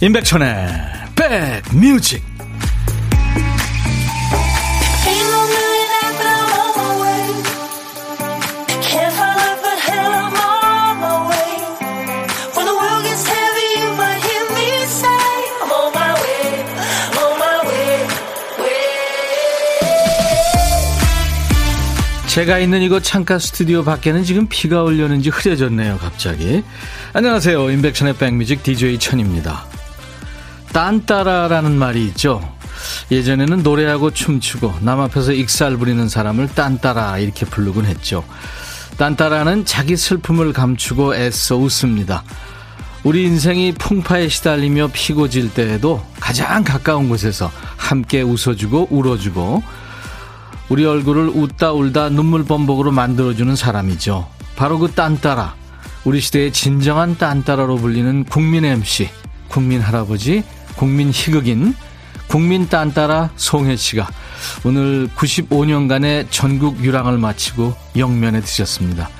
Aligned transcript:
임백천의 0.00 0.68
백뮤직. 1.16 2.22
제가 22.28 22.60
있는 22.60 22.82
이곳 22.82 23.02
창가 23.02 23.40
스튜디오 23.40 23.82
밖에는 23.82 24.22
지금 24.22 24.46
비가 24.48 24.84
올려는지 24.84 25.28
흐려졌네요 25.28 25.98
갑자기. 25.98 26.62
안녕하세요. 27.12 27.68
임백천의 27.68 28.16
백뮤직 28.16 28.62
DJ 28.62 29.00
천입니다 29.00 29.66
딴따라라는 30.78 31.76
말이 31.76 32.04
있죠. 32.06 32.40
예전에는 33.10 33.64
노래하고 33.64 34.12
춤추고 34.12 34.74
남 34.82 35.00
앞에서 35.00 35.32
익살 35.32 35.76
부리는 35.76 36.08
사람을 36.08 36.54
딴따라 36.54 37.18
이렇게 37.18 37.44
부르곤 37.44 37.84
했죠. 37.84 38.22
딴따라는 38.96 39.64
자기 39.64 39.96
슬픔을 39.96 40.52
감추고 40.52 41.16
애써 41.16 41.56
웃습니다. 41.56 42.22
우리 43.02 43.24
인생이 43.24 43.72
풍파에 43.72 44.28
시달리며 44.28 44.90
피고 44.92 45.28
질 45.28 45.52
때에도 45.52 46.00
가장 46.20 46.62
가까운 46.62 47.08
곳에서 47.08 47.50
함께 47.76 48.22
웃어주고 48.22 48.86
울어주고 48.92 49.64
우리 50.68 50.86
얼굴을 50.86 51.30
웃다 51.30 51.72
울다 51.72 52.10
눈물 52.10 52.44
범벅으로 52.44 52.92
만들어주는 52.92 53.56
사람이죠. 53.56 54.28
바로 54.54 54.78
그 54.78 54.92
딴따라. 54.92 55.56
우리 56.04 56.20
시대의 56.20 56.52
진정한 56.52 57.18
딴따라로 57.18 57.78
불리는 57.78 58.22
국민 58.26 58.64
MC, 58.64 59.10
국민 59.48 59.80
할아버지 59.80 60.44
국민 60.78 61.10
희극인 61.10 61.74
국민 62.28 62.68
딴따라 62.68 63.30
송혜 63.34 63.74
씨가 63.74 64.08
오늘 64.64 65.08
95년간의 65.08 66.28
전국 66.30 66.84
유랑을 66.84 67.18
마치고 67.18 67.74
영면에 67.96 68.40
드셨습니다. 68.40 69.10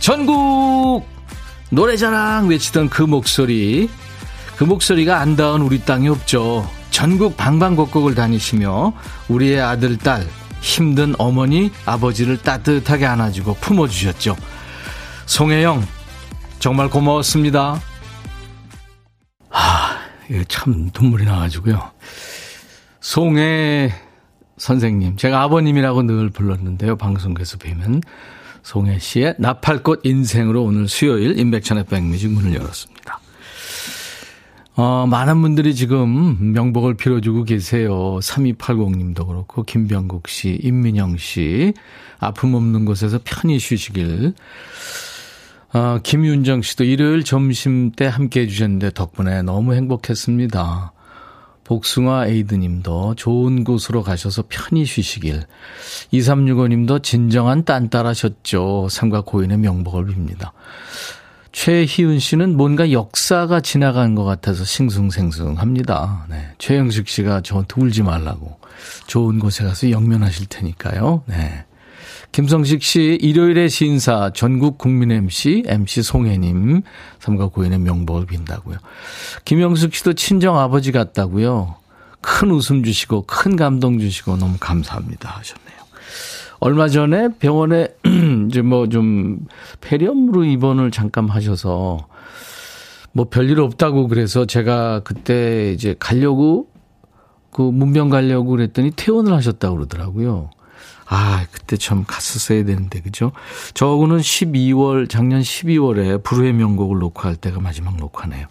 전국 0.00 1.06
노래자랑 1.70 2.48
외치던 2.48 2.90
그 2.90 3.02
목소리 3.02 3.88
그 4.56 4.64
목소리가 4.64 5.18
안 5.18 5.34
닿은 5.34 5.62
우리 5.62 5.80
땅이 5.80 6.08
없죠. 6.08 6.70
전국 6.90 7.38
방방곡곡을 7.38 8.14
다니시며 8.14 8.92
우리의 9.28 9.62
아들 9.62 9.96
딸 9.96 10.26
힘든 10.60 11.14
어머니 11.16 11.70
아버지를 11.86 12.36
따뜻하게 12.36 13.06
안아주고 13.06 13.54
품어주셨죠. 13.60 14.36
송혜영 15.24 15.86
정말 16.58 16.90
고마웠습니다. 16.90 17.80
참 20.48 20.90
눈물이 20.94 21.24
나가지고요. 21.24 21.90
송혜 23.00 23.92
선생님, 24.58 25.16
제가 25.16 25.42
아버님이라고 25.42 26.02
늘 26.02 26.30
불렀는데요. 26.30 26.96
방송국에서 26.96 27.58
뵈면 27.58 28.02
송혜 28.62 28.98
씨의 28.98 29.36
나팔꽃 29.38 30.00
인생으로 30.04 30.64
오늘 30.64 30.88
수요일 30.88 31.38
인백천의 31.38 31.84
백뮤직 31.84 32.30
문을 32.30 32.54
열었습니다. 32.54 33.20
어, 34.76 35.06
많은 35.06 35.40
분들이 35.40 35.74
지금 35.74 36.52
명복을 36.52 36.94
빌어주고 36.94 37.44
계세요. 37.44 38.18
3280님도 38.20 39.26
그렇고, 39.26 39.62
김병국 39.62 40.28
씨, 40.28 40.58
임민영 40.62 41.16
씨, 41.16 41.72
아픔 42.18 42.54
없는 42.54 42.84
곳에서 42.84 43.18
편히 43.24 43.58
쉬시길. 43.58 44.34
아, 45.78 46.00
김윤정 46.02 46.62
씨도 46.62 46.84
일요일 46.84 47.22
점심 47.22 47.92
때 47.92 48.06
함께 48.06 48.40
해주셨는데 48.40 48.92
덕분에 48.94 49.42
너무 49.42 49.74
행복했습니다. 49.74 50.94
복숭아 51.64 52.28
에이드 52.28 52.54
님도 52.54 53.16
좋은 53.16 53.62
곳으로 53.62 54.02
가셔서 54.02 54.44
편히 54.48 54.86
쉬시길. 54.86 55.42
2365 56.12 56.68
님도 56.68 57.00
진정한 57.00 57.66
딴따라셨죠. 57.66 58.88
삼가 58.90 59.20
고인의 59.20 59.58
명복을 59.58 60.06
빕니다. 60.06 60.52
최희은 61.52 62.20
씨는 62.20 62.56
뭔가 62.56 62.90
역사가 62.90 63.60
지나간 63.60 64.14
것 64.14 64.24
같아서 64.24 64.64
싱숭생숭합니다. 64.64 66.26
네. 66.30 66.52
최영식 66.56 67.06
씨가 67.06 67.42
저한테 67.42 67.74
울지 67.78 68.02
말라고. 68.02 68.58
좋은 69.08 69.38
곳에 69.38 69.62
가서 69.62 69.90
영면하실 69.90 70.46
테니까요. 70.46 71.24
네. 71.26 71.65
김성식 72.32 72.82
씨, 72.82 73.18
일요일의 73.20 73.70
신사, 73.70 74.30
전국 74.34 74.78
국민 74.78 75.10
MC, 75.10 75.64
MC 75.66 76.02
송혜님, 76.02 76.82
삼가 77.18 77.48
고인의 77.48 77.78
명복을 77.78 78.26
빈다고요. 78.26 78.76
김영숙 79.44 79.94
씨도 79.94 80.12
친정 80.14 80.58
아버지 80.58 80.92
같다고요. 80.92 81.76
큰 82.20 82.50
웃음 82.50 82.82
주시고, 82.82 83.22
큰 83.22 83.56
감동 83.56 83.98
주시고, 83.98 84.36
너무 84.36 84.56
감사합니다. 84.60 85.30
하셨네요. 85.30 85.76
얼마 86.58 86.88
전에 86.88 87.28
병원에, 87.38 87.88
이제 88.48 88.62
뭐 88.62 88.88
좀, 88.88 89.46
폐렴으로 89.80 90.44
입원을 90.44 90.90
잠깐 90.90 91.28
하셔서, 91.28 92.06
뭐 93.12 93.28
별일 93.30 93.60
없다고 93.60 94.08
그래서 94.08 94.44
제가 94.44 95.00
그때 95.04 95.72
이제 95.72 95.94
가려고, 95.98 96.68
그 97.50 97.62
문병 97.62 98.10
가려고 98.10 98.50
그랬더니 98.50 98.90
퇴원을 98.90 99.32
하셨다고 99.32 99.76
그러더라고요. 99.76 100.50
아, 101.08 101.46
그때 101.52 101.76
참 101.76 102.04
갔었어야 102.06 102.64
되는데, 102.64 103.00
그죠? 103.00 103.32
저하고는 103.74 104.18
12월, 104.18 105.08
작년 105.08 105.40
12월에 105.40 106.22
불후의 106.22 106.52
명곡을 106.52 106.98
녹화할 106.98 107.36
때가 107.36 107.60
마지막 107.60 107.96
녹화네요. 107.96 108.46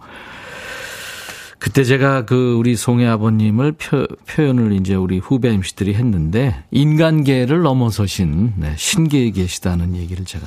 그때 1.60 1.84
제가 1.84 2.26
그 2.26 2.54
우리 2.56 2.76
송혜 2.76 3.08
아버님을 3.08 3.74
표, 3.74 4.06
현을 4.28 4.74
이제 4.74 4.94
우리 4.94 5.18
후배 5.20 5.50
MC들이 5.50 5.96
했는데, 5.96 6.64
인간계를 6.72 7.62
넘어서신 7.62 8.54
네, 8.58 8.76
신계에 8.78 9.32
계시다는 9.32 9.96
얘기를 9.96 10.26
제가 10.26 10.46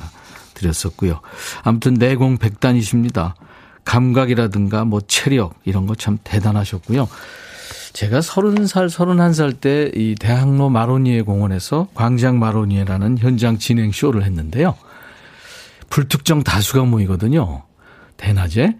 드렸었고요. 0.53 1.19
아무튼 1.63 1.93
내공 1.95 2.37
백단이십니다. 2.37 3.35
감각이라든가 3.85 4.85
뭐 4.85 5.01
체력, 5.01 5.55
이런 5.65 5.87
거 5.87 5.95
참 5.95 6.17
대단하셨고요. 6.23 7.07
제가 7.93 8.21
서른 8.21 8.65
살 8.67 8.89
서른한 8.89 9.33
살 9.33 9.53
때 9.53 9.91
이 9.95 10.15
대학로 10.19 10.69
마로니에 10.69 11.21
공원에서 11.23 11.87
광장 11.93 12.39
마로니에라는 12.39 13.17
현장 13.17 13.57
진행 13.57 13.91
쇼를 13.91 14.23
했는데요. 14.23 14.75
불특정 15.89 16.43
다수가 16.43 16.83
모이거든요. 16.85 17.63
대낮에. 18.17 18.77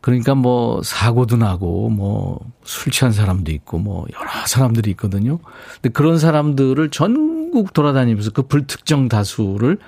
그러니까 0.00 0.34
뭐 0.34 0.82
사고도 0.82 1.36
나고 1.36 1.88
뭐 1.90 2.40
술 2.64 2.92
취한 2.92 3.12
사람도 3.12 3.50
있고 3.52 3.78
뭐 3.78 4.06
여러 4.14 4.30
사람들이 4.46 4.90
있거든요. 4.92 5.38
근데 5.74 5.90
그런 5.90 6.18
사람들을 6.18 6.90
전국 6.90 7.72
돌아다니면서 7.72 8.30
그 8.30 8.42
불특정 8.42 9.08
다수를 9.08 9.78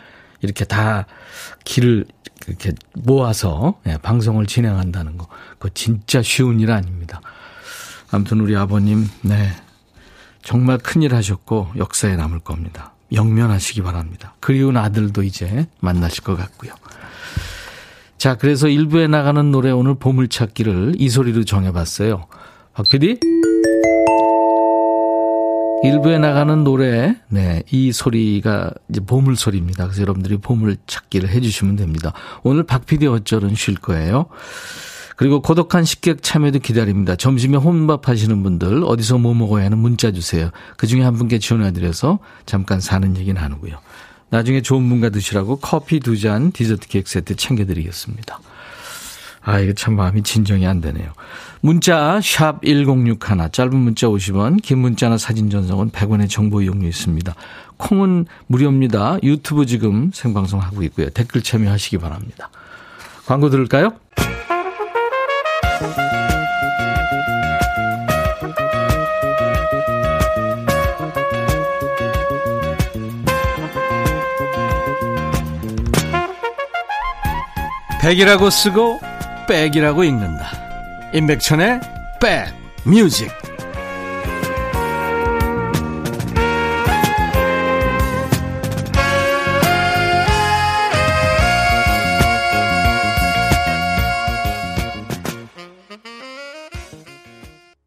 이렇게 0.42 0.64
다 0.64 1.06
길을 1.64 2.04
이렇게 2.46 2.72
모아서 2.94 3.80
예, 3.86 3.96
방송을 4.02 4.46
진행한다는 4.46 5.16
거. 5.16 5.28
그거 5.58 5.70
진짜 5.72 6.20
쉬운 6.20 6.60
일 6.60 6.70
아닙니다. 6.72 7.20
아무튼 8.14 8.40
우리 8.40 8.56
아버님, 8.56 9.08
네. 9.22 9.50
정말 10.42 10.78
큰일 10.78 11.14
하셨고 11.14 11.70
역사에 11.76 12.14
남을 12.14 12.40
겁니다. 12.40 12.92
영면하시기 13.12 13.82
바랍니다. 13.82 14.34
그리운 14.40 14.76
아들도 14.76 15.22
이제 15.24 15.66
만나실 15.80 16.22
것 16.22 16.36
같고요. 16.36 16.72
자, 18.16 18.36
그래서 18.36 18.68
일부에 18.68 19.08
나가는 19.08 19.50
노래 19.50 19.70
오늘 19.70 19.96
보물찾기를 19.96 20.94
이 20.96 21.08
소리로 21.08 21.44
정해봤어요. 21.44 22.26
박 22.72 22.88
PD? 22.88 23.18
일부에 25.82 26.18
나가는 26.18 26.64
노래, 26.64 27.16
네, 27.28 27.62
이 27.70 27.92
소리가 27.92 28.70
이제 28.88 29.00
보물 29.00 29.36
소리입니다. 29.36 29.84
그래서 29.84 30.02
여러분들이 30.02 30.38
보물 30.38 30.76
찾기를 30.86 31.28
해주시면 31.30 31.76
됩니다. 31.76 32.12
오늘 32.42 32.62
박 32.62 32.86
PD 32.86 33.06
어쩔은 33.06 33.54
쉴 33.56 33.74
거예요. 33.74 34.26
그리고 35.16 35.40
고독한 35.40 35.84
식객 35.84 36.22
참여도 36.22 36.58
기다립니다. 36.58 37.14
점심에 37.16 37.56
혼밥 37.56 38.08
하시는 38.08 38.42
분들 38.42 38.82
어디서 38.84 39.18
뭐 39.18 39.34
먹어야 39.34 39.64
하는 39.66 39.78
문자 39.78 40.10
주세요. 40.10 40.50
그중에 40.76 41.02
한 41.02 41.14
분께 41.14 41.38
전화드려서 41.38 42.18
잠깐 42.46 42.80
사는 42.80 43.16
얘기 43.16 43.32
나누고요. 43.32 43.76
나중에 44.30 44.62
좋은 44.62 44.88
분과 44.88 45.10
드시라고 45.10 45.56
커피 45.56 46.00
두 46.00 46.16
잔 46.16 46.50
디저트 46.50 46.88
케이크 46.88 47.08
세트 47.08 47.36
챙겨드리겠습니다. 47.36 48.40
아, 49.46 49.60
이거 49.60 49.74
참 49.74 49.94
마음이 49.94 50.22
진정이 50.22 50.66
안 50.66 50.80
되네요. 50.80 51.12
문자 51.60 52.18
샵 52.22 52.62
1061, 52.64 53.50
짧은 53.52 53.76
문자 53.76 54.06
50원, 54.06 54.62
긴 54.62 54.78
문자나 54.78 55.18
사진 55.18 55.50
전송은 55.50 55.90
100원의 55.90 56.30
정보 56.30 56.62
이용료 56.62 56.88
있습니다. 56.88 57.34
콩은 57.76 58.24
무료입니다. 58.46 59.18
유튜브 59.22 59.66
지금 59.66 60.10
생방송 60.14 60.60
하고 60.60 60.82
있고요. 60.84 61.10
댓글 61.10 61.42
참여하시기 61.42 61.98
바랍니다. 61.98 62.48
광고 63.26 63.50
들을까요? 63.50 63.92
백이라고 78.04 78.50
쓰고 78.50 79.00
백이라고 79.48 80.04
읽는다. 80.04 80.50
임백천의 81.14 81.80
백 82.20 82.52
뮤직 82.84 83.32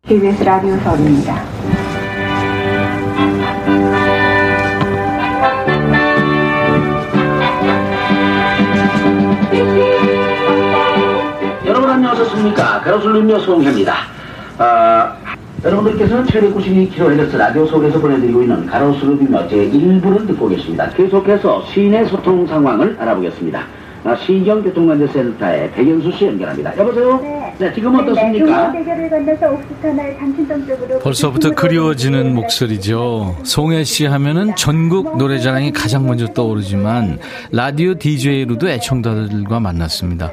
KBS 0.08 0.44
라디오 0.44 0.80
서울입니다. 0.80 1.87
안녕하셨습니까. 12.38 12.82
가로슬림녀 12.82 13.40
송혜입니다. 13.40 13.94
어, 14.60 15.14
여러분들께서는 15.64 16.26
최대 16.28 16.50
92kHz 16.52 17.36
라디오 17.36 17.66
속에서 17.66 18.00
보내드리고 18.00 18.42
있는 18.42 18.66
가로슬림녀 18.66 19.48
제1부를 19.48 20.28
듣고 20.28 20.48
계십니다. 20.48 20.90
계속해서 20.90 21.66
시내 21.74 22.06
소통 22.06 22.46
상황을 22.46 22.96
알아보겠습니다. 23.00 23.64
아, 24.04 24.16
시경교통관제센터의 24.16 25.72
백연수 25.72 26.12
씨 26.12 26.28
연결합니다. 26.28 26.78
여보세요? 26.78 27.20
네, 27.22 27.56
네 27.58 27.74
지금 27.74 27.94
네, 27.94 28.04
어떻습니까? 28.04 28.72
벌써부터 31.02 31.52
그리워지는 31.52 32.34
목소리죠. 32.36 33.36
송혜 33.44 33.84
씨 33.84 34.06
하면은 34.06 34.56
전국 34.56 35.18
노래자랑이 35.18 35.74
가장 35.74 36.06
먼저 36.06 36.28
떠오르지만 36.28 37.20
라디오 37.52 37.96
DJ로도 37.96 38.70
애청자들과 38.70 39.60
만났습니다. 39.60 40.32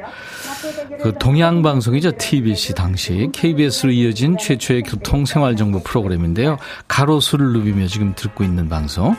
그 1.01 1.13
동양방송이죠. 1.19 2.13
TBC 2.17 2.73
당시 2.73 3.29
KBS로 3.33 3.91
이어진 3.91 4.37
최초의 4.37 4.83
교통생활정보 4.83 5.83
프로그램인데요. 5.83 6.57
가로수를 6.87 7.53
누비며 7.53 7.87
지금 7.87 8.13
듣고 8.15 8.43
있는 8.43 8.69
방송. 8.69 9.15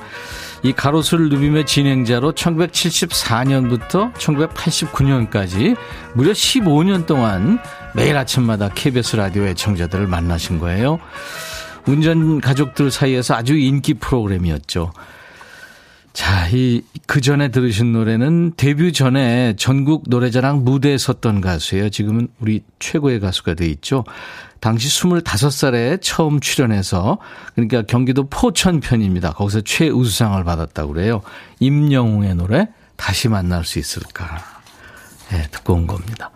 이 0.63 0.73
가로수를 0.73 1.29
누비며 1.29 1.65
진행자로 1.65 2.33
1974년부터 2.33 4.13
1989년까지 4.15 5.77
무려 6.15 6.33
15년 6.33 7.07
동안 7.07 7.59
매일 7.95 8.17
아침마다 8.17 8.69
KBS 8.69 9.17
라디오 9.17 9.45
애청자들을 9.45 10.07
만나신 10.07 10.59
거예요. 10.59 10.99
운전 11.87 12.41
가족들 12.41 12.91
사이에서 12.91 13.35
아주 13.35 13.57
인기 13.57 13.95
프로그램이었죠. 13.95 14.93
자, 16.17 16.49
이, 16.49 16.81
그 17.07 17.21
전에 17.21 17.49
들으신 17.49 17.93
노래는 17.93 18.55
데뷔 18.57 18.95
전에 18.95 19.53
전국 19.59 20.05
노래자랑 20.07 20.65
무대에 20.65 20.97
섰던 20.97 21.43
가수예요. 21.43 21.91
지금은 21.91 22.29
우리 22.41 22.63
최고의 22.79 23.21
가수가 23.21 23.53
돼 23.53 23.67
있죠. 23.67 24.03
당시 24.61 24.89
25살에 24.89 26.01
처음 26.01 26.41
출연해서, 26.41 27.19
그러니까 27.55 27.83
경기도 27.83 28.31
포천 28.31 28.81
편입니다. 28.81 29.33
거기서 29.33 29.61
최우수상을 29.61 30.43
받았다고 30.43 30.95
그래요. 30.95 31.21
임영웅의 31.61 32.37
노래, 32.37 32.69
다시 32.97 33.29
만날 33.29 33.67
수 33.67 33.79
있을까. 33.79 34.43
예, 35.33 35.37
네, 35.37 35.49
듣고 35.51 35.75
온 35.75 35.87
겁니다. 35.87 36.31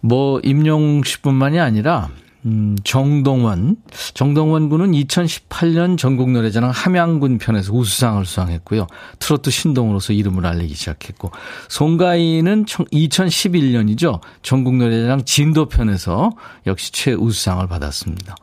뭐, 0.00 0.40
임영웅 0.44 1.04
씨뿐만이 1.04 1.58
아니라, 1.58 2.10
음, 2.46 2.76
정동원. 2.84 3.76
정동원 4.14 4.68
군은 4.68 4.92
2018년 4.92 5.98
전국 5.98 6.30
노래자랑 6.30 6.70
함양군 6.70 7.38
편에서 7.38 7.72
우수상을 7.72 8.24
수상했고요. 8.24 8.86
트로트 9.18 9.50
신동으로서 9.50 10.12
이름을 10.12 10.46
알리기 10.46 10.74
시작했고, 10.74 11.30
송가인은 11.68 12.66
2011년이죠. 12.66 14.20
전국 14.42 14.76
노래자랑 14.76 15.24
진도 15.24 15.66
편에서 15.66 16.32
역시 16.66 16.92
최우수상을 16.92 17.66
받았습니다. 17.66 18.36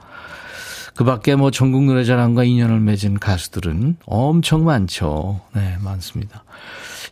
그 0.96 1.04
밖에 1.04 1.36
뭐 1.36 1.52
전국 1.52 1.84
노래자랑과 1.84 2.46
인연을 2.46 2.80
맺은 2.80 3.20
가수들은 3.20 3.98
엄청 4.06 4.64
많죠. 4.64 5.42
네, 5.54 5.78
많습니다. 5.82 6.44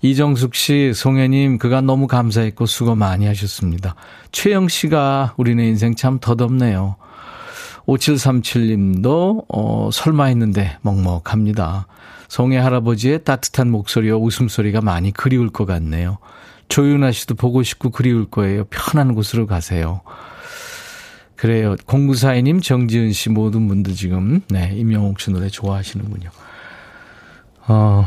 이정숙 0.03 0.53
씨, 0.53 0.91
송혜님, 0.93 1.57
그간 1.59 1.85
너무 1.85 2.07
감사했고 2.07 2.65
수고 2.65 2.93
많이 2.93 3.25
하셨습니다. 3.25 3.95
최영 4.33 4.67
씨가 4.67 5.33
우리네 5.37 5.65
인생 5.65 5.95
참 5.95 6.19
덧없네요. 6.19 6.97
5737님도, 7.87 9.45
어, 9.47 9.89
설마 9.93 10.25
했는데 10.25 10.77
먹먹합니다. 10.81 11.87
송혜 12.27 12.57
할아버지의 12.57 13.23
따뜻한 13.23 13.71
목소리와 13.71 14.17
웃음소리가 14.17 14.81
많이 14.81 15.13
그리울 15.13 15.49
것 15.49 15.65
같네요. 15.65 16.17
조윤아 16.67 17.13
씨도 17.13 17.35
보고 17.35 17.63
싶고 17.63 17.91
그리울 17.91 18.25
거예요. 18.25 18.65
편한 18.65 19.15
곳으로 19.15 19.47
가세요. 19.47 20.01
그래요. 21.37 21.77
공구사이님, 21.85 22.59
정지은 22.59 23.13
씨 23.13 23.29
모든 23.29 23.69
분들 23.69 23.93
지금, 23.93 24.41
네, 24.49 24.73
임영옥 24.75 25.21
씨 25.21 25.31
노래 25.31 25.47
좋아하시는군요. 25.47 26.29
어, 27.69 28.05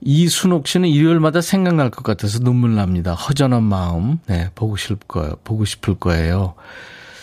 이순옥 0.00 0.66
씨는 0.66 0.88
일요일마다 0.88 1.40
생각날 1.40 1.90
것 1.90 2.02
같아서 2.04 2.38
눈물 2.38 2.74
납니다. 2.74 3.14
허전한 3.14 3.62
마음. 3.62 4.18
네, 4.26 4.50
보고 4.54 4.76
싶을 4.76 4.96
거예요. 5.08 5.36
보고 5.44 5.64
싶을 5.64 5.94
거예요. 5.96 6.54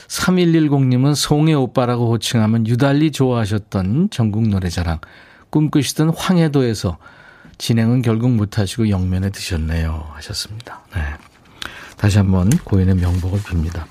3110님은 0.07 1.15
송혜 1.15 1.53
오빠라고 1.53 2.11
호칭하면 2.11 2.67
유달리 2.67 3.11
좋아하셨던 3.11 4.09
전국 4.11 4.47
노래자랑. 4.47 4.99
꿈꾸시던 5.49 6.09
황해도에서 6.09 6.97
진행은 7.57 8.01
결국 8.01 8.31
못하시고 8.31 8.89
영면에 8.89 9.29
드셨네요. 9.29 10.11
하셨습니다. 10.13 10.81
네. 10.93 11.01
다시 11.97 12.17
한번 12.17 12.49
고인의 12.49 12.95
명복을 12.95 13.39
빕니다. 13.39 13.85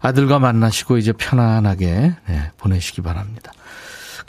아들과 0.00 0.38
만나시고 0.38 0.98
이제 0.98 1.12
편안하게 1.12 2.14
네, 2.28 2.50
보내시기 2.58 3.02
바랍니다. 3.02 3.52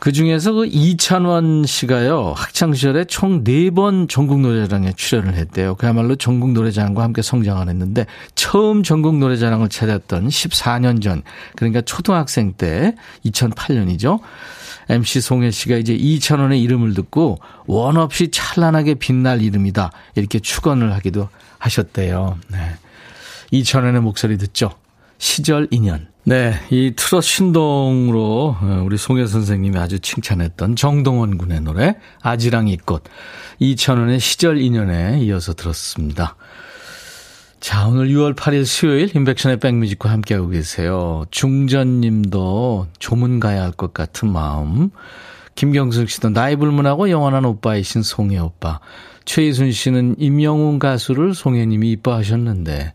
그 0.06 0.12
중에서 0.12 0.52
그 0.52 0.68
이찬원 0.68 1.66
씨가요, 1.66 2.34
학창시절에 2.38 3.06
총 3.06 3.44
4번 3.44 4.08
전국노래자랑에 4.08 4.94
출연을 4.96 5.34
했대요. 5.34 5.74
그야말로 5.74 6.16
전국노래자랑과 6.16 7.02
함께 7.02 7.24
성장을 7.24 7.68
했는데, 7.68 8.06
처음 8.36 8.84
전국노래자랑을 8.84 9.68
찾았던 9.68 10.28
14년 10.28 11.02
전, 11.02 11.24
그러니까 11.56 11.82
초등학생 11.82 12.54
때, 12.54 12.94
2008년이죠. 13.26 14.20
MC 14.90 15.22
송혜 15.22 15.50
씨가 15.50 15.78
이제 15.78 15.96
이찬원의 15.96 16.62
이름을 16.62 16.94
듣고, 16.94 17.40
원 17.66 17.98
없이 17.98 18.30
찬란하게 18.30 18.94
빛날 18.94 19.42
이름이다. 19.42 19.90
이렇게 20.14 20.38
축원을 20.38 20.94
하기도 20.94 21.30
하셨대요. 21.58 22.38
네. 22.50 22.60
이찬원의 23.50 24.02
목소리 24.02 24.38
듣죠? 24.38 24.70
시절 25.18 25.68
인연. 25.72 26.08
네, 26.24 26.56
이 26.72 26.94
트롯 26.96 27.24
신동으로 27.24 28.58
어, 28.60 28.84
우리 28.84 28.98
송혜 28.98 29.28
선생님이 29.28 29.78
아주 29.78 30.00
칭찬했던 30.00 30.76
정동원 30.76 31.38
군의 31.38 31.62
노래 31.62 31.96
아지랑이 32.22 32.78
꽃 32.78 33.04
2천원의 33.62 34.20
시절 34.20 34.60
인연에 34.60 35.20
이어서 35.22 35.54
들었습니다. 35.54 36.36
자, 37.60 37.88
오늘 37.88 38.10
6월 38.10 38.36
8일 38.36 38.66
수요일 38.66 39.16
인백션의 39.16 39.60
백뮤직과 39.60 40.10
함께하고 40.10 40.50
계세요. 40.50 41.26
중전님도 41.32 42.88
조문 43.00 43.40
가야 43.40 43.64
할 43.64 43.72
것 43.72 43.94
같은 43.94 44.32
마음. 44.32 44.90
김경숙 45.56 46.10
씨도 46.10 46.30
나이 46.32 46.56
불문하고 46.58 47.10
영원한 47.10 47.46
오빠이신 47.46 48.02
송혜 48.04 48.38
오빠. 48.40 48.80
최희순 49.26 49.72
씨는 49.72 50.16
임영웅 50.20 50.80
가수를 50.80 51.34
송혜님이 51.34 51.92
이뻐하셨는데 51.92 52.94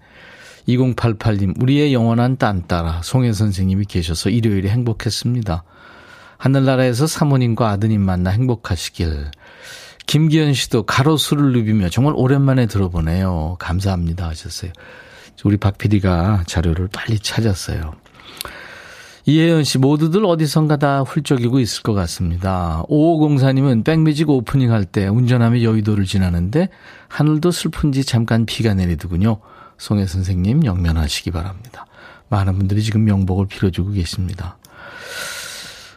2088님, 0.76 1.60
우리의 1.60 1.92
영원한 1.92 2.36
딴따라 2.36 3.00
송혜 3.02 3.32
선생님이 3.32 3.86
계셔서 3.86 4.30
일요일에 4.30 4.68
행복했습니다. 4.68 5.64
하늘나라에서 6.38 7.06
사모님과 7.06 7.68
아드님 7.70 8.00
만나 8.00 8.30
행복하시길. 8.30 9.30
김기현 10.06 10.54
씨도 10.54 10.84
가로수를 10.84 11.52
누비며 11.52 11.88
정말 11.90 12.14
오랜만에 12.16 12.66
들어보네요. 12.66 13.56
감사합니다 13.58 14.28
하셨어요. 14.28 14.72
우리 15.44 15.56
박 15.56 15.78
PD가 15.78 16.44
자료를 16.46 16.88
빨리 16.92 17.18
찾았어요. 17.18 17.92
이혜연 19.26 19.64
씨 19.64 19.78
모두들 19.78 20.24
어디선가 20.24 20.78
다 20.78 21.02
훌쩍이고 21.02 21.60
있을 21.60 21.82
것 21.82 21.92
같습니다. 21.92 22.82
5504님은 22.88 23.84
백뮤직 23.84 24.30
오프닝 24.30 24.72
할 24.72 24.84
때 24.84 25.06
운전하며 25.08 25.62
여의도를 25.62 26.04
지나는데 26.04 26.68
하늘도 27.08 27.50
슬픈지 27.50 28.04
잠깐 28.04 28.46
비가 28.46 28.74
내리더군요. 28.74 29.40
송혜 29.80 30.06
선생님 30.06 30.66
영면하시기 30.66 31.30
바랍니다. 31.30 31.86
많은 32.28 32.58
분들이 32.58 32.82
지금 32.82 33.04
명복을 33.04 33.46
빌어주고 33.46 33.92
계십니다. 33.92 34.58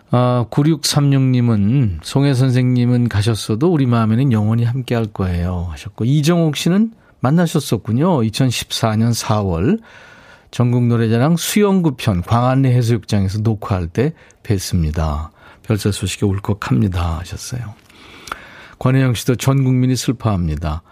아, 0.09 0.45
9636님은 0.49 1.99
송혜 2.01 2.33
선생님은 2.33 3.09
가셨어도 3.09 3.71
우리 3.71 3.85
마음에는 3.85 4.31
영원히 4.31 4.63
함께 4.63 4.95
할 4.95 5.07
거예요 5.07 5.67
하셨고 5.71 6.05
이정옥 6.05 6.55
씨는 6.55 6.93
만나셨었군요. 7.19 8.21
2014년 8.21 9.13
4월 9.13 9.81
전국 10.49 10.85
노래자랑 10.85 11.35
수영구 11.35 11.95
편 11.97 12.21
광안리 12.21 12.69
해수욕장에서 12.69 13.39
녹화할 13.39 13.87
때 13.87 14.13
뵀습니다. 14.43 15.29
별세 15.63 15.91
소식에 15.91 16.25
울컥합니다 16.25 17.19
하셨어요. 17.19 17.73
권혜영 18.79 19.13
씨도 19.13 19.35
전 19.35 19.65
국민이 19.65 19.97
슬퍼합니다. 19.97 20.83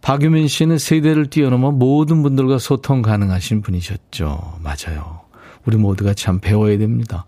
박유민 0.00 0.48
씨는 0.48 0.78
세대를 0.78 1.28
뛰어넘어 1.28 1.70
모든 1.70 2.22
분들과 2.22 2.58
소통 2.58 3.02
가능하신 3.02 3.62
분이셨죠. 3.62 4.58
맞아요. 4.62 5.20
우리 5.64 5.76
모두가 5.76 6.14
참 6.14 6.38
배워야 6.40 6.78
됩니다. 6.78 7.26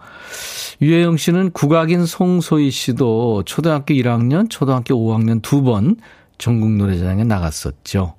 유혜영 0.80 1.18
씨는 1.18 1.50
국악인 1.50 2.06
송소희 2.06 2.70
씨도 2.70 3.42
초등학교 3.44 3.92
1학년, 3.94 4.48
초등학교 4.48 4.94
5학년 4.94 5.42
두 5.42 5.62
번 5.62 5.96
전국 6.38 6.70
노래자랑에 6.70 7.24
나갔었죠. 7.24 8.14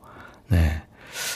네. 0.50 0.84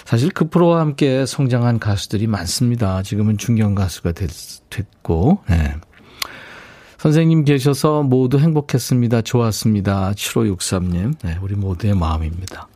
사실 0.06 0.30
그 0.30 0.50
프로와 0.50 0.80
함께 0.82 1.26
성장한 1.26 1.80
가수들이 1.80 2.28
많습니다. 2.28 3.02
지금은 3.02 3.38
중견 3.38 3.74
가수가 3.76 4.12
됐, 4.12 4.30
됐고, 4.70 5.40
네. 5.50 5.76
선생님 7.00 7.44
계셔서 7.44 8.04
모두 8.04 8.40
행복했습니다. 8.40 9.22
좋았습니다. 9.22 10.12
7563님. 10.14 11.16
네, 11.24 11.38
우리 11.42 11.56
모두의 11.56 11.96
마음입니다. 11.96 12.68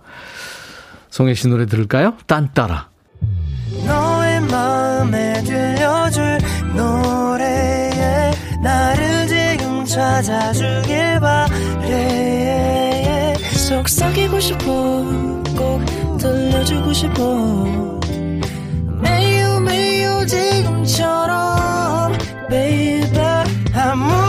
송혜 1.10 1.34
씨 1.34 1.48
노래 1.48 1.66
들을까요? 1.66 2.16
딴따라. 2.28 2.89
너의 3.86 4.42
마음에 4.42 5.42
들려줄 5.44 6.38
노래에 6.75 8.32
나를 8.63 9.28
지금 9.28 9.86
찾아주길 9.86 11.20
바래 11.20 13.36
속삭이고 13.54 14.39
싶어 14.39 14.63
꼭 15.58 16.18
들려주고 16.18 16.94
싶어 16.94 18.00
매우 19.01 19.60
매우 19.62 20.25
지금처럼 20.25 22.13
baby 22.50 23.20
아무 23.75 24.28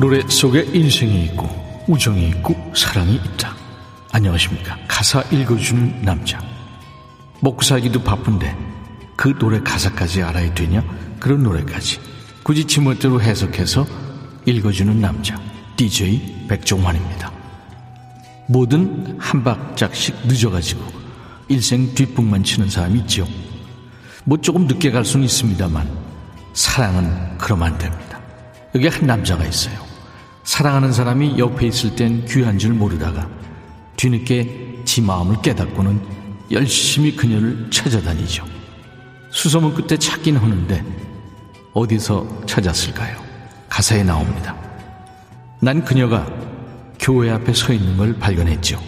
노래 0.00 0.20
속에 0.28 0.60
인생이 0.72 1.24
있고 1.24 1.48
우정이 1.88 2.28
있고 2.28 2.54
사랑이 2.72 3.16
있다. 3.16 3.56
안녕하십니까. 4.12 4.78
가사 4.86 5.22
읽어주는 5.22 6.02
남자. 6.02 6.40
먹고 7.40 7.62
살기도 7.62 8.04
바쁜데 8.04 8.56
그 9.16 9.36
노래 9.40 9.58
가사까지 9.58 10.22
알아야 10.22 10.54
되냐? 10.54 10.84
그런 11.18 11.42
노래까지 11.42 11.98
굳이 12.44 12.64
지멋대로 12.64 13.20
해석해서 13.20 13.84
읽어주는 14.46 15.00
남자. 15.00 15.36
DJ 15.76 16.46
백종환입니다. 16.48 17.32
뭐든 18.46 19.16
한 19.18 19.42
박자씩 19.42 20.28
늦어가지고 20.28 20.80
일생 21.48 21.92
뒷북만 21.92 22.44
치는 22.44 22.70
사람이 22.70 23.00
있죠. 23.00 23.26
뭐 24.22 24.38
조금 24.38 24.68
늦게 24.68 24.92
갈 24.92 25.04
수는 25.04 25.26
있습니다만 25.26 25.90
사랑은 26.54 27.36
그러면 27.38 27.72
안 27.72 27.78
됩니다. 27.78 28.20
여기 28.76 28.86
한 28.86 29.08
남자가 29.08 29.44
있어요. 29.44 29.87
사랑하는 30.48 30.94
사람이 30.94 31.38
옆에 31.38 31.66
있을 31.66 31.94
땐 31.94 32.24
귀한 32.24 32.58
줄 32.58 32.72
모르다가 32.72 33.28
뒤늦게 33.96 34.80
지 34.86 35.02
마음을 35.02 35.42
깨닫고는 35.42 36.00
열심히 36.50 37.14
그녀를 37.14 37.68
찾아다니죠. 37.70 38.46
수소문 39.30 39.74
끝에 39.74 39.98
찾긴 39.98 40.38
하는데 40.38 40.82
어디서 41.74 42.46
찾았을까요? 42.46 43.22
가사에 43.68 44.02
나옵니다. 44.02 44.56
난 45.60 45.84
그녀가 45.84 46.26
교회 46.98 47.30
앞에 47.30 47.52
서 47.52 47.74
있는 47.74 47.98
걸 47.98 48.18
발견했죠. 48.18 48.82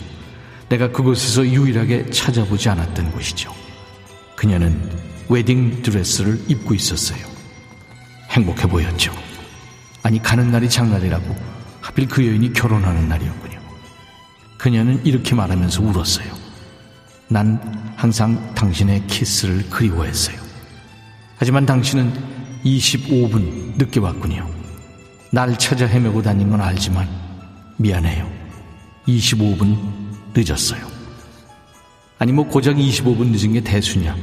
내가 0.70 0.90
그곳에서 0.90 1.44
유일하게 1.46 2.08
찾아보지 2.08 2.70
않았던 2.70 3.10
곳이죠. 3.10 3.52
그녀는 4.34 4.80
웨딩 5.28 5.82
드레스를 5.82 6.40
입고 6.48 6.72
있었어요. 6.72 7.20
행복해 8.30 8.66
보였죠. 8.66 9.29
아니 10.02 10.22
가는 10.22 10.50
날이 10.50 10.68
장날이라고 10.68 11.36
하필 11.80 12.08
그 12.08 12.26
여인이 12.26 12.52
결혼하는 12.52 13.08
날이었군요. 13.08 13.60
그녀는 14.58 15.04
이렇게 15.04 15.34
말하면서 15.34 15.82
울었어요. 15.82 16.32
난 17.28 17.60
항상 17.96 18.54
당신의 18.54 19.06
키스를 19.06 19.68
그리워했어요. 19.70 20.36
하지만 21.36 21.64
당신은 21.64 22.12
25분 22.64 23.76
늦게 23.78 24.00
왔군요. 24.00 24.48
날 25.32 25.56
찾아 25.58 25.86
헤매고 25.86 26.22
다닌 26.22 26.50
건 26.50 26.60
알지만 26.60 27.08
미안해요. 27.78 28.30
25분 29.06 29.76
늦었어요. 30.34 30.86
아니 32.18 32.32
뭐 32.32 32.46
고작 32.46 32.76
25분 32.76 33.28
늦은 33.28 33.54
게 33.54 33.60
대수냐 33.60 34.14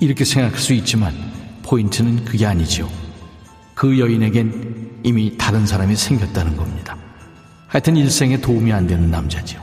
이렇게 0.00 0.24
생각할 0.24 0.58
수 0.58 0.72
있지만 0.72 1.14
포인트는 1.62 2.24
그게 2.24 2.46
아니죠. 2.46 2.90
그 3.74 3.98
여인에겐 3.98 4.83
이미 5.04 5.36
다른 5.36 5.66
사람이 5.66 5.94
생겼다는 5.94 6.56
겁니다. 6.56 6.96
하여튼 7.68 7.96
일생에 7.96 8.40
도움이 8.40 8.72
안 8.72 8.86
되는 8.86 9.10
남자죠. 9.10 9.60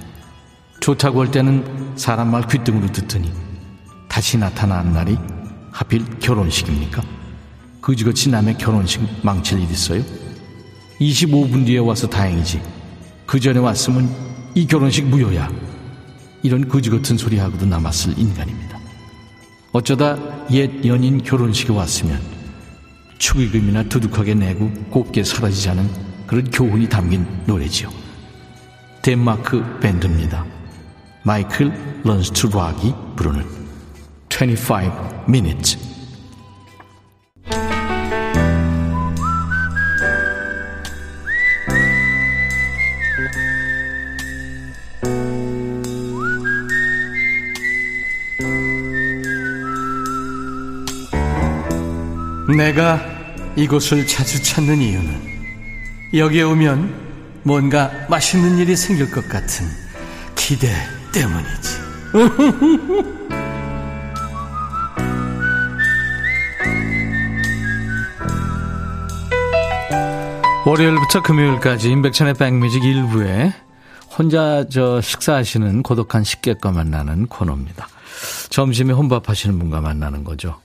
좋다고 0.79 1.21
할 1.21 1.31
때는 1.31 1.93
사람 1.95 2.31
말 2.31 2.47
귀등으로 2.47 2.91
듣더니 2.91 3.31
다시 4.07 4.37
나타난 4.37 4.93
날이 4.93 5.17
하필 5.71 6.05
결혼식입니까? 6.19 7.01
그지같이 7.81 8.29
남의 8.29 8.57
결혼식 8.57 9.01
망칠 9.23 9.59
일 9.59 9.69
있어요? 9.71 10.03
25분 10.99 11.65
뒤에 11.65 11.79
와서 11.79 12.07
다행이지. 12.07 12.61
그 13.25 13.39
전에 13.39 13.59
왔으면 13.59 14.09
이 14.53 14.67
결혼식 14.67 15.05
무효야. 15.07 15.49
이런 16.43 16.67
그지같은 16.67 17.17
소리 17.17 17.37
하고도 17.37 17.65
남았을 17.65 18.17
인간입니다. 18.17 18.79
어쩌다 19.71 20.17
옛 20.51 20.85
연인 20.85 21.23
결혼식에 21.23 21.71
왔으면 21.71 22.40
축의금이나 23.21 23.83
두둑하게 23.83 24.33
내고 24.33 24.71
곱게 24.89 25.23
사라지라는 25.23 25.87
그런 26.25 26.49
교훈이 26.49 26.89
담긴 26.89 27.25
노래지요. 27.45 27.89
덴마크 29.03 29.63
밴드입니다. 29.79 30.43
Michael 31.23 31.71
Learns 32.03 32.36
to 32.36 32.47
Rock이 32.47 32.93
부르는 33.15 33.45
25 34.27 35.25
minutes. 35.29 35.77
내가 52.57 53.10
이곳을 53.55 54.07
자주 54.07 54.41
찾는 54.41 54.77
이유는 54.81 55.31
여기에 56.13 56.43
오면 56.43 57.11
뭔가 57.43 57.91
맛있는 58.09 58.57
일이 58.57 58.75
생길 58.75 59.11
것 59.11 59.27
같은 59.27 59.65
기대 60.35 60.67
때문이지. 61.13 61.81
월요일부터 70.65 71.21
금요일까지 71.23 71.89
임백천의 71.89 72.35
백뮤직 72.35 72.83
일부에 72.83 73.51
혼자 74.15 74.63
저 74.69 75.01
식사하시는 75.01 75.81
고독한 75.81 76.23
식객과 76.23 76.71
만나는 76.71 77.25
코너입니다. 77.27 77.87
점심에 78.49 78.93
혼밥하시는 78.93 79.57
분과 79.57 79.81
만나는 79.81 80.23
거죠. 80.23 80.59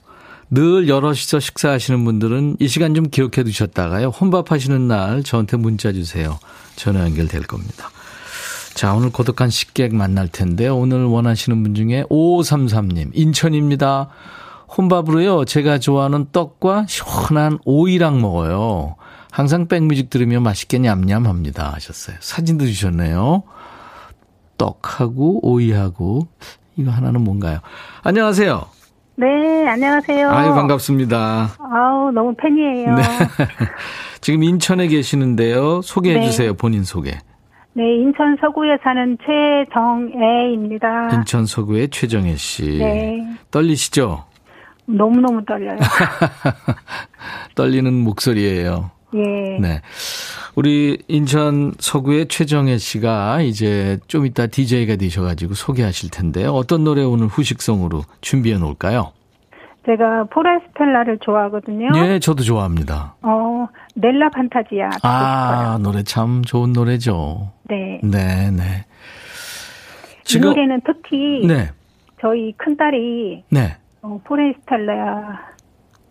늘 0.49 0.87
여럿이서 0.87 1.39
식사하시는 1.39 2.05
분들은 2.05 2.57
이 2.59 2.67
시간 2.67 2.95
좀 2.95 3.09
기억해 3.09 3.43
두셨다가요. 3.43 4.09
혼밥 4.09 4.51
하시는 4.51 4.87
날 4.87 5.23
저한테 5.23 5.57
문자 5.57 5.91
주세요. 5.91 6.39
전화 6.75 7.01
연결될 7.01 7.43
겁니다. 7.43 7.89
자, 8.73 8.93
오늘 8.93 9.09
고독한 9.09 9.49
식객 9.49 9.93
만날 9.93 10.27
텐데 10.27 10.67
오늘 10.67 11.03
원하시는 11.05 11.63
분 11.63 11.73
중에 11.75 12.03
5533님, 12.09 13.09
인천입니다. 13.13 14.09
혼밥으로요, 14.77 15.45
제가 15.45 15.79
좋아하는 15.79 16.27
떡과 16.31 16.85
시원한 16.87 17.57
오이랑 17.65 18.21
먹어요. 18.21 18.95
항상 19.31 19.67
백뮤직 19.67 20.09
들으며 20.09 20.39
맛있게 20.39 20.77
냠냠합니다. 20.79 21.73
하셨어요. 21.73 22.17
사진도 22.19 22.65
주셨네요. 22.65 23.43
떡하고 24.57 25.47
오이하고, 25.47 26.27
이거 26.77 26.91
하나는 26.91 27.21
뭔가요? 27.21 27.59
안녕하세요. 28.03 28.76
네, 29.19 29.67
안녕하세요. 29.67 30.29
아유, 30.29 30.53
반갑습니다. 30.53 31.49
아우, 31.73 32.11
너무 32.11 32.35
팬이에요. 32.37 32.93
네. 32.93 33.01
지금 34.21 34.43
인천에 34.43 34.87
계시는데요. 34.87 35.81
소개해 35.81 36.19
네. 36.19 36.25
주세요, 36.25 36.53
본인 36.53 36.83
소개. 36.83 37.17
네, 37.73 37.83
인천 37.95 38.37
서구에 38.39 38.77
사는 38.83 39.17
최정애입니다. 39.25 41.15
인천 41.15 41.47
서구의 41.47 41.89
최정애 41.89 42.35
씨. 42.35 42.77
네. 42.77 43.27
떨리시죠? 43.49 44.23
너무너무 44.85 45.43
떨려요. 45.45 45.77
떨리는 47.55 47.91
목소리예요. 47.91 48.91
예. 49.17 49.59
네. 49.59 49.81
우리 50.55 50.97
인천 51.07 51.73
서구의 51.79 52.27
최정혜 52.27 52.77
씨가 52.77 53.41
이제 53.41 53.99
좀 54.07 54.25
이따 54.25 54.47
DJ가 54.47 54.95
되셔가지고 54.95 55.53
소개하실 55.53 56.11
텐데요. 56.11 56.51
어떤 56.51 56.83
노래 56.83 57.03
오늘 57.03 57.27
후식성으로 57.27 58.03
준비해 58.21 58.57
놓을까요? 58.57 59.11
제가 59.85 60.25
포레스텔라를 60.25 61.19
좋아하거든요. 61.21 61.91
네, 61.91 62.19
저도 62.19 62.43
좋아합니다. 62.43 63.15
어, 63.21 63.67
넬라 63.95 64.29
판타지아. 64.29 64.89
아. 65.03 65.79
노래 65.81 66.03
참 66.03 66.41
좋은 66.43 66.73
노래죠. 66.73 67.51
네. 67.69 68.01
네, 68.03 68.51
네. 68.51 68.85
지금, 70.23 70.49
이 70.49 70.55
노래는 70.55 70.81
특히 70.85 71.47
네. 71.47 71.69
저희 72.19 72.51
큰딸이 72.57 73.43
네. 73.49 73.77
어, 74.01 74.19
포레스텔라 74.25 75.39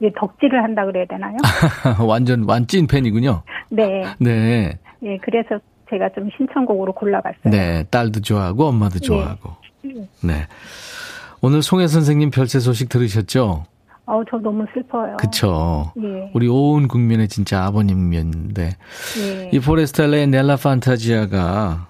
예, 0.03 0.11
덕질을 0.19 0.62
한다 0.62 0.85
그래야 0.85 1.07
되나요? 1.07 1.37
완전 2.07 2.45
완찐 2.47 2.87
팬이군요. 2.87 3.43
네. 3.71 4.05
네. 4.19 4.79
예, 5.03 5.19
그래서 5.23 5.59
제가 5.91 6.09
좀 6.15 6.29
신청곡으로 6.37 6.93
골라봤어요. 6.93 7.50
네, 7.50 7.85
딸도 7.91 8.21
좋아하고 8.21 8.67
엄마도 8.67 8.97
예. 8.97 9.00
좋아하고. 9.00 9.50
네. 9.83 9.93
네. 10.23 10.47
오늘 11.41 11.62
송혜 11.62 11.87
선생님 11.87 12.31
별세 12.31 12.59
소식 12.61 12.88
들으셨죠? 12.88 13.65
어, 14.09 14.23
저 14.31 14.37
너무 14.38 14.65
슬퍼요. 14.75 15.17
그쵸. 15.17 15.93
예. 16.03 16.31
우리 16.35 16.49
온 16.49 16.88
국민의 16.88 17.29
진짜 17.29 17.65
아버님이었는데. 17.65 18.71
예. 19.21 19.50
이 19.53 19.59
포레스텔라의 19.61 20.26
넬라 20.29 20.57
판타지아가 20.57 21.88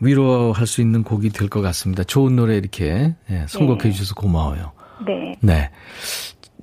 위로할 0.00 0.66
수 0.66 0.80
있는 0.82 1.02
곡이 1.02 1.30
될 1.30 1.48
것 1.48 1.60
같습니다. 1.62 2.04
좋은 2.04 2.36
노래 2.36 2.56
이렇게 2.56 3.14
예, 3.30 3.44
선곡해 3.48 3.82
네. 3.84 3.90
주셔서 3.92 4.14
고마워요. 4.14 4.72
네. 5.06 5.34
네. 5.40 5.70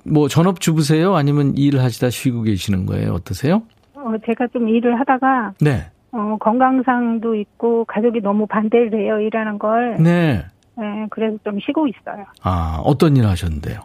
뭐 0.04 0.28
전업주부세요? 0.28 1.14
아니면 1.14 1.56
일을 1.56 1.82
하시다 1.82 2.10
쉬고 2.10 2.42
계시는 2.42 2.86
거예요? 2.86 3.12
어떠세요? 3.14 3.62
어, 3.94 4.12
제가 4.26 4.46
좀 4.48 4.68
일을 4.68 4.98
하다가 5.00 5.54
네. 5.60 5.86
어, 6.12 6.36
건강상도 6.40 7.34
있고 7.34 7.84
가족이 7.86 8.20
너무 8.20 8.46
반대를 8.46 9.00
해요. 9.00 9.18
일하는 9.20 9.58
걸. 9.58 9.96
네. 9.98 10.44
네, 10.76 11.06
그래서 11.10 11.38
좀 11.44 11.58
쉬고 11.60 11.86
있어요. 11.88 12.24
아, 12.42 12.80
어떤 12.84 13.16
일 13.16 13.26
하셨는데요? 13.26 13.80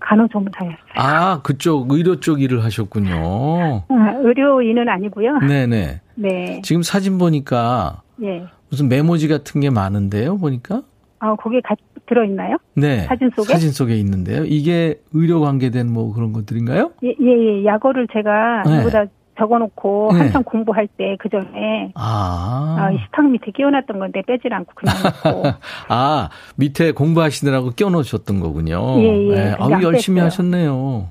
간호조무사였어요. 0.00 0.76
아, 0.96 1.40
그쪽 1.42 1.90
의료 1.92 2.20
쪽 2.20 2.42
일을 2.42 2.64
하셨군요. 2.64 3.84
아, 3.88 4.12
의료인은 4.22 4.88
아니고요. 4.88 5.38
네네. 5.38 6.00
네. 6.16 6.60
지금 6.62 6.82
사진 6.82 7.18
보니까 7.18 8.02
예. 8.22 8.44
무슨 8.68 8.88
메모지 8.88 9.28
같은 9.28 9.60
게 9.60 9.70
많은데요, 9.70 10.38
보니까? 10.38 10.82
아, 11.20 11.34
거기에 11.36 11.60
가, 11.62 11.74
들어있나요? 12.06 12.56
네. 12.74 13.00
사진 13.04 13.30
속에? 13.34 13.52
사진 13.52 13.70
속에 13.72 13.96
있는데요. 13.96 14.44
이게 14.44 15.00
의료 15.12 15.40
관계된 15.40 15.92
뭐 15.92 16.12
그런 16.12 16.32
것들인가요? 16.32 16.92
예, 17.04 17.08
예, 17.08 17.60
예. 17.60 17.64
약어를 17.64 18.06
제가 18.12 18.62
네. 18.66 18.78
누구다 18.78 19.04
적어놓고 19.38 20.10
네. 20.12 20.18
한참 20.18 20.42
공부할 20.44 20.86
때 20.98 21.16
그 21.18 21.28
전에 21.30 21.92
아. 21.94 22.76
아, 22.78 22.90
식탁 23.04 23.30
밑에 23.30 23.50
끼워놨던 23.52 23.98
건데 23.98 24.22
빼질 24.26 24.52
않고 24.52 24.72
그냥 24.74 24.94
놓고 25.24 25.42
아 25.88 26.28
밑에 26.56 26.92
공부하시느라고 26.92 27.70
끼워놓으셨던 27.70 28.40
거군요. 28.40 29.00
예, 29.00 29.28
예. 29.30 29.34
네. 29.34 29.54
아우 29.58 29.82
열심히 29.82 30.16
뺐어요. 30.16 30.26
하셨네요. 30.26 31.08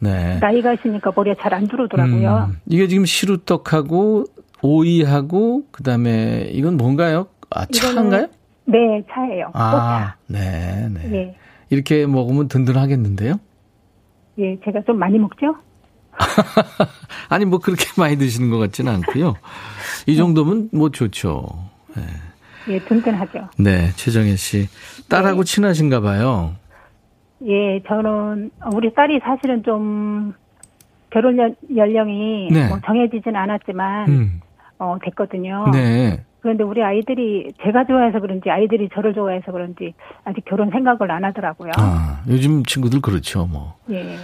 네. 0.00 0.38
나이가 0.40 0.72
있으니까 0.74 1.12
머리가 1.14 1.40
잘안 1.40 1.68
들어오더라고요. 1.68 2.48
음, 2.50 2.56
이게 2.66 2.88
지금 2.88 3.04
시루떡하고 3.04 4.24
오이하고 4.62 5.62
그다음에 5.70 6.48
이건 6.52 6.76
뭔가요? 6.76 7.26
아 7.50 7.66
차인가요? 7.66 8.26
네, 8.64 9.02
차예요. 9.10 9.50
아, 9.54 10.14
네, 10.26 10.88
네. 10.88 11.12
예. 11.12 11.36
이렇게 11.70 12.06
먹으면 12.06 12.48
든든하겠는데요? 12.48 13.34
예, 14.38 14.58
제가 14.64 14.82
좀 14.82 14.98
많이 14.98 15.18
먹죠? 15.18 15.56
아니, 17.28 17.44
뭐 17.44 17.58
그렇게 17.58 17.84
많이 17.98 18.16
드시는 18.16 18.50
것 18.50 18.58
같지는 18.58 18.92
않고요. 18.92 19.34
이 20.06 20.16
정도면 20.16 20.70
뭐 20.72 20.90
좋죠. 20.90 21.46
네. 21.96 22.02
예, 22.68 22.78
든든하죠. 22.80 23.48
네, 23.58 23.90
최정혜 23.96 24.36
씨. 24.36 24.68
딸하고 25.08 25.42
네. 25.44 25.54
친하신가 25.54 26.00
봐요. 26.00 26.54
예, 27.44 27.82
저는, 27.88 28.50
우리 28.72 28.94
딸이 28.94 29.20
사실은 29.24 29.64
좀 29.64 30.32
결혼 31.10 31.56
연령이 31.74 32.48
네. 32.52 32.68
뭐 32.68 32.78
정해지진 32.86 33.34
않았지만, 33.34 34.08
음. 34.08 34.40
어, 34.78 34.96
됐거든요. 35.02 35.66
네. 35.72 36.24
그런데 36.42 36.64
우리 36.64 36.82
아이들이 36.82 37.52
제가 37.62 37.86
좋아해서 37.86 38.18
그런지 38.18 38.50
아이들이 38.50 38.88
저를 38.92 39.14
좋아해서 39.14 39.52
그런지 39.52 39.94
아직 40.24 40.44
결혼 40.44 40.70
생각을 40.70 41.10
안 41.10 41.24
하더라고요. 41.24 41.70
아, 41.76 42.20
요즘 42.28 42.64
친구들 42.64 43.00
그렇죠, 43.00 43.46
뭐. 43.46 43.76
예. 43.90 44.16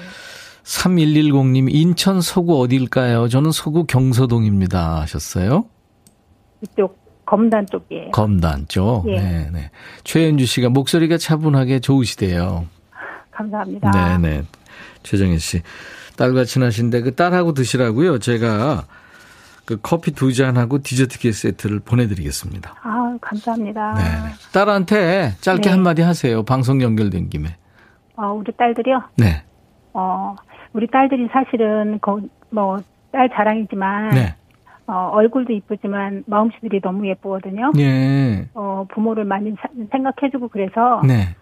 3110님, 0.65 1.73
인천 1.73 2.21
서구 2.21 2.61
어딜까요? 2.61 3.29
저는 3.29 3.53
서구 3.53 3.85
경서동입니다. 3.85 5.01
하셨어요? 5.01 5.67
이쪽 6.61 6.99
검단 7.25 7.67
쪽이에요. 7.67 8.11
검단 8.11 8.67
쪽? 8.69 9.09
예. 9.09 9.21
네, 9.21 9.51
네. 9.53 9.71
최현주 10.03 10.45
씨가 10.45 10.71
목소리가 10.71 11.19
차분하게 11.19 11.79
좋으시대요. 11.79 12.67
감사합니다. 13.31 13.93
네네. 14.19 14.43
최정희 15.05 15.39
씨. 15.39 15.63
딸과 16.17 16.45
친하신데 16.45 17.03
그 17.03 17.15
딸하고 17.15 17.55
드시라고요. 17.55 18.19
제가 18.19 18.87
그 19.69 19.79
커피 19.83 20.13
두 20.13 20.33
잔하고 20.33 20.79
디저트 20.83 21.19
케이크 21.19 21.37
세트를 21.37 21.81
보내드리겠습니다. 21.81 22.75
아, 22.83 23.19
감사합니다. 23.21 23.95
네. 23.95 24.03
딸한테 24.55 25.33
짧게 25.43 25.69
네. 25.69 25.71
한마디 25.71 26.01
하세요. 26.01 26.43
방송 26.43 26.81
연결된 26.81 27.29
김에. 27.29 27.57
어, 28.17 28.33
우리 28.33 28.51
딸들이요? 28.57 29.03
네. 29.19 29.43
어, 29.93 30.35
우리 30.73 30.87
딸들이 30.87 31.29
사실은 31.33 32.01
뭐 32.51 32.79
딸 33.13 33.29
자랑이지만 33.31 34.11
네. 34.11 34.35
어, 34.87 35.11
얼굴도 35.13 35.53
이쁘지만 35.53 36.25
마음씨들이 36.27 36.81
너무 36.81 37.07
예쁘거든요. 37.09 37.73
네. 37.75 38.49
어, 38.55 38.87
부모를 38.89 39.25
많이 39.25 39.51
사, 39.61 39.69
생각해주고 39.91 40.49
그래서 40.49 41.03
네. 41.07 41.35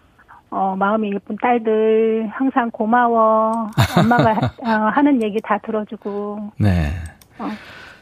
어, 0.49 0.75
마음이 0.77 1.13
예쁜 1.13 1.37
딸들 1.41 2.29
항상 2.31 2.71
고마워. 2.71 3.69
엄마가 3.97 4.31
어, 4.65 4.69
하는 4.93 5.21
얘기 5.21 5.39
다 5.41 5.57
들어주고. 5.59 6.51
네. 6.59 6.89
어. 7.39 7.49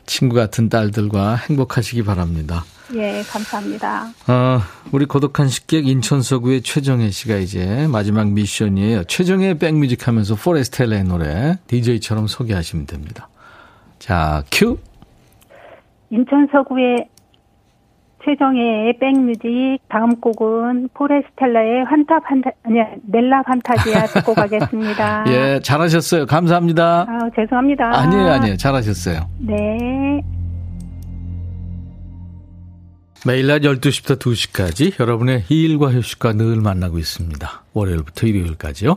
친구 0.06 0.36
같은 0.36 0.70
딸들과 0.70 1.36
행복하시기 1.36 2.04
바랍니다. 2.04 2.64
예, 2.94 3.24
감사합니다. 3.24 4.06
어, 4.28 4.60
우리 4.92 5.06
고독한 5.06 5.48
식객 5.48 5.88
인천 5.88 6.22
서구의 6.22 6.62
최정혜 6.62 7.10
씨가 7.10 7.38
이제 7.38 7.88
마지막 7.88 8.30
미션이에요. 8.30 9.06
최정혜 9.06 9.56
백뮤직 9.58 10.08
하면서 10.08 10.36
포레스텔라의 10.36 11.04
노래 11.06 11.58
DJ처럼 11.68 12.28
소개하시면 12.28 12.86
됩니다. 12.86 13.30
자, 13.98 14.44
큐. 14.52 14.78
인천 16.12 16.48
서구의 16.52 17.10
최정혜의 18.26 18.98
백뮤직 19.00 19.78
다음 19.88 20.20
곡은 20.20 20.90
포레스텔라의 20.94 21.86
환타 21.86 22.20
판타 22.22 22.50
아니 22.64 22.80
넬라 23.08 23.44
판타지아 23.44 24.08
듣고 24.08 24.34
가겠습니다. 24.36 25.26
예, 25.28 25.60
잘하셨어요. 25.62 26.26
감사합니다. 26.26 27.06
아, 27.08 27.30
죄송합니다. 27.36 27.98
아니에요, 28.00 28.32
아니에요. 28.32 28.58
잘하셨어요. 28.58 29.30
네. 29.40 30.22
매일 33.28 33.48
낮 33.48 33.60
12시부터 33.62 34.20
2시까지 34.20 35.00
여러분의 35.00 35.46
일과 35.50 35.92
휴식과 35.92 36.34
늘 36.34 36.58
만나고 36.62 37.00
있습니다. 37.00 37.64
월요일부터 37.74 38.28
일요일까지요. 38.28 38.96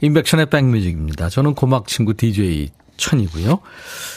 인백션의 0.00 0.46
백뮤직입니다. 0.46 1.28
저는 1.28 1.54
고막 1.54 1.86
친구 1.86 2.14
DJ 2.14 2.70
천이고요. 2.96 3.60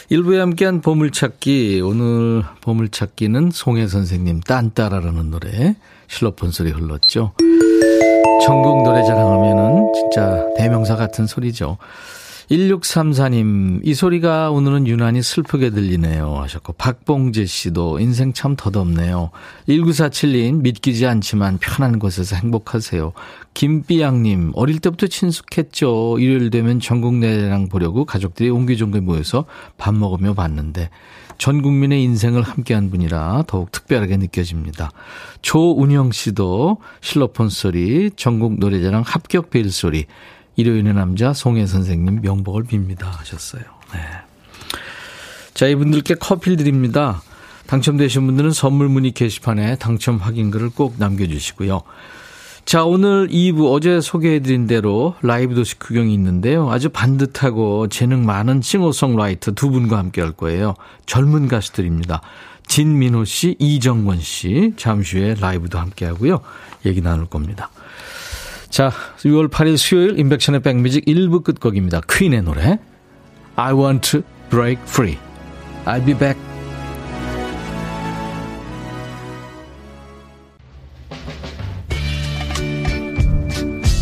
일부에 0.10 0.40
함께한 0.40 0.82
보물찾기 0.82 1.82
오늘 1.84 2.44
보물찾기는 2.62 3.52
송혜 3.52 3.88
선생님 3.88 4.42
딴따라라는 4.42 5.30
노래 5.30 5.76
실로폰 6.08 6.52
소리 6.52 6.72
흘렀죠. 6.72 7.34
전국 8.46 8.84
노래 8.84 9.04
자랑하면은 9.04 9.92
진짜 9.94 10.46
대명사 10.58 10.96
같은 10.96 11.28
소리죠. 11.28 11.78
1634님, 12.50 13.82
이 13.84 13.94
소리가 13.94 14.50
오늘은 14.50 14.88
유난히 14.88 15.22
슬프게 15.22 15.70
들리네요. 15.70 16.38
하셨고, 16.38 16.74
박봉재 16.74 17.46
씨도 17.46 18.00
인생 18.00 18.34
참 18.34 18.56
덧없네요. 18.56 19.30
1947님, 19.68 20.62
믿기지 20.62 21.06
않지만 21.06 21.60
편한 21.60 22.00
곳에서 22.00 22.36
행복하세요. 22.38 23.14
김비양님, 23.54 24.54
어릴 24.56 24.80
때부터 24.80 25.06
친숙했죠. 25.06 26.18
일요일 26.20 26.50
되면 26.50 26.80
전국 26.80 27.16
내랑 27.16 27.70
보려고 27.70 28.04
가족들이 28.04 28.50
옹기종기 28.50 29.00
모여서 29.02 29.46
밥 29.78 29.94
먹으며 29.94 30.34
봤는데, 30.34 30.90
전 31.38 31.62
국민의 31.62 32.04
인생을 32.04 32.42
함께한 32.42 32.90
분이라 32.90 33.44
더욱 33.48 33.72
특별하게 33.72 34.18
느껴집니다. 34.18 34.92
조운영 35.44 36.12
씨도 36.12 36.80
실로폰 37.00 37.50
소리, 37.50 38.10
전국 38.16 38.60
노래자랑 38.60 39.04
합격 39.06 39.52
베일 39.52 39.72
소리, 39.72 40.06
일요일의 40.56 40.94
남자 40.94 41.34
송혜 41.34 41.66
선생님 41.66 42.22
명복을 42.22 42.64
빕니다 42.64 43.04
하셨어요. 43.04 43.64
네. 43.94 44.00
자, 45.54 45.68
이분들께 45.68 46.16
커피를 46.16 46.58
드립니다. 46.58 47.22
당첨되신 47.68 48.26
분들은 48.26 48.52
선물 48.52 48.90
문의 48.90 49.12
게시판에 49.12 49.76
당첨 49.76 50.18
확인글을 50.18 50.72
꼭 50.72 50.96
남겨주시고요. 50.98 51.82
자, 52.66 52.84
오늘 52.84 53.28
2부 53.30 53.74
어제 53.74 54.00
소개해드린 54.00 54.68
대로 54.68 55.16
라이브 55.22 55.56
도시 55.56 55.78
구경이 55.80 56.14
있는데요. 56.14 56.70
아주 56.70 56.90
반듯하고 56.90 57.88
재능 57.88 58.26
많은 58.26 58.62
싱어송라이터 58.62 59.52
두 59.52 59.70
분과 59.70 59.98
함께 59.98 60.22
할 60.22 60.32
거예요. 60.34 60.76
젊은 61.06 61.48
가수들입니다. 61.48 62.22
진민호 62.68 63.26
씨, 63.26 63.56
이정권 63.58 64.20
씨, 64.22 64.74
잠시 64.78 65.18
후에 65.18 65.36
라이브도 65.40 65.80
함께 65.80 66.06
하고요. 66.06 66.42
얘기 66.86 67.02
나눌 67.02 67.26
겁니다. 67.26 67.70
자, 68.70 68.92
6월 69.20 69.50
8일 69.50 69.78
수요일 69.78 70.20
인백션의 70.20 70.62
백뮤직 70.62 71.06
1부 71.06 71.44
끝곡입니다. 71.44 72.02
퀸의 72.10 72.44
노래 72.44 72.80
I 73.56 73.74
want 73.74 74.12
to 74.12 74.22
break 74.50 74.82
free. 74.88 75.18
I'll 75.86 76.06
be 76.06 76.14
back. 76.14 76.40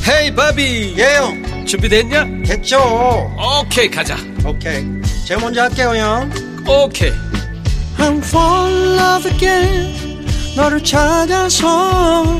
헤이 0.10 0.34
바비 0.36 0.96
예영 0.98 1.66
준비됐냐? 1.66 2.26
됐죠 2.46 2.80
오케이 3.38 3.90
가자 3.90 4.16
오케이 4.46 4.86
제가 5.26 5.42
먼저 5.42 5.64
할게요 5.64 5.94
형 5.96 6.32
오케이 6.66 7.12
I'm 7.98 8.20
fall 8.20 8.74
in 8.74 8.98
love 8.98 9.32
again 9.32 10.26
너를 10.56 10.82
찾아서 10.82 12.40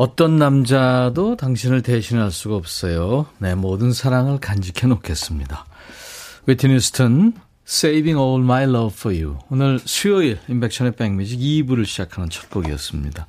어떤 0.00 0.38
남자도 0.38 1.36
당신을 1.36 1.82
대신할 1.82 2.30
수가 2.30 2.56
없어요. 2.56 3.26
내 3.36 3.54
모든 3.54 3.92
사랑을 3.92 4.40
간직해 4.40 4.86
놓겠습니다. 4.86 5.66
웨티니 6.46 6.80
스턴 6.80 7.34
Saving 7.68 8.18
All 8.18 8.42
My 8.42 8.62
Love 8.62 8.96
For 8.96 9.14
You 9.14 9.36
오늘 9.50 9.78
수요일 9.84 10.38
인백션의 10.48 10.96
백뮤직 10.96 11.38
2부를 11.38 11.84
시작하는 11.84 12.30
첫 12.30 12.48
곡이었습니다. 12.48 13.26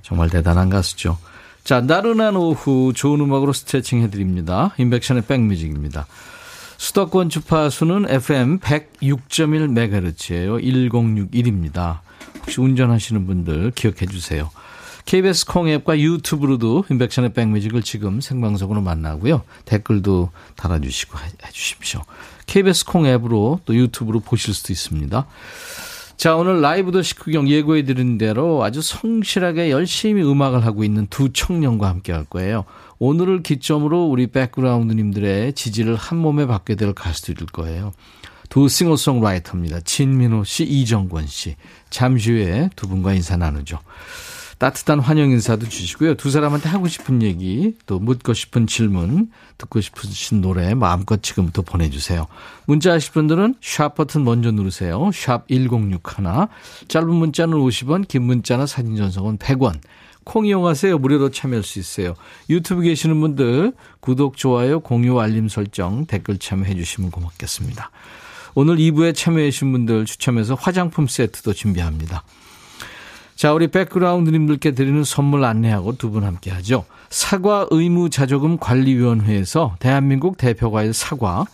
정말 0.00 0.30
대단한 0.30 0.70
가수죠. 0.70 1.18
자 1.64 1.82
나른한 1.82 2.34
오후 2.34 2.94
좋은 2.94 3.20
음악으로 3.20 3.52
스트레칭 3.52 4.00
해드립니다. 4.00 4.72
인백션의 4.78 5.24
백뮤직입니다. 5.26 6.06
수도권 6.78 7.28
주파수는 7.28 8.06
FM 8.08 8.60
106.1MHz예요. 8.60 10.62
1061입니다. 10.62 11.98
혹시 12.40 12.62
운전하시는 12.62 13.26
분들 13.26 13.72
기억해 13.72 14.06
주세요. 14.06 14.50
KBS 15.04 15.46
콩앱과 15.46 15.98
유튜브로도 15.98 16.84
인백션의 16.90 17.34
백뮤직을 17.34 17.82
지금 17.82 18.20
생방송으로 18.20 18.80
만나고요. 18.80 19.42
댓글도 19.66 20.30
달아주시고 20.56 21.18
해주십시오. 21.46 22.02
KBS 22.46 22.86
콩앱으로 22.86 23.60
또 23.64 23.74
유튜브로 23.74 24.20
보실 24.20 24.54
수도 24.54 24.72
있습니다. 24.72 25.26
자, 26.16 26.36
오늘 26.36 26.60
라이브 26.60 26.92
도시 26.92 27.14
구경 27.16 27.48
예고해드린 27.48 28.18
대로 28.18 28.62
아주 28.62 28.80
성실하게 28.80 29.70
열심히 29.70 30.22
음악을 30.22 30.64
하고 30.64 30.84
있는 30.84 31.06
두 31.08 31.32
청년과 31.32 31.88
함께 31.88 32.12
할 32.12 32.24
거예요. 32.24 32.64
오늘을 32.98 33.42
기점으로 33.42 34.04
우리 34.04 34.28
백그라운드님들의 34.28 35.54
지지를 35.54 35.96
한 35.96 36.18
몸에 36.18 36.46
받게 36.46 36.76
될 36.76 36.94
가수들일 36.94 37.46
거예요. 37.46 37.92
두 38.48 38.68
싱어송라이터입니다. 38.68 39.80
진민호 39.80 40.44
씨, 40.44 40.64
이정권 40.64 41.26
씨. 41.26 41.56
잠시 41.90 42.30
후에 42.30 42.70
두 42.76 42.86
분과 42.88 43.14
인사 43.14 43.36
나누죠. 43.36 43.80
따뜻한 44.58 45.00
환영 45.00 45.30
인사도 45.30 45.68
주시고요. 45.68 46.14
두 46.14 46.30
사람한테 46.30 46.68
하고 46.68 46.88
싶은 46.88 47.22
얘기, 47.22 47.74
또 47.86 47.98
묻고 47.98 48.34
싶은 48.34 48.66
질문, 48.66 49.30
듣고 49.58 49.80
싶으신 49.80 50.40
노래 50.40 50.74
마음껏 50.74 51.22
지금부터 51.22 51.62
보내주세요. 51.62 52.26
문자 52.66 52.92
하실 52.92 53.12
분들은 53.12 53.56
샵 53.60 53.94
버튼 53.94 54.24
먼저 54.24 54.50
누르세요. 54.50 55.10
샵 55.12 55.46
1061. 55.48 56.00
짧은 56.88 57.08
문자는 57.08 57.58
50원, 57.58 58.08
긴 58.08 58.22
문자나 58.22 58.66
사진 58.66 58.96
전송은 58.96 59.38
100원. 59.38 59.80
콩 60.24 60.46
이용하세요. 60.46 60.98
무료로 60.98 61.30
참여할 61.30 61.62
수 61.62 61.78
있어요. 61.78 62.14
유튜브 62.48 62.82
계시는 62.82 63.20
분들 63.20 63.72
구독, 64.00 64.36
좋아요, 64.36 64.80
공유, 64.80 65.20
알림 65.20 65.48
설정, 65.48 66.06
댓글 66.06 66.38
참여해 66.38 66.74
주시면 66.74 67.10
고맙겠습니다. 67.10 67.90
오늘 68.54 68.76
2부에 68.76 69.14
참여해 69.14 69.50
주신 69.50 69.72
분들 69.72 70.06
추첨해서 70.06 70.54
화장품 70.54 71.06
세트도 71.06 71.52
준비합니다. 71.52 72.22
자, 73.36 73.52
우리 73.52 73.68
백그라운드님들께 73.68 74.72
드리는 74.72 75.02
선물 75.04 75.44
안내하고 75.44 75.96
두 75.96 76.10
분 76.10 76.24
함께 76.24 76.50
하죠. 76.52 76.84
사과 77.10 77.66
의무 77.70 78.10
자조금 78.10 78.58
관리위원회에서 78.58 79.76
대한민국 79.80 80.36
대표과일 80.36 80.92
사과, 80.94 81.44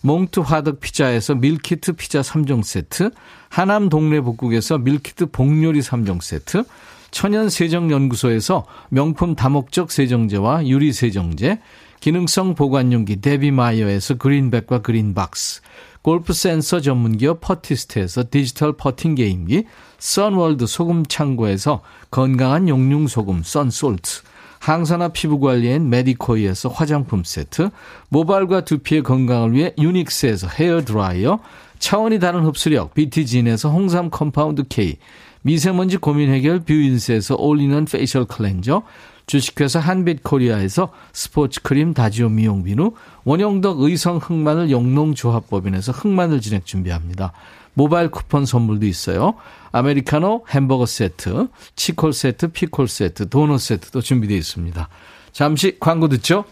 몽투 0.00 0.42
화덕 0.42 0.80
피자에서 0.80 1.34
밀키트 1.34 1.92
피자 1.94 2.20
3종 2.20 2.62
세트, 2.62 3.10
하남 3.48 3.88
동네 3.88 4.20
복국에서 4.20 4.78
밀키트 4.78 5.26
복요리 5.26 5.80
3종 5.80 6.22
세트, 6.22 6.64
천연 7.10 7.48
세정 7.48 7.90
연구소에서 7.90 8.64
명품 8.88 9.34
다목적 9.34 9.90
세정제와 9.90 10.66
유리 10.66 10.92
세정제, 10.92 11.60
기능성 12.00 12.54
보관용기 12.54 13.20
데비마이어에서 13.20 14.14
그린백과 14.14 14.82
그린박스, 14.82 15.62
골프 16.02 16.32
센서 16.32 16.80
전문기업 16.80 17.40
퍼티스트에서 17.40 18.24
디지털 18.30 18.74
퍼팅 18.76 19.16
게임기, 19.16 19.64
선월드 20.06 20.68
소금 20.68 21.04
창고에서 21.06 21.80
건강한 22.12 22.68
용융 22.68 23.08
소금 23.08 23.42
썬솔트, 23.42 24.20
항산화 24.60 25.08
피부 25.08 25.40
관리엔 25.40 25.90
메디코이에서 25.90 26.68
화장품 26.68 27.24
세트, 27.24 27.70
모발과 28.10 28.60
두피의 28.60 29.02
건강을 29.02 29.52
위해 29.52 29.74
유닉스에서 29.76 30.46
헤어 30.46 30.84
드라이어, 30.84 31.40
차원이 31.80 32.20
다른 32.20 32.44
흡수력 32.44 32.94
BT진에서 32.94 33.68
홍삼 33.68 34.10
compound 34.10 34.68
K, 34.68 34.96
미세먼지 35.42 35.96
고민 35.96 36.32
해결 36.32 36.60
뷰인스에서 36.60 37.34
올인원 37.34 37.84
facial 37.84 38.26
cleanser, 38.26 38.84
주식회사 39.26 39.80
한빛코리아에서 39.80 40.92
스포츠 41.12 41.60
크림 41.62 41.94
다지오 41.94 42.28
미용 42.28 42.62
비누, 42.62 42.92
원형덕 43.24 43.80
의성 43.80 44.18
흑마늘 44.18 44.70
영농조합법인에서 44.70 45.90
흑마늘 45.90 46.40
진액 46.40 46.60
준비합니다. 46.64 47.32
모바일 47.76 48.10
쿠폰 48.10 48.46
선물도 48.46 48.86
있어요. 48.86 49.34
아메리카노 49.70 50.46
햄버거 50.48 50.86
세트, 50.86 51.48
치콜 51.76 52.14
세트, 52.14 52.48
피콜 52.48 52.88
세트, 52.88 53.28
도넛 53.28 53.60
세트도 53.60 54.00
준비되어 54.00 54.34
있습니다. 54.38 54.88
잠시 55.32 55.76
광고 55.78 56.08
듣죠? 56.08 56.46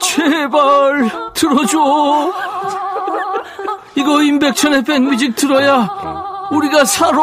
제발 0.00 1.08
들어줘. 1.34 2.32
이거 3.94 4.22
임백천의 4.22 4.82
백뮤직 4.82 5.36
들어야 5.36 5.88
우리가 6.50 6.84
살아. 6.84 7.18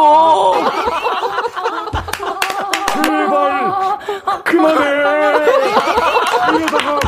제발 3.04 3.98
그만해. 4.45 4.86
이러다가 6.56 7.04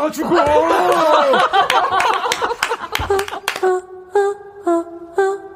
다 0.00 0.10
죽어. 0.10 0.34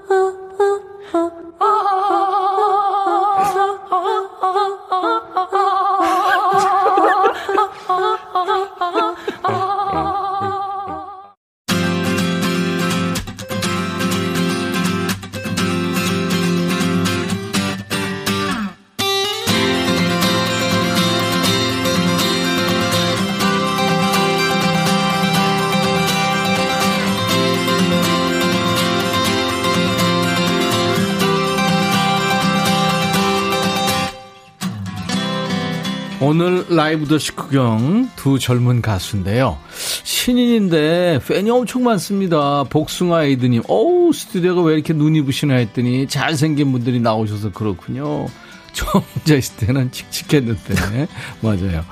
라이브 36.75 37.07
더시 37.07 37.33
구경 37.33 38.11
두 38.17 38.39
젊은 38.39 38.83
가수인데요. 38.83 39.59
신인인데 40.03 41.21
팬이 41.27 41.51
엄청 41.51 41.85
많습니다. 41.85 42.65
복숭아 42.65 43.25
에이드님, 43.25 43.63
어우, 43.69 44.13
스튜디오가 44.13 44.63
왜 44.63 44.75
이렇게 44.75 44.93
눈이 44.93 45.23
부시나 45.23 45.55
했더니 45.55 46.07
잘생긴 46.09 46.73
분들이 46.73 47.01
나오셔서 47.01 47.53
그렇군요. 47.53 48.27
저 48.73 48.87
혼자 48.99 49.35
있을 49.35 49.67
때는 49.67 49.91
칙칙했는데. 49.93 51.07
맞아요. 51.41 51.85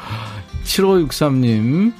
7563님, 0.64 1.92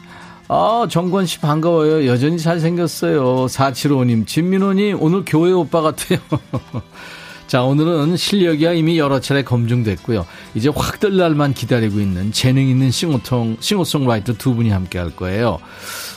아, 0.49 0.87
정권 0.91 1.25
씨 1.27 1.39
반가워요. 1.39 2.07
여전히 2.07 2.39
잘생겼어요. 2.39 3.47
475님, 3.47 4.27
진민호님, 4.27 4.99
오늘 5.01 5.23
교회 5.25 5.53
오빠 5.53 5.81
같아요. 5.81 6.19
자, 7.53 7.65
오늘은 7.65 8.17
실력이야 8.17 8.73
이미 8.73 8.99
여러 8.99 9.21
차례 9.21 9.43
검증됐고요. 9.45 10.25
이제 10.55 10.71
확 10.75 11.01
뜰 11.01 11.19
날만 11.19 11.53
기다리고 11.53 12.01
있는 12.01 12.33
재능 12.33 12.67
있는 12.67 12.91
싱어통, 12.91 13.59
싱어송라이터 13.61 14.33
두 14.39 14.55
분이 14.55 14.71
함께 14.71 14.99
할 14.99 15.15
거예요. 15.15 15.59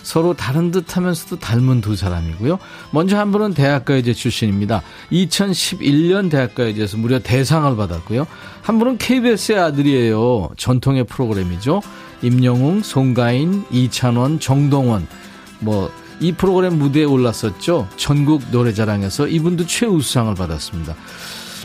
서로 0.01 0.33
다른 0.33 0.71
듯 0.71 0.95
하면서도 0.95 1.39
닮은 1.39 1.81
두 1.81 1.97
사람이고요. 1.97 2.57
먼저 2.91 3.17
한 3.17 3.33
분은 3.33 3.53
대학가요제 3.53 4.13
출신입니다. 4.13 4.81
2011년 5.11 6.31
대학가요제에서 6.31 6.95
무려 6.95 7.19
대상을 7.19 7.75
받았고요. 7.75 8.25
한 8.61 8.79
분은 8.79 8.97
KBS의 8.97 9.59
아들이에요. 9.59 10.51
전통의 10.55 11.03
프로그램이죠. 11.03 11.81
임영웅, 12.21 12.81
송가인, 12.81 13.65
이찬원, 13.71 14.39
정동원, 14.39 15.05
뭐 15.59 15.91
이 16.19 16.31
프로그램 16.31 16.77
무대에 16.79 17.03
올랐었죠. 17.03 17.87
전국 17.97 18.41
노래자랑에서 18.51 19.27
이분도 19.27 19.65
최우수상을 19.67 20.33
받았습니다. 20.35 20.95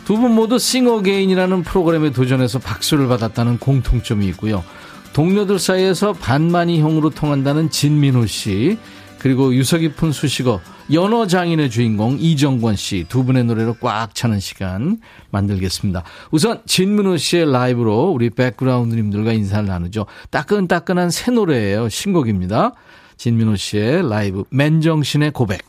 두 0.04 0.16
분 0.16 0.34
모두 0.34 0.58
싱어게인이라는 0.58 1.62
프로그램에 1.62 2.10
도전해서 2.10 2.58
박수를 2.58 3.06
받았다는 3.06 3.58
공통점이 3.58 4.26
있고요. 4.28 4.64
동료들 5.12 5.58
사이에서 5.58 6.12
반만이형으로 6.14 7.10
통한다는 7.10 7.70
진민호 7.70 8.26
씨, 8.26 8.76
그리고 9.20 9.54
유서 9.54 9.76
깊은 9.78 10.12
수식어 10.12 10.60
연어 10.92 11.26
장인의 11.26 11.70
주인공 11.70 12.16
이정권 12.18 12.74
씨 12.74 13.04
두 13.08 13.22
분의 13.24 13.44
노래로 13.44 13.76
꽉 13.80 14.14
차는 14.14 14.40
시간 14.40 14.98
만들겠습니다. 15.30 16.02
우선 16.32 16.62
진민호 16.66 17.16
씨의 17.18 17.52
라이브로 17.52 18.10
우리 18.10 18.30
백그라운드님들과 18.30 19.32
인사를 19.32 19.66
나누죠. 19.68 20.06
따끈따끈한 20.30 21.10
새 21.10 21.30
노래예요. 21.30 21.88
신곡입니다. 21.88 22.72
진민호 23.20 23.56
씨의 23.56 24.08
라이브 24.08 24.44
맨정신의 24.48 25.32
고백. 25.32 25.60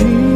막 0.00 0.31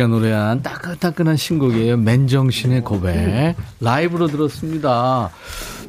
씨가 0.00 0.06
노래한 0.06 0.62
따끈따끈한 0.62 1.36
신곡이에요. 1.36 1.98
맨정신의 1.98 2.82
고백. 2.82 3.54
라이브로 3.80 4.28
들었습니다. 4.28 5.30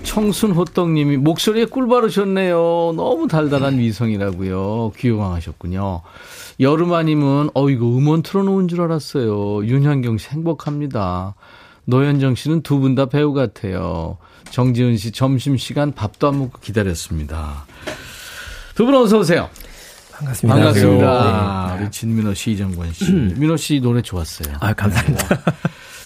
청순호떡님이 0.04 1.18
목소리에 1.18 1.66
꿀 1.66 1.88
바르셨네요. 1.88 2.94
너무 2.98 3.28
달달한 3.30 3.80
위성이라고요. 3.80 4.92
귀여워하셨군요. 4.98 6.02
여름 6.60 6.94
아니면 6.94 7.50
어 7.54 7.70
이거 7.70 7.86
음원 7.86 8.22
틀어놓은 8.22 8.68
줄 8.68 8.82
알았어요. 8.82 9.66
윤현경 9.66 10.18
씨 10.18 10.30
행복합니다. 10.30 11.36
노현정 11.86 12.36
씨는 12.36 12.62
두 12.64 12.80
분 12.80 12.96
다 12.96 13.06
배우 13.06 13.34
같아요. 13.34 14.18
정지은 14.52 14.98
씨 14.98 15.12
점심시간 15.12 15.94
밥도 15.94 16.28
안 16.28 16.40
먹고 16.40 16.60
기다렸습니다. 16.62 17.66
두 18.76 18.86
분 18.86 18.96
어서 18.96 19.20
오세요. 19.20 19.50
반갑습니다. 20.22 20.56
반갑습니다. 20.56 21.76
네. 21.78 21.82
우리 21.84 21.92
진민호 21.92 22.34
씨, 22.34 22.52
이정권 22.52 22.94
씨. 22.94 23.06
음. 23.12 23.34
민호 23.38 23.58
씨 23.58 23.80
노래 23.80 24.02
좋았어요. 24.02 24.56
아, 24.60 24.74
감사합니다. 24.74 25.42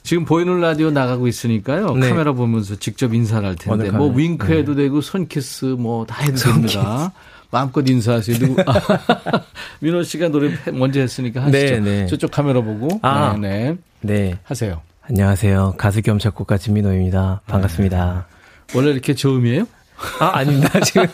지금 0.03 0.23
보이는 0.23 0.59
라디오 0.61 0.91
나가고 0.91 1.27
있으니까 1.27 1.93
네. 1.99 2.09
카메라 2.09 2.31
보면서 2.31 2.75
직접 2.75 3.13
인사를 3.13 3.47
할 3.47 3.55
텐데 3.55 3.89
뭐 3.91 4.07
윙크해도 4.13 4.75
네. 4.75 4.83
되고 4.83 5.01
손키스 5.01 5.65
뭐 5.79 6.05
다 6.05 6.21
해도 6.23 6.35
됩니다. 6.37 7.11
마음껏 7.51 7.87
인사하세요. 7.87 8.37
누구? 8.37 8.55
민호 9.81 10.03
씨가 10.03 10.29
노래 10.29 10.51
먼저 10.73 10.99
했으니까 10.99 11.41
하시죠. 11.43 11.57
네, 11.57 11.79
네. 11.79 12.05
저쪽 12.07 12.31
카메라 12.31 12.61
보고. 12.61 12.99
아, 13.01 13.35
네, 13.39 13.75
네. 14.01 14.13
네. 14.29 14.37
하세요. 14.43 14.81
안녕하세요. 15.07 15.75
가수 15.77 16.01
겸 16.01 16.19
작곡가 16.19 16.57
진민호입니다. 16.57 17.41
반갑습니다. 17.47 18.27
네. 18.67 18.77
원래 18.77 18.91
이렇게 18.91 19.13
저음이에요? 19.15 19.65
아, 20.19 20.37
아닙니다. 20.37 20.79
지금. 20.81 21.07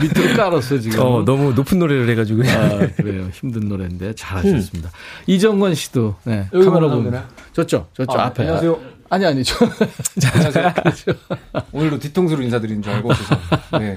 밑으로 0.00 0.36
깔았어, 0.36 0.78
지금. 0.78 1.00
어, 1.00 1.24
너무 1.24 1.52
높은 1.52 1.78
노래를 1.78 2.08
해가지고. 2.10 2.42
아, 2.48 2.86
그래요. 2.96 3.28
힘든 3.32 3.68
노래인데 3.68 4.14
잘하셨습니다. 4.14 4.88
음. 4.88 5.22
이정권 5.26 5.74
씨도, 5.74 6.16
네. 6.24 6.48
카메라 6.52 6.88
보면. 6.88 7.24
저쪽, 7.52 7.92
저쪽 7.94 8.18
아, 8.18 8.26
앞에. 8.26 8.42
안녕하세요. 8.42 8.78
아니, 9.08 9.26
아니, 9.26 9.44
저. 9.44 9.56
안녕하세요. 10.34 10.74
오늘도 11.72 11.98
뒤통수로 12.00 12.42
인사드리는 12.42 12.82
줄 12.82 12.92
알고, 12.92 13.10
네. 13.78 13.96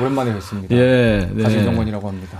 오랜만에 0.00 0.32
뵙습니다. 0.34 0.74
예, 0.74 1.28
네. 1.32 1.42
가수 1.42 1.58
이정권이라고 1.58 2.08
합니다. 2.08 2.38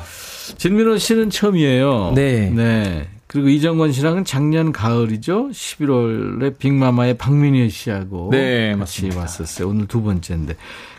진민호 0.58 0.98
씨는 0.98 1.30
처음이에요. 1.30 2.12
네. 2.14 2.50
네. 2.50 3.08
그리고 3.26 3.48
이정권 3.48 3.92
씨랑은 3.92 4.24
작년 4.24 4.72
가을이죠. 4.72 5.48
11월에 5.50 6.58
빅마마의 6.58 7.18
박민희 7.18 7.68
씨하고 7.70 8.28
네, 8.30 8.68
같이 8.68 8.78
맞습니다. 8.78 9.20
왔었어요. 9.20 9.68
오늘 9.68 9.86
두 9.86 10.00
번째인데 10.02 10.54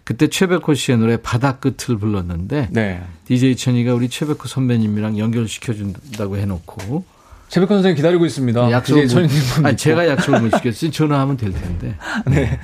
그때 0.08 0.28
최백호 0.28 0.74
씨의 0.74 1.00
노래 1.00 1.18
바다 1.18 1.58
끝을 1.58 1.98
불렀는데 1.98 2.70
네. 2.72 3.04
DJ 3.26 3.58
천이가 3.58 3.94
우리 3.94 4.08
최백호 4.08 4.48
선배님이랑 4.48 5.20
연결시켜 5.20 5.74
준다고 5.74 6.38
해놓고 6.38 7.04
최백호 7.50 7.74
선생님 7.74 7.98
기다리고 7.98 8.26
있습니다. 8.26 8.72
약속을 8.72 9.06
못, 9.06 9.66
아니 9.66 9.76
제가 9.76 10.08
약속을 10.08 10.40
못 10.40 10.56
시켰으니 10.56 10.94
전화하면 10.94 11.36
될 11.36 11.52
텐데. 11.52 11.98
네. 12.26 12.58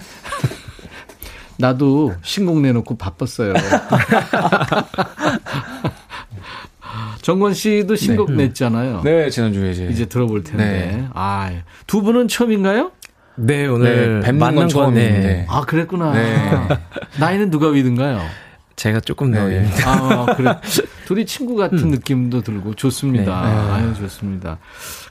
나도 1.58 2.14
신곡 2.22 2.62
내놓고 2.62 2.96
바빴어요. 2.96 3.56
정권 7.22 7.54
씨도 7.54 7.98
신곡 7.98 8.32
네. 8.32 8.46
냈잖아요. 8.48 9.02
네, 9.04 9.30
지난주에 9.30 9.72
이제. 9.72 9.90
이제 9.92 10.06
들어볼 10.06 10.46
텐데. 10.46 10.64
네. 10.64 11.10
아, 11.14 11.52
두 11.88 12.02
분은 12.04 12.30
처음인가요? 12.30 12.94
네, 13.36 13.66
오늘 13.68 14.20
네, 14.20 14.26
뵙는 14.28 14.56
건 14.56 14.68
처음인데. 14.68 15.20
네. 15.20 15.46
아, 15.50 15.62
그랬구나. 15.62 16.14
네. 16.14 16.52
나이는 17.20 17.50
누가 17.50 17.70
위든가요? 17.70 18.22
제가 18.76 19.00
조금 19.00 19.32
더. 19.32 19.48
네. 19.48 19.68
아, 19.86 20.26
그래. 20.36 20.56
둘이 21.06 21.26
친구 21.26 21.56
같은 21.56 21.78
음. 21.78 21.90
느낌도 21.90 22.42
들고 22.42 22.74
좋습니다. 22.76 23.42
네. 23.42 23.72
아유, 23.72 23.94
좋습니다. 23.96 24.58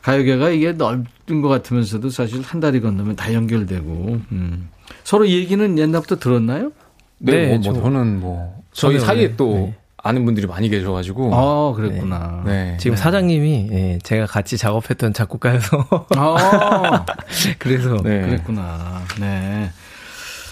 가요계가 0.03 0.51
이게 0.51 0.73
넓은 0.73 1.43
것 1.43 1.49
같으면서도 1.49 2.11
사실 2.11 2.43
한 2.43 2.61
달이 2.61 2.81
건너면 2.81 3.17
다 3.17 3.33
연결되고, 3.33 4.21
음. 4.33 4.69
서로 5.05 5.29
얘기는 5.29 5.79
옛날부터 5.79 6.19
들었나요? 6.19 6.73
네, 7.19 7.33
네 7.33 7.59
뭐, 7.59 7.73
뭐, 7.73 7.83
저는 7.83 8.21
뭐, 8.21 8.63
저희 8.73 8.99
사이에 8.99 9.37
또 9.37 9.55
네. 9.55 9.77
아는 10.03 10.25
분들이 10.25 10.47
많이 10.47 10.69
계셔가지고. 10.69 11.35
아, 11.35 11.73
그랬구나. 11.75 12.43
네. 12.45 12.53
네. 12.73 12.77
지금 12.79 12.97
사장님이 12.97 13.69
예, 13.71 13.99
제가 14.03 14.27
같이 14.27 14.57
작업했던 14.59 15.13
작곡가여서. 15.13 16.07
아, 16.17 17.07
그래서. 17.59 17.97
네. 18.03 18.23
그랬구나. 18.23 19.03
네. 19.21 19.71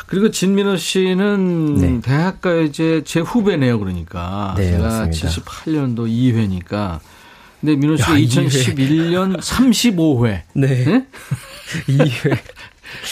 그리고 0.06 0.30
진민호 0.30 0.76
씨는 0.76 1.74
네. 1.74 2.00
대학가요제 2.00 3.02
제 3.04 3.20
후배네요, 3.20 3.78
그러니까. 3.78 4.54
네, 4.56 4.72
제가 4.72 5.06
맞습니다. 5.06 5.28
78년도 5.28 6.08
2회니까. 6.08 6.98
근데 7.60 7.76
민호 7.76 7.96
씨가 7.96 8.12
야, 8.12 8.16
2011년 8.16 9.40
35회. 9.40 10.42
네. 10.54 10.84
네? 10.84 11.06
2회. 11.86 12.38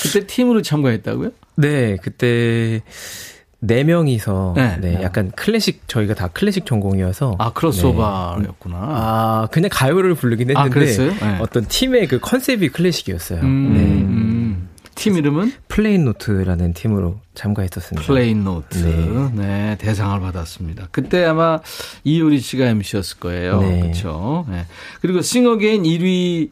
그때 0.03 0.27
팀으로 0.27 0.63
참가했다고요? 0.63 1.31
네, 1.57 1.97
그때 2.03 2.83
네 3.61 3.83
명이서 3.83 4.55
네. 4.57 4.77
네. 4.81 5.03
약간 5.03 5.33
클래식 5.35 5.89
저희가 5.89 6.15
다 6.15 6.29
클래식 6.29 6.65
전공이어서 6.65 7.37
아 7.39 7.53
크로스오버였구나. 7.53 8.77
네. 8.79 8.87
아 8.87 9.49
그냥 9.51 9.69
가요를 9.73 10.15
부르긴 10.15 10.57
아, 10.57 10.65
했는데 10.65 11.25
아, 11.25 11.39
어떤 11.41 11.67
팀의 11.67 12.07
그 12.07 12.21
컨셉이 12.21 12.69
클래식이었어요. 12.69 13.41
음, 13.41 13.75
네. 13.75 13.81
음. 13.81 14.69
팀 14.95 15.17
이름은 15.17 15.53
플레인 15.69 16.05
노트라는 16.05 16.73
팀으로 16.73 17.21
참가했었습니다. 17.35 18.07
플레인 18.07 18.43
노트. 18.43 18.79
네. 18.79 19.31
네. 19.35 19.79
대상을 19.79 20.19
받았습니다. 20.21 20.89
그때 20.91 21.25
아마 21.25 21.61
이효리 22.03 22.41
씨가 22.41 22.67
MC였을 22.67 23.19
거예요. 23.19 23.61
네. 23.61 23.81
그렇죠. 23.81 24.45
네. 24.49 24.67
그리고 25.01 25.23
싱어게인 25.23 25.85
1위 25.85 26.51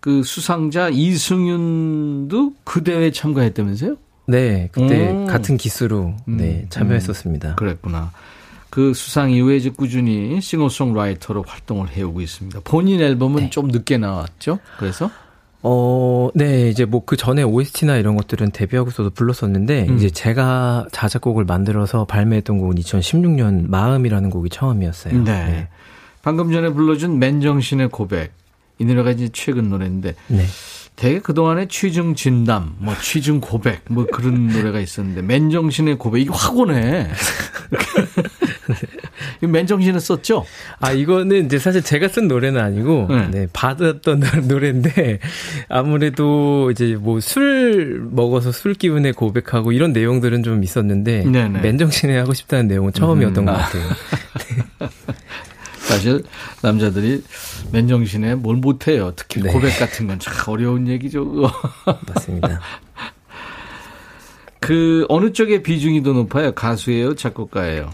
그 0.00 0.22
수상자 0.22 0.88
이승윤도 0.90 2.54
그 2.64 2.82
대회에 2.82 3.10
참가했다면서요? 3.10 3.96
네, 4.26 4.68
그때 4.72 5.10
음. 5.10 5.26
같은 5.26 5.56
기수로 5.56 6.14
네, 6.26 6.62
음. 6.62 6.66
참여했었습니다. 6.68 7.50
음. 7.50 7.56
그랬구나. 7.56 8.12
그 8.70 8.92
수상 8.92 9.30
이후에 9.30 9.56
이제 9.56 9.70
꾸준히 9.70 10.40
싱어송라이터로 10.40 11.44
활동을 11.46 11.90
해오고 11.90 12.20
있습니다. 12.20 12.60
본인 12.64 13.00
앨범은 13.00 13.42
네. 13.44 13.50
좀 13.50 13.68
늦게 13.68 13.98
나왔죠? 13.98 14.58
그래서? 14.78 15.10
어, 15.62 16.28
네, 16.34 16.68
이제 16.68 16.84
뭐 16.84 17.02
그 17.06 17.16
전에 17.16 17.42
OST나 17.42 17.96
이런 17.96 18.16
것들은 18.16 18.50
데뷔하고서도 18.50 19.10
불렀었는데, 19.10 19.86
음. 19.88 19.96
이제 19.96 20.10
제가 20.10 20.86
자작곡을 20.92 21.44
만들어서 21.44 22.04
발매했던 22.04 22.58
곡은 22.58 22.76
2016년 22.76 23.68
마음이라는 23.70 24.28
곡이 24.30 24.50
처음이었어요. 24.50 25.22
네. 25.22 25.44
네. 25.46 25.68
방금 26.22 26.50
전에 26.52 26.70
불러준 26.70 27.18
맨정신의 27.18 27.90
고백. 27.90 28.32
이 28.78 28.84
노래가 28.84 29.12
이제 29.12 29.28
최근 29.32 29.70
노래인데, 29.70 30.14
네. 30.26 30.44
되게 30.96 31.18
그동안에 31.18 31.66
취중 31.68 32.14
진담, 32.14 32.76
뭐 32.78 32.94
취중 33.02 33.40
고백, 33.40 33.80
뭐 33.88 34.06
그런 34.06 34.46
노래가 34.54 34.78
있었는데 34.80 35.22
맨정신의 35.22 35.98
고백 35.98 36.20
이게 36.20 36.30
확 36.32 36.56
오네. 36.56 37.10
맨정신을 39.40 40.00
썼죠? 40.00 40.46
아 40.80 40.92
이거는 40.92 41.46
이제 41.46 41.58
사실 41.58 41.82
제가 41.82 42.08
쓴 42.08 42.28
노래는 42.28 42.60
아니고 42.60 43.08
네. 43.10 43.28
네, 43.30 43.46
받았던 43.52 44.22
노래인데 44.48 45.18
아무래도 45.68 46.70
이제 46.70 46.96
뭐 46.98 47.18
술 47.20 48.06
먹어서 48.10 48.52
술 48.52 48.74
기운에 48.74 49.12
고백하고 49.12 49.72
이런 49.72 49.92
내용들은 49.92 50.42
좀 50.42 50.62
있었는데 50.62 51.24
네네. 51.24 51.60
맨정신에 51.60 52.16
하고 52.18 52.32
싶다는 52.34 52.68
내용은 52.68 52.92
처음이었던 52.92 53.42
음. 53.42 53.46
것 53.46 53.52
같아요. 53.52 53.84
사실 55.86 56.22
남자들이 56.62 57.22
맨정신에 57.72 58.34
뭘 58.36 58.56
못해요. 58.56 59.12
특히 59.16 59.42
네. 59.42 59.50
고백 59.52 59.78
같은 59.78 60.06
건 60.06 60.18
참 60.18 60.32
어려운 60.48 60.88
얘기죠. 60.88 61.24
맞습니다. 62.08 62.60
그 64.60 65.04
어느 65.08 65.32
쪽의 65.32 65.62
비중이 65.62 66.02
더 66.02 66.12
높아요? 66.12 66.52
가수예요, 66.52 67.14
작곡가예요? 67.14 67.90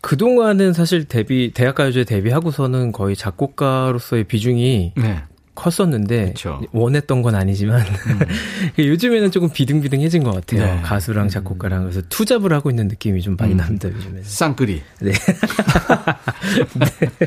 그 0.00 0.16
동안은 0.16 0.72
사실 0.72 1.04
데뷔 1.04 1.52
대학가요제 1.52 2.04
데뷔하고서는 2.04 2.92
거의 2.92 3.14
작곡가로서의 3.16 4.24
비중이 4.24 4.92
네. 4.96 5.22
컸었는데 5.58 6.28
그쵸. 6.28 6.60
원했던 6.72 7.22
건 7.22 7.34
아니지만 7.34 7.80
음. 7.80 8.20
요즘에는 8.78 9.32
조금 9.32 9.50
비등비등해진 9.50 10.22
것 10.22 10.32
같아요. 10.32 10.64
네. 10.76 10.80
가수랑 10.82 11.28
작곡가랑 11.28 11.82
그래서 11.82 12.00
투잡을 12.08 12.52
하고 12.52 12.70
있는 12.70 12.86
느낌이 12.86 13.20
좀 13.22 13.36
많이 13.36 13.52
음. 13.52 13.56
납니다 13.58 13.88
요즘에. 13.88 14.22
쌍끌이. 14.22 14.80
네. 15.02 15.12
네. 16.78 17.26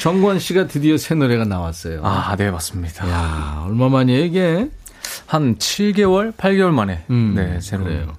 정권 0.00 0.38
씨가 0.38 0.66
드디어 0.68 0.96
새 0.96 1.14
노래가 1.14 1.44
나왔어요. 1.44 2.00
아, 2.02 2.34
네 2.36 2.50
맞습니다. 2.50 3.08
야 3.10 3.64
얼마 3.66 3.88
만이에요 3.88 4.24
이게? 4.24 4.70
한 5.26 5.56
7개월, 5.56 6.34
8개월 6.34 6.70
만에. 6.70 7.04
음, 7.10 7.34
네, 7.36 7.60
새로. 7.60 7.84
그래요. 7.84 8.12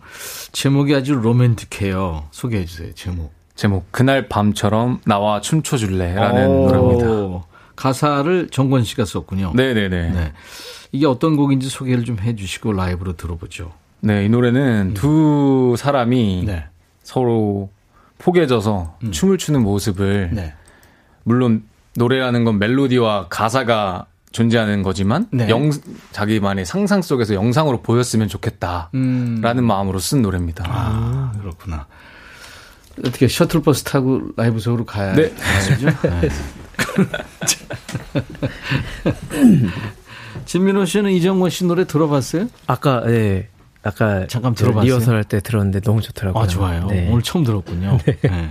제목이 0.52 0.96
아주 0.96 1.16
로맨틱해요. 1.16 2.28
소개해 2.32 2.66
주세요. 2.66 2.94
제목. 2.94 3.34
제목 3.56 3.92
그날 3.92 4.30
밤처럼 4.30 5.02
나와 5.06 5.42
춤춰줄래라는 5.42 6.48
노래입니다. 6.48 7.48
가사를 7.78 8.50
정권 8.52 8.84
씨가 8.84 9.06
썼군요. 9.06 9.54
네네네. 9.56 10.10
네. 10.10 10.34
이게 10.92 11.06
어떤 11.06 11.38
곡인지 11.38 11.70
소개를 11.70 12.04
좀 12.04 12.20
해주시고 12.20 12.74
라이브로 12.74 13.16
들어보죠. 13.16 13.72
네, 14.02 14.26
이 14.26 14.30
노래는 14.30 14.90
음. 14.90 14.94
두 14.94 15.76
사람이 15.78 16.44
네. 16.46 16.66
서로 17.04 17.70
포개져서 18.18 18.98
음. 19.04 19.12
춤을 19.12 19.38
추는 19.38 19.62
모습을 19.62 20.32
네. 20.34 20.54
물론 21.24 21.64
노래라는 21.96 22.44
건 22.44 22.60
멜로디와 22.60 23.28
가사가 23.30 24.08
존재하는 24.32 24.84
거지만 24.84 25.28
네. 25.32 25.50
영 25.50 25.72
자기만의 26.12 26.66
상상 26.66 27.02
속에서 27.02 27.34
영상으로 27.34 27.82
보였으면 27.82 28.28
좋겠다라는 28.28 28.92
음. 28.94 29.64
마음으로 29.64 30.00
쓴 30.00 30.22
노래입니다. 30.22 30.66
아, 30.68 31.32
그렇구나. 31.40 31.88
어떻게 33.06 33.28
셔틀버스 33.28 33.84
타고 33.84 34.22
라이브석으로 34.36 34.86
가야 34.86 35.14
네. 35.14 35.30
죠 35.80 35.90
네. 36.02 36.30
진민호 40.46 40.86
씨는 40.86 41.12
이정권 41.12 41.50
씨 41.50 41.66
노래 41.66 41.86
들어봤어요? 41.86 42.48
아까 42.68 43.04
네. 43.06 43.48
아까 43.84 44.28
잠깐 44.28 44.54
들어봤어요. 44.54 44.84
리허설 44.86 45.16
할 45.16 45.24
때 45.24 45.40
들었는데 45.40 45.80
너무 45.82 46.02
좋더라고요. 46.02 46.44
아 46.44 46.48
좋아요. 46.48 46.88
네. 46.88 47.10
오늘 47.10 47.22
처음 47.22 47.44
들었군요. 47.44 47.98
네. 48.06 48.18
네. 48.22 48.50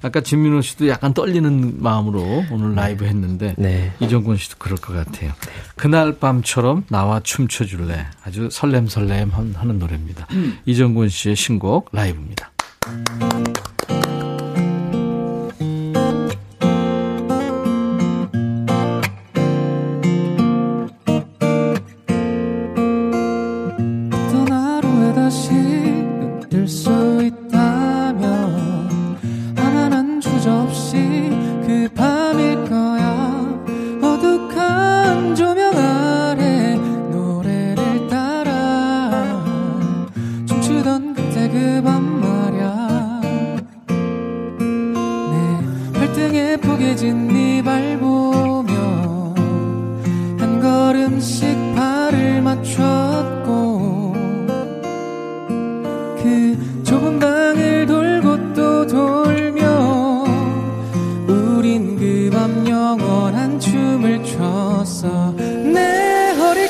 아까 0.00 0.20
진민호 0.20 0.60
씨도 0.62 0.88
약간 0.88 1.12
떨리는 1.12 1.82
마음으로 1.82 2.44
오늘 2.50 2.74
라이브 2.74 3.04
했는데 3.04 3.54
네. 3.58 3.92
이정권 4.00 4.36
씨도 4.36 4.56
그럴 4.58 4.78
것 4.78 4.94
같아요. 4.94 5.32
그날 5.76 6.18
밤처럼 6.18 6.84
나와 6.88 7.20
춤춰 7.20 7.64
줄래 7.64 8.06
아주 8.24 8.48
설렘설렘 8.50 9.30
하는 9.30 9.78
노래입니다. 9.78 10.26
음. 10.32 10.58
이정권 10.66 11.08
씨의 11.08 11.34
신곡 11.36 11.88
라이브입니다. 11.92 12.50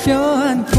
pure 0.08 0.48
and 0.48 0.77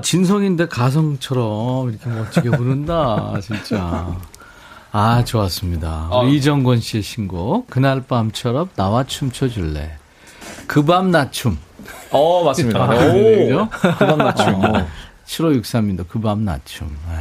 진성인데 0.00 0.68
가성처럼 0.68 1.90
이렇게 1.90 2.08
멋지게 2.10 2.50
부른다, 2.50 3.34
진짜. 3.42 4.16
아, 4.92 5.24
좋았습니다. 5.24 6.08
어. 6.10 6.26
이정권 6.26 6.80
씨의 6.80 7.02
신곡, 7.02 7.68
그날 7.68 8.02
밤처럼 8.02 8.70
나와 8.76 9.04
춤춰줄래. 9.04 9.98
그밤나춤. 10.66 11.58
어, 12.10 12.42
맞습니다. 12.44 12.82
아, 12.84 12.88
오, 12.94 13.68
그밤나춤. 13.70 14.64
어. 14.64 14.86
7563입니다. 15.26 16.08
그밤나춤. 16.08 16.88
네. 17.08 17.14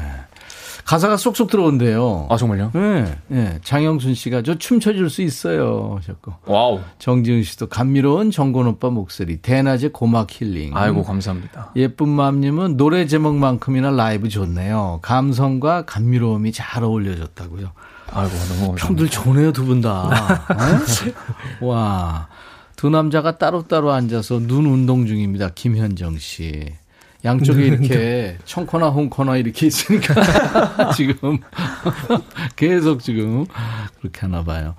가사가 0.85 1.17
쏙쏙 1.17 1.49
들어온대요. 1.49 2.27
아, 2.29 2.37
정말요? 2.37 2.69
네. 2.75 3.17
네. 3.27 3.59
장영순 3.63 4.13
씨가 4.13 4.43
저 4.43 4.55
춤춰줄 4.55 5.09
수 5.09 5.23
있어요. 5.23 5.95
하셨고. 5.97 6.33
Wow. 6.45 6.79
정지은 6.99 7.41
씨도 7.41 7.67
감미로운 7.69 8.29
정권 8.29 8.67
오빠 8.67 8.91
목소리. 8.91 9.37
대낮에 9.37 9.87
고막 9.89 10.27
힐링. 10.29 10.77
아이고, 10.77 11.03
감사합니다. 11.03 11.71
예쁜 11.75 12.07
마음님은 12.09 12.77
노래 12.77 13.07
제목만큼이나 13.07 13.89
라이브 13.89 14.29
좋네요. 14.29 14.99
감성과 15.01 15.85
감미로움이 15.85 16.51
잘 16.51 16.83
어울려졌다고요. 16.83 17.71
아이고, 18.11 18.33
너무. 18.59 18.75
평들 18.75 19.09
좋네요, 19.09 19.51
두 19.53 19.65
분 19.65 19.81
다. 19.81 20.45
네? 21.09 21.65
와. 21.65 22.27
두 22.75 22.89
남자가 22.91 23.39
따로따로 23.39 23.91
앉아서 23.91 24.37
눈 24.39 24.65
운동 24.67 25.07
중입니다. 25.07 25.49
김현정 25.55 26.19
씨. 26.19 26.65
양쪽에 27.25 27.65
이렇게 27.65 28.37
청코나 28.45 28.89
홍코나 28.89 29.37
이렇게 29.37 29.67
있으니까 29.67 30.91
지금 30.95 31.39
계속 32.55 33.01
지금 33.01 33.45
그렇게 33.99 34.21
하나 34.21 34.43
봐요. 34.43 34.75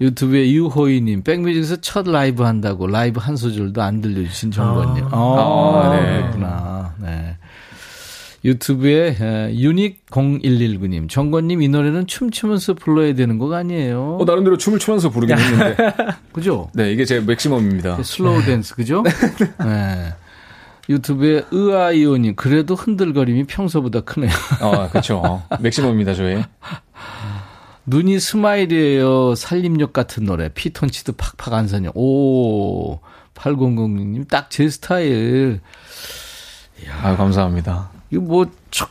유튜브에 0.00 0.50
유호이님, 0.50 1.22
백뮤직에서 1.22 1.76
첫 1.76 2.06
라이브 2.06 2.42
한다고 2.42 2.86
라이브 2.86 3.18
한 3.18 3.34
소절도 3.36 3.80
안 3.80 4.02
들려주신 4.02 4.50
정권님. 4.50 5.06
아, 5.10 5.10
아, 5.10 5.96
네. 5.96 6.20
그렇구나. 6.20 6.94
네. 7.00 7.36
유튜브에 8.44 9.50
유닉 9.54 10.06
0119님, 10.10 11.08
정권님 11.08 11.62
이 11.62 11.68
노래는 11.68 12.06
춤추면서 12.06 12.74
불러야 12.74 13.14
되는 13.14 13.38
거 13.38 13.52
아니에요? 13.54 14.18
어, 14.20 14.24
나름대로 14.24 14.58
춤을 14.58 14.78
추면서 14.78 15.08
부르긴 15.08 15.38
했는데. 15.38 15.76
그죠? 16.32 16.70
네, 16.74 16.92
이게 16.92 17.04
제 17.06 17.20
maximum입니다. 17.20 18.02
Slow 18.02 18.42
dance, 18.44 18.74
그죠? 18.76 19.02
네. 19.64 20.14
유튜브에 20.88 21.44
의아이오님, 21.50 22.36
그래도 22.36 22.74
흔들거림이 22.74 23.44
평소보다 23.44 24.02
크네요. 24.02 24.30
어, 24.60 24.88
그렇죠. 24.88 25.42
maximum입니다, 25.60 26.14
저희. 26.14 26.42
눈이 27.86 28.18
smile이에요. 28.18 29.34
산림욕 29.36 29.92
같은 29.92 30.24
노래. 30.24 30.48
피톤치드 30.48 31.12
팍팍 31.12 31.54
안선요. 31.54 31.90
오, 31.94 32.98
8006님, 33.34 34.28
딱 34.28 34.48
제 34.50 34.68
스타일. 34.68 35.60
이야, 36.84 36.94
아, 37.02 37.16
감사합니다. 37.16 37.90
이거 38.10 38.22
뭐, 38.22 38.46
첫, 38.70 38.88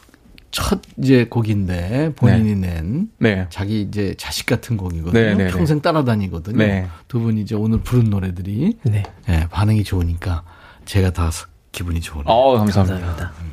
첫 0.51 0.81
이제 0.97 1.25
곡인데, 1.25 2.13
본인이 2.15 2.55
네. 2.55 2.73
낸. 2.81 3.09
네. 3.19 3.47
자기 3.49 3.81
이제 3.81 4.15
자식 4.17 4.45
같은 4.45 4.77
곡이거든요. 4.77 5.13
네, 5.21 5.33
네, 5.35 5.43
네. 5.45 5.51
평생 5.51 5.81
따라다니거든요. 5.81 6.57
네. 6.57 6.87
두 7.07 7.19
분이 7.19 7.41
이제 7.41 7.55
오늘 7.55 7.79
부른 7.81 8.09
노래들이. 8.09 8.77
네. 8.83 9.03
네. 9.27 9.47
반응이 9.49 9.83
좋으니까 9.83 10.43
제가 10.85 11.11
다 11.11 11.29
기분이 11.75 11.99
좋으네요. 12.01 12.25
어, 12.27 12.57
감사합니다. 12.57 12.95
감사합니다. 12.99 13.33
음. 13.43 13.51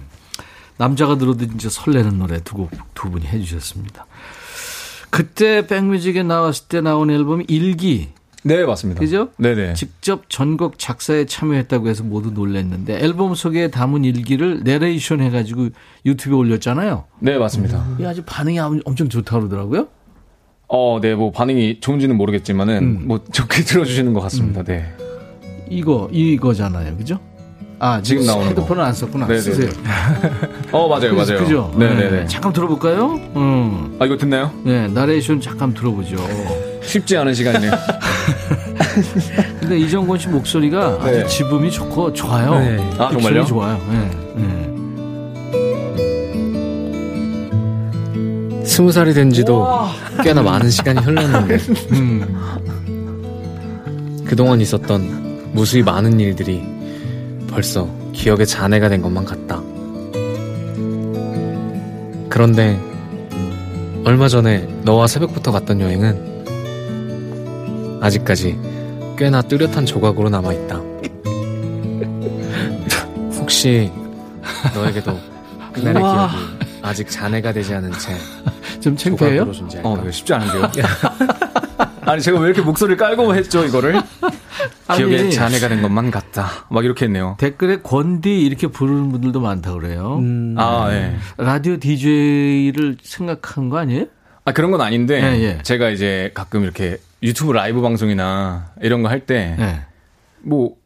남자가 0.78 1.18
들어도 1.18 1.46
진짜 1.46 1.68
설레는 1.68 2.18
노래 2.18 2.40
두 2.40 2.56
곡 2.56 2.70
두 2.94 3.10
분이 3.10 3.26
해주셨습니다. 3.26 4.06
그때 5.10 5.66
백뮤직에 5.66 6.22
나왔을 6.22 6.68
때 6.68 6.80
나온 6.80 7.10
앨범이 7.10 7.44
일기. 7.48 8.08
네, 8.44 8.64
맞습니다. 8.64 8.98
그죠? 9.00 9.28
네네. 9.36 9.74
직접 9.74 10.28
전곡 10.28 10.78
작사에 10.78 11.26
참여했다고 11.26 11.88
해서 11.88 12.02
모두 12.02 12.30
놀랐는데 12.32 12.98
앨범 13.00 13.34
속에 13.34 13.70
담은 13.70 14.04
일기를 14.04 14.62
내레이션 14.64 15.20
해가지고 15.20 15.68
유튜브에 16.06 16.36
올렸잖아요. 16.36 17.04
네, 17.20 17.38
맞습니다. 17.38 17.86
이 18.00 18.04
아주 18.04 18.22
반응이 18.26 18.58
엄청 18.84 19.08
좋다고 19.08 19.42
그러더라고요. 19.48 19.88
어, 20.68 20.98
네, 21.00 21.14
뭐 21.14 21.30
반응이 21.30 21.80
좋은지는 21.80 22.16
모르겠지만은 22.16 22.78
음. 22.78 23.02
뭐 23.06 23.22
좋게 23.30 23.62
들어주시는 23.64 24.12
것 24.14 24.20
같습니다. 24.22 24.62
음. 24.62 24.64
네. 24.64 24.92
이거 25.70 26.08
이거잖아요, 26.10 26.96
그죠? 26.96 27.20
아, 27.84 28.00
지금 28.00 28.24
나오는 28.24 28.54
거. 28.54 28.80
안 28.80 28.92
썼구나. 28.94 29.26
네네 29.26 29.40
쓰세요. 29.40 29.68
어, 30.70 30.86
맞아요, 30.86 31.16
맞아요. 31.16 31.38
그죠? 31.38 31.74
네네네. 31.76 32.10
네. 32.10 32.26
잠깐 32.28 32.52
들어볼까요? 32.52 33.14
음. 33.34 33.96
아, 33.98 34.06
이거 34.06 34.16
듣나요? 34.16 34.52
네, 34.62 34.86
나레이션 34.86 35.40
잠깐 35.40 35.74
들어보죠. 35.74 36.16
쉽지 36.84 37.16
않은 37.16 37.34
시간이네요. 37.34 37.72
근데 39.58 39.78
이정권 39.80 40.16
씨 40.16 40.28
목소리가 40.28 41.00
네. 41.04 41.22
아주 41.22 41.26
지음이 41.26 41.72
좋고 41.72 42.12
좋아요. 42.12 42.54
네. 42.60 42.78
아, 42.98 43.10
정말요? 43.10 43.44
좋아요. 43.46 43.76
네. 43.90 44.10
네. 44.36 44.62
스무 48.64 48.92
살이 48.92 49.12
된 49.12 49.32
지도 49.32 49.66
꽤나 50.22 50.40
많은 50.40 50.70
시간이 50.70 51.00
흘렀는데 51.00 51.58
음. 51.98 52.38
그동안 54.24 54.60
있었던 54.60 55.50
무수히 55.52 55.82
많은 55.82 56.20
일들이 56.20 56.62
벌써 57.52 57.88
기억의 58.12 58.46
잔해가 58.46 58.88
된 58.88 59.02
것만 59.02 59.24
같다. 59.24 59.60
그런데 62.28 62.80
얼마 64.04 64.28
전에 64.28 64.66
너와 64.82 65.06
새벽부터 65.06 65.52
갔던 65.52 65.80
여행은 65.80 66.32
아직까지 68.02 68.58
꽤나 69.16 69.42
뚜렷한 69.42 69.86
조각으로 69.86 70.28
남아있다. 70.30 70.76
혹시 73.38 73.92
너에게도 74.74 75.18
그날의 75.72 76.02
기억이 76.02 76.34
아직 76.82 77.08
잔해가 77.10 77.52
되지 77.52 77.74
않은 77.74 77.92
채 77.92 78.12
좀 78.82 78.96
창피해요? 78.96 79.44
어, 79.84 80.10
쉽지 80.10 80.34
않은데요. 80.34 80.68
아니 82.04 82.20
제가 82.20 82.40
왜 82.40 82.46
이렇게 82.48 82.62
목소리를 82.62 82.96
깔고 82.96 83.32
했죠 83.36 83.64
이거를? 83.64 84.02
기억에 84.96 85.30
잔해가 85.30 85.68
된 85.68 85.82
것만 85.82 86.10
같다. 86.10 86.66
막 86.70 86.84
이렇게 86.84 87.06
했네요. 87.06 87.36
댓글에 87.38 87.78
권디 87.82 88.42
이렇게 88.44 88.66
부르는 88.66 89.10
분들도 89.12 89.40
많다 89.40 89.72
그래요. 89.74 90.16
음. 90.20 90.54
아, 90.58 90.88
예. 90.92 91.16
라디오 91.36 91.78
DJ를 91.78 92.96
생각한 93.02 93.68
거 93.68 93.78
아니에요? 93.78 94.06
아, 94.44 94.52
그런 94.52 94.70
건 94.70 94.80
아닌데 94.80 95.22
예, 95.22 95.40
예. 95.42 95.58
제가 95.62 95.90
이제 95.90 96.30
가끔 96.34 96.62
이렇게 96.64 96.98
유튜브 97.22 97.52
라이브 97.52 97.80
방송이나 97.80 98.72
이런 98.82 99.02
거 99.02 99.08
할 99.08 99.20
때뭐 99.20 99.56
예. 99.60 99.80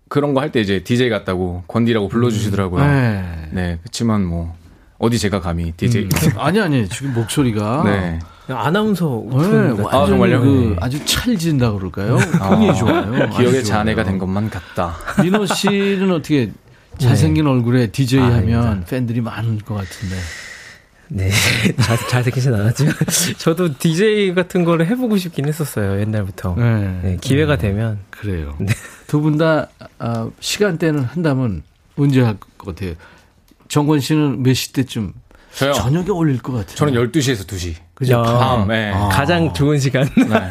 그런 0.08 0.34
거 0.34 0.40
할 0.40 0.52
때 0.52 0.60
이제 0.60 0.80
DJ 0.84 1.08
같다고 1.08 1.64
권디라고 1.66 2.08
불러 2.08 2.30
주시더라고요. 2.30 2.82
음. 2.84 3.48
네. 3.52 3.78
그렇지만 3.82 4.24
뭐 4.24 4.54
어디 4.98 5.18
제가 5.18 5.40
감히 5.40 5.72
DJ 5.72 6.02
음. 6.04 6.08
아니 6.38 6.60
아니 6.60 6.88
지금 6.88 7.12
목소리가 7.14 7.82
네. 7.84 8.18
아나운서 8.48 9.24
네, 9.28 9.84
아, 9.90 10.06
정말요? 10.06 10.40
그 10.40 10.46
네. 10.70 10.76
아주 10.80 11.04
찰진다 11.04 11.72
그럴까요? 11.72 12.16
굉장히 12.18 12.70
아, 12.70 12.74
좋아요. 12.74 13.30
기억의 13.30 13.64
잔해가 13.64 14.04
된 14.04 14.18
것만 14.18 14.50
같다. 14.50 14.96
민호 15.22 15.46
씨는 15.46 16.10
어떻게 16.12 16.52
잘생긴 16.98 17.44
네. 17.44 17.50
얼굴에 17.50 17.86
DJ 17.88 18.20
아, 18.20 18.26
하면 18.36 18.84
팬들이 18.88 19.20
많을 19.20 19.58
것 19.58 19.74
같은데. 19.74 20.16
네, 21.08 21.30
잘, 21.82 21.96
잘생기진 22.08 22.52
않았지만, 22.52 22.92
저도 23.38 23.78
DJ 23.78 24.34
같은 24.34 24.64
거를 24.64 24.86
해보고 24.88 25.16
싶긴 25.18 25.46
했었어요, 25.46 26.00
옛날부터. 26.00 26.54
네. 26.56 27.00
네 27.02 27.16
기회가 27.20 27.54
음, 27.54 27.58
되면. 27.58 27.98
그래요. 28.10 28.56
네. 28.58 28.72
두분 29.06 29.38
다, 29.38 29.68
아, 30.00 30.28
시간대는 30.40 31.04
한다면 31.04 31.62
언제 31.96 32.20
할 32.22 32.36
것 32.58 32.74
같아요? 32.74 32.94
정권 33.68 34.00
씨는 34.00 34.42
몇 34.42 34.54
시 34.54 34.72
때쯤? 34.72 35.12
저요? 35.54 35.72
저녁에 35.74 36.10
올릴 36.10 36.38
것 36.38 36.52
같아요. 36.52 36.74
저는 36.74 36.94
12시에서 36.94 37.46
2시. 37.46 37.74
그죠? 37.96 38.22
밤, 38.22 38.68
네. 38.68 38.92
아. 38.94 39.08
가장 39.08 39.52
좋은 39.52 39.80
시간. 39.80 40.08
네. 40.16 40.26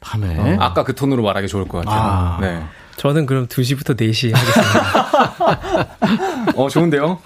밤에. 0.00 0.38
어, 0.38 0.56
아까 0.60 0.84
그 0.84 0.94
톤으로 0.94 1.22
말하기 1.22 1.48
좋을 1.48 1.68
것 1.68 1.84
같아요. 1.84 2.00
아. 2.00 2.38
네. 2.40 2.62
저는 2.96 3.26
그럼 3.26 3.48
2시부터 3.48 3.98
4시 4.00 4.32
하겠습니다. 4.32 6.54
어, 6.56 6.68
좋은데요? 6.68 7.18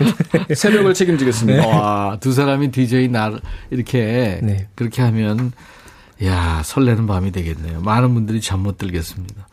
새벽을 0.54 0.94
책임지겠습니다. 0.94 1.60
네. 1.60 1.66
와, 1.68 2.16
두 2.20 2.32
사람이 2.32 2.70
DJ 2.70 3.08
날 3.08 3.38
이렇게 3.70 4.40
네. 4.42 4.66
그렇게 4.74 5.02
하면 5.02 5.52
야 6.24 6.62
설레는 6.64 7.06
밤이 7.06 7.32
되겠네요. 7.32 7.82
많은 7.82 8.14
분들이 8.14 8.40
잠 8.40 8.60
못 8.60 8.78
들겠습니다. 8.78 9.46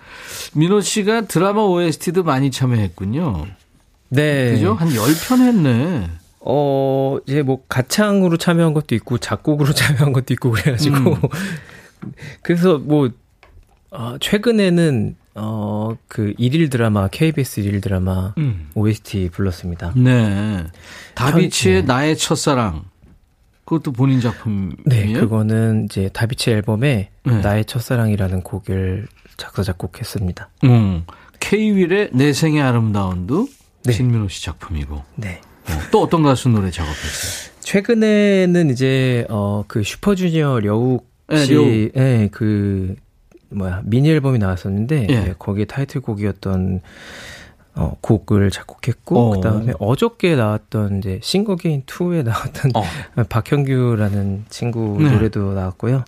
민호 0.53 0.79
씨가 0.81 1.21
드라마 1.25 1.61
OST도 1.63 2.23
많이 2.23 2.49
참여했군요. 2.49 3.45
네. 4.09 4.51
그죠? 4.53 4.73
한 4.75 4.87
10편 4.89 5.41
했네. 5.45 6.09
어, 6.45 7.17
이제 7.25 7.41
뭐 7.41 7.63
가창으로 7.67 8.37
참여한 8.37 8.73
것도 8.73 8.95
있고 8.95 9.17
작곡으로 9.17 9.73
참여한 9.73 10.13
것도 10.13 10.33
있고 10.35 10.51
그래가지고 10.51 10.95
음. 10.97 11.15
그래서 12.43 12.77
뭐 12.77 13.09
어, 13.91 14.17
최근에는 14.19 15.15
어, 15.35 15.97
그 16.07 16.33
일일 16.37 16.69
드라마 16.69 17.07
KBS 17.07 17.61
일일 17.61 17.81
드라마 17.81 18.33
음. 18.37 18.69
OST 18.75 19.29
불렀습니다. 19.31 19.93
네. 19.95 20.65
다비치의 21.15 21.81
네. 21.81 21.87
나의 21.87 22.17
첫사랑 22.17 22.85
그것도 23.65 23.91
본인 23.93 24.21
작품이에요? 24.21 24.75
네, 24.85 25.13
그거는 25.13 25.85
이제 25.85 26.09
다비치 26.13 26.51
앨범에 26.51 27.09
네. 27.23 27.41
나의 27.41 27.65
첫사랑이라는 27.65 28.43
곡을 28.43 29.07
작사 29.37 29.63
작곡했습니다. 29.63 30.49
음. 30.65 31.05
K-윌의 31.39 32.11
내 32.13 32.31
생의 32.31 32.61
아름다운도 32.61 33.47
네. 33.83 33.91
신민호 33.91 34.27
씨 34.29 34.43
작품이고. 34.43 35.03
네. 35.15 35.41
어, 35.67 35.79
또 35.91 36.01
어떤 36.01 36.23
가수 36.23 36.49
노래 36.49 36.71
작업했어요? 36.71 37.53
최근에는 37.61 38.69
이제 38.69 39.25
어그 39.29 39.83
슈퍼주니어 39.83 40.59
려욱 40.59 41.09
씨, 41.33 41.91
네, 41.95 42.17
네, 42.17 42.29
그 42.31 42.95
뭐야 43.49 43.81
미니 43.83 44.09
앨범이 44.09 44.37
나왔었는데 44.37 45.07
예. 45.09 45.19
네, 45.19 45.33
거기에 45.37 45.65
타이틀곡이었던 45.65 46.81
어, 47.75 47.97
곡을 48.01 48.51
작곡했고 48.51 49.19
어. 49.19 49.29
그다음에 49.31 49.73
어저께 49.79 50.35
나왔던 50.35 50.99
이제 50.99 51.19
싱거게인 51.21 51.83
2에 51.83 52.23
나왔던 52.23 52.71
어. 52.75 52.83
박형규라는 53.27 54.45
친구 54.49 54.97
네. 55.01 55.11
노래도 55.11 55.53
나왔고요. 55.53 56.05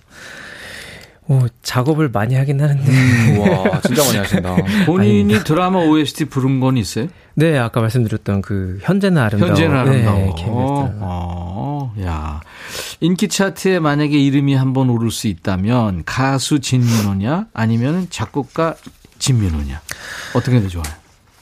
오, 1.28 1.46
작업을 1.62 2.08
많이 2.08 2.34
하긴 2.34 2.60
하는데. 2.60 2.82
음, 2.90 3.38
와, 3.40 3.80
진짜 3.82 4.02
많이 4.04 4.16
하신다. 4.18 4.56
본인이 4.86 5.34
드라마 5.44 5.78
OST 5.80 6.24
부른 6.26 6.58
건 6.58 6.76
있어요? 6.78 7.08
네, 7.34 7.58
아까 7.58 7.80
말씀드렸던 7.82 8.40
그 8.42 8.78
현재는 8.82 9.20
아름다워. 9.20 9.50
현재는 9.50 9.76
아름다워. 9.76 10.18
네, 10.18 10.44
어, 10.48 11.94
야. 12.02 12.40
인기 13.00 13.28
차트에 13.28 13.78
만약에 13.78 14.18
이름이 14.18 14.54
한번 14.54 14.90
오를 14.90 15.10
수 15.10 15.28
있다면 15.28 16.02
가수 16.04 16.60
진민호냐 16.60 17.46
아니면 17.52 18.06
작곡가 18.10 18.74
진민호냐 19.18 19.80
어떻게 20.34 20.60
더 20.60 20.68
좋아요? 20.68 20.84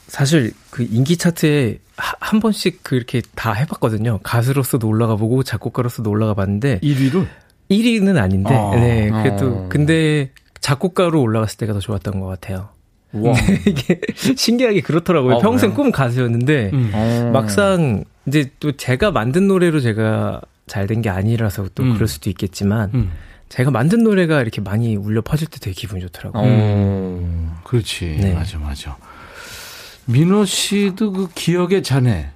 사실 0.08 0.52
그 0.70 0.86
인기 0.90 1.16
차트에 1.16 1.78
한 1.96 2.40
번씩 2.40 2.82
그렇게 2.82 3.22
다 3.34 3.52
해봤거든요. 3.52 4.20
가수로서도 4.22 4.86
올라가 4.86 5.16
보고 5.16 5.42
작곡가로서도 5.42 6.10
올라가 6.10 6.34
봤는데 6.34 6.80
1위를 6.80 7.26
1위는 7.70 8.16
아닌데 8.18 8.54
어. 8.54 8.74
네 8.74 9.10
그래도 9.10 9.46
어. 9.46 9.66
근데 9.68 10.30
작곡가로 10.60 11.20
올라갔을 11.20 11.58
때가 11.58 11.72
더 11.72 11.80
좋았던 11.80 12.20
것 12.20 12.26
같아요. 12.26 12.68
와. 13.12 13.34
이게 13.66 14.00
신기하게 14.36 14.80
그렇더라고요. 14.82 15.36
아, 15.36 15.38
평생 15.38 15.74
꿈 15.74 15.90
가수였는데 15.92 16.70
음. 16.72 16.90
어. 16.92 17.30
막상 17.32 18.04
이제 18.26 18.50
또 18.60 18.72
제가 18.72 19.10
만든 19.12 19.46
노래로 19.48 19.80
제가 19.80 20.40
잘 20.66 20.86
된 20.88 21.00
게 21.02 21.08
아니라서 21.10 21.68
또 21.74 21.84
음. 21.84 21.94
그럴 21.94 22.08
수도 22.08 22.28
있겠지만 22.30 22.90
음. 22.94 23.12
제가 23.48 23.70
만든 23.70 24.02
노래가 24.02 24.40
이렇게 24.42 24.60
많이 24.60 24.96
울려 24.96 25.22
퍼질 25.22 25.46
때 25.46 25.58
되게 25.60 25.72
기분이 25.72 26.00
좋더라고요. 26.02 26.42
음. 26.42 27.52
그렇지. 27.62 28.18
네. 28.20 28.34
맞아, 28.34 28.58
맞아. 28.58 28.96
민호 30.06 30.44
씨도 30.44 31.12
그 31.12 31.28
기억의 31.34 31.82
자네. 31.84 32.30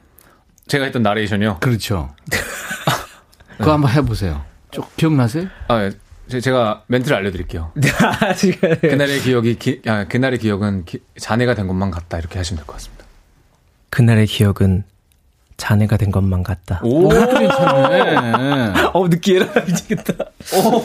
제가 0.69 0.85
했던 0.85 1.03
나레이션이요? 1.03 1.59
그렇죠. 1.59 2.11
그거 3.59 3.73
한번 3.73 3.91
해보세요. 3.91 4.43
쭉 4.71 4.97
기억나세요? 4.97 5.47
아, 5.69 5.83
예. 5.85 6.41
제가 6.41 6.85
멘트를 6.87 7.17
알려드릴게요. 7.17 7.73
아, 8.03 8.35
그날의 8.81 9.21
기억이, 9.21 9.59
기, 9.59 9.83
아, 9.87 10.05
그날의 10.05 10.39
기억은 10.39 10.85
기, 10.85 11.01
자네가 11.19 11.55
된 11.55 11.67
것만 11.67 11.91
같다. 11.91 12.19
이렇게 12.19 12.39
하시면 12.39 12.59
될 12.59 12.67
것 12.67 12.75
같습니다. 12.75 13.05
그날의 13.91 14.27
기억은 14.27 14.85
자네가 15.57 15.97
된 15.97 16.11
것만 16.13 16.43
같다. 16.45 16.81
오, 16.85 17.09
괜찮네. 17.09 18.73
어, 18.95 19.09
느끼해라. 19.09 19.65
미치겠다. 19.67 20.15
오. 20.55 20.85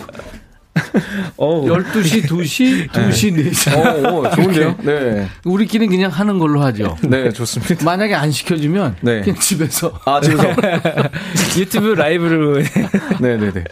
어. 1.38 1.64
12시, 1.64 2.24
2시, 2.28 2.90
2시, 2.90 3.34
네. 3.36 3.50
4시. 3.52 3.76
어, 3.76 4.20
어, 4.20 4.30
좋은데요? 4.36 4.76
네. 4.84 5.28
우리끼리 5.44 5.88
그냥 5.88 6.12
하는 6.12 6.40
걸로 6.40 6.62
하죠. 6.62 6.98
네, 7.02 7.32
좋습니다. 7.32 7.84
만약에 7.84 8.14
안 8.14 8.32
시켜주면 8.32 8.98
네. 9.02 9.22
그냥 9.22 9.40
집에서. 9.40 10.00
아, 10.06 10.20
집에서. 10.22 10.44
유튜브 11.58 11.88
라이브로. 11.90 12.60
네 13.20 13.38
네네. 13.38 13.38
네, 13.38 13.52
네. 13.54 13.64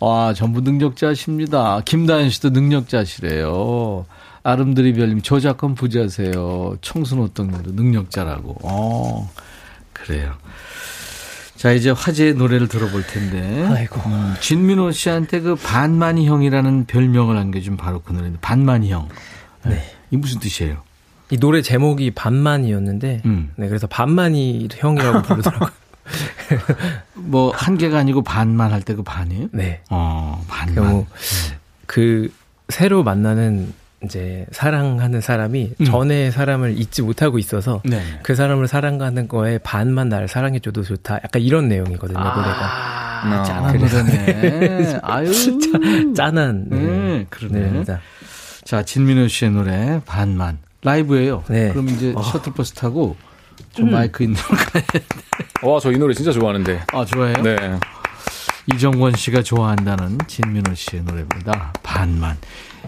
와, 0.00 0.34
전부 0.34 0.60
능력자십니다. 0.60 1.80
김다현 1.84 2.28
씨도 2.30 2.50
능력자시래요. 2.50 4.04
아름드리 4.42 4.92
별님, 4.92 5.22
저작권 5.22 5.74
부자세요. 5.74 6.76
청순호떡님도 6.80 7.72
능력자라고. 7.72 8.58
어, 8.62 9.30
그래요. 9.92 10.34
자, 11.56 11.72
이제 11.72 11.90
화제의 11.90 12.34
노래를 12.34 12.68
들어볼 12.68 13.06
텐데. 13.06 13.66
아이고. 13.70 14.00
음, 14.10 14.34
진민호 14.40 14.92
씨한테 14.92 15.40
그 15.40 15.54
반만이 15.56 16.26
형이라는 16.26 16.84
별명을 16.86 17.36
안겨준 17.36 17.76
바로 17.76 18.00
그 18.02 18.12
노래인데, 18.12 18.38
반만이 18.40 18.90
형. 18.92 19.08
네. 19.64 19.70
네. 19.76 19.84
이 20.10 20.16
무슨 20.16 20.38
뜻이에요? 20.38 20.82
이 21.30 21.38
노래 21.38 21.62
제목이 21.62 22.12
반만이었는데, 22.12 23.22
음. 23.24 23.50
네, 23.56 23.68
그래서 23.68 23.86
반만이 23.86 24.68
형이라고 24.72 25.22
부르더라고요. 25.22 25.70
뭐, 27.14 27.50
한 27.52 27.76
개가 27.78 27.98
아니고 27.98 28.22
반만 28.22 28.72
할 28.72 28.82
때 28.82 28.94
그 28.94 29.02
반이에요? 29.02 29.48
네. 29.52 29.80
어, 29.90 30.44
반만. 30.46 31.06
그, 31.86 32.28
그 32.28 32.32
새로 32.68 33.02
만나는 33.02 33.72
이제 34.06 34.46
사랑하는 34.52 35.20
사람이 35.20 35.72
음. 35.80 35.84
전에 35.84 36.30
사람을 36.30 36.78
잊지 36.78 37.02
못하고 37.02 37.38
있어서 37.38 37.82
네. 37.84 38.00
그 38.22 38.34
사람을 38.34 38.66
사랑하는 38.68 39.28
거에 39.28 39.58
반만 39.58 40.08
나를 40.08 40.28
사랑해줘도 40.28 40.82
좋다. 40.82 41.16
약간 41.16 41.42
이런 41.42 41.68
내용이거든요, 41.68 42.18
아, 42.18 42.34
노래가. 42.34 43.40
아, 43.40 43.42
짠한 43.44 43.78
노래네. 43.78 44.98
아유. 45.02 45.32
짠한. 46.14 46.66
네. 46.70 46.76
네, 46.78 47.26
그러네. 47.28 47.84
자, 48.64 48.82
진민호 48.82 49.28
씨의 49.28 49.50
노래, 49.52 50.00
반만. 50.06 50.58
라이브예요 50.82 51.42
네. 51.48 51.70
그럼 51.72 51.88
이제 51.88 52.12
어. 52.16 52.22
셔틀버스 52.22 52.74
타고 52.74 53.16
좀 53.74 53.88
음. 53.88 53.92
마이크 53.92 54.22
있는 54.24 54.40
걸 54.40 54.56
가야 54.56 54.82
돼. 54.92 55.00
와, 55.62 55.80
저 55.80 55.90
이 55.90 55.98
노래 55.98 56.14
진짜 56.14 56.30
좋아하는데. 56.32 56.80
아, 56.92 57.04
좋아해요? 57.04 57.42
네. 57.42 57.56
이정권 58.72 59.14
씨가 59.14 59.42
좋아한다는 59.42 60.18
진민호 60.26 60.74
씨의 60.74 61.02
노래입니다. 61.04 61.72
반만. 61.82 62.36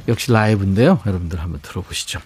역시 0.09 0.33
라이브인데요. 0.33 1.01
여러분들 1.07 1.41
한번 1.41 1.61
들어보시죠. 1.62 2.20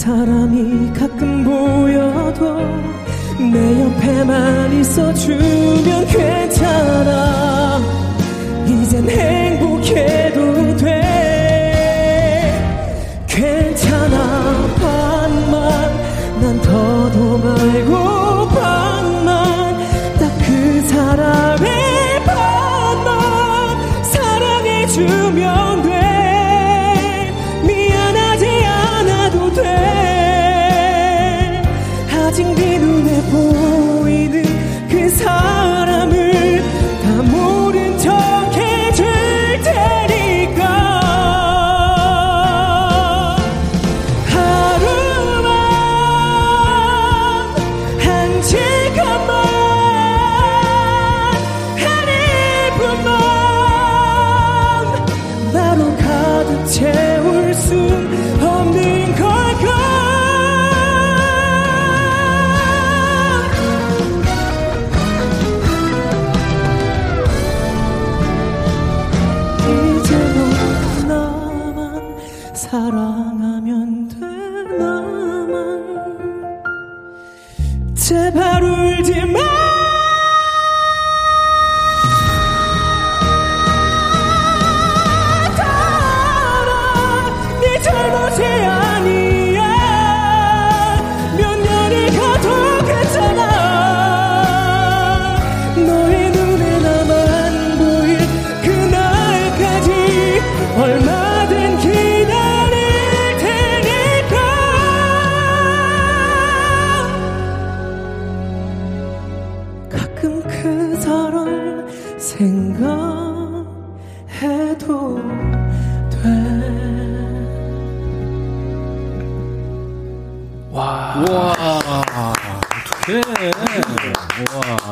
사람이 0.00 0.92
가끔 0.94 1.44
보여도 1.44 2.56
내 3.38 3.82
옆에만 3.82 4.72
있어주면 4.80 6.06
괜찮아. 6.06 7.78
이젠 8.66 9.08
행복해도 9.08 10.76
돼. 10.78 10.86
괜찮아. 13.26 14.66
반만 14.80 15.60
난 16.40 16.60
더도 16.62 17.38
말고 17.38 17.89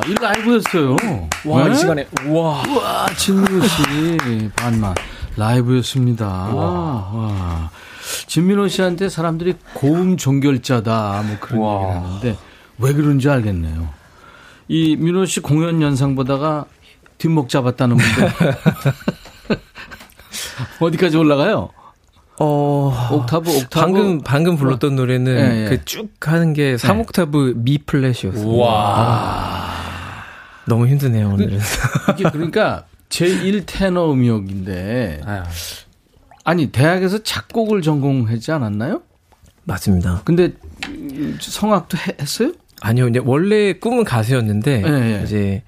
이 0.06 0.14
라이브였어요. 0.14 0.96
와, 1.44 1.64
네? 1.64 1.72
이 1.72 1.76
시간에. 1.76 2.06
와. 2.28 2.62
와, 2.66 3.06
진민호 3.16 3.66
씨. 3.66 4.50
반만. 4.56 4.94
라이브였습니다. 5.36 6.26
와. 6.26 7.10
와. 7.12 7.70
진민호 8.26 8.68
씨한테 8.68 9.08
사람들이 9.08 9.54
고음 9.74 10.16
종결자다. 10.16 11.22
뭐 11.26 11.36
그런 11.40 11.60
와. 11.60 11.74
얘기를 11.82 12.02
하는데 12.02 12.38
왜 12.78 12.92
그런지 12.92 13.28
알겠네요. 13.28 13.88
이 14.68 14.96
민호 14.96 15.26
씨 15.26 15.40
공연 15.40 15.82
연상 15.82 16.14
보다가 16.14 16.64
뒷목 17.18 17.48
잡았다는 17.48 17.96
분들. 17.96 18.32
어디까지 20.80 21.16
올라가요? 21.16 21.70
어, 22.40 23.08
옥타브, 23.12 23.50
옥타브. 23.50 23.68
방금, 23.70 24.20
방금 24.20 24.56
불렀던 24.56 24.94
노래는 24.94 25.34
네, 25.34 25.48
네. 25.48 25.68
그쭉 25.68 26.10
하는 26.20 26.52
게 26.52 26.76
3옥타브 26.76 27.46
네. 27.48 27.52
미 27.56 27.78
플랫이었어요. 27.78 28.56
와. 28.56 29.72
너무 30.66 30.86
힘드네요, 30.86 31.30
오늘은. 31.30 31.58
이게 32.14 32.30
그러니까 32.30 32.84
제1 33.08 33.64
테너 33.66 34.12
음역인데. 34.12 35.22
아니, 36.44 36.70
대학에서 36.70 37.22
작곡을 37.22 37.82
전공하지 37.82 38.52
않았나요? 38.52 39.02
맞습니다. 39.64 40.22
근데 40.24 40.52
성악도 41.40 41.98
했어요? 42.20 42.52
아니요, 42.80 43.08
이제 43.08 43.20
원래 43.24 43.72
꿈은 43.72 44.04
가수였는데 44.04 44.78
네, 44.82 44.90
네. 44.90 45.22
이제 45.24 45.62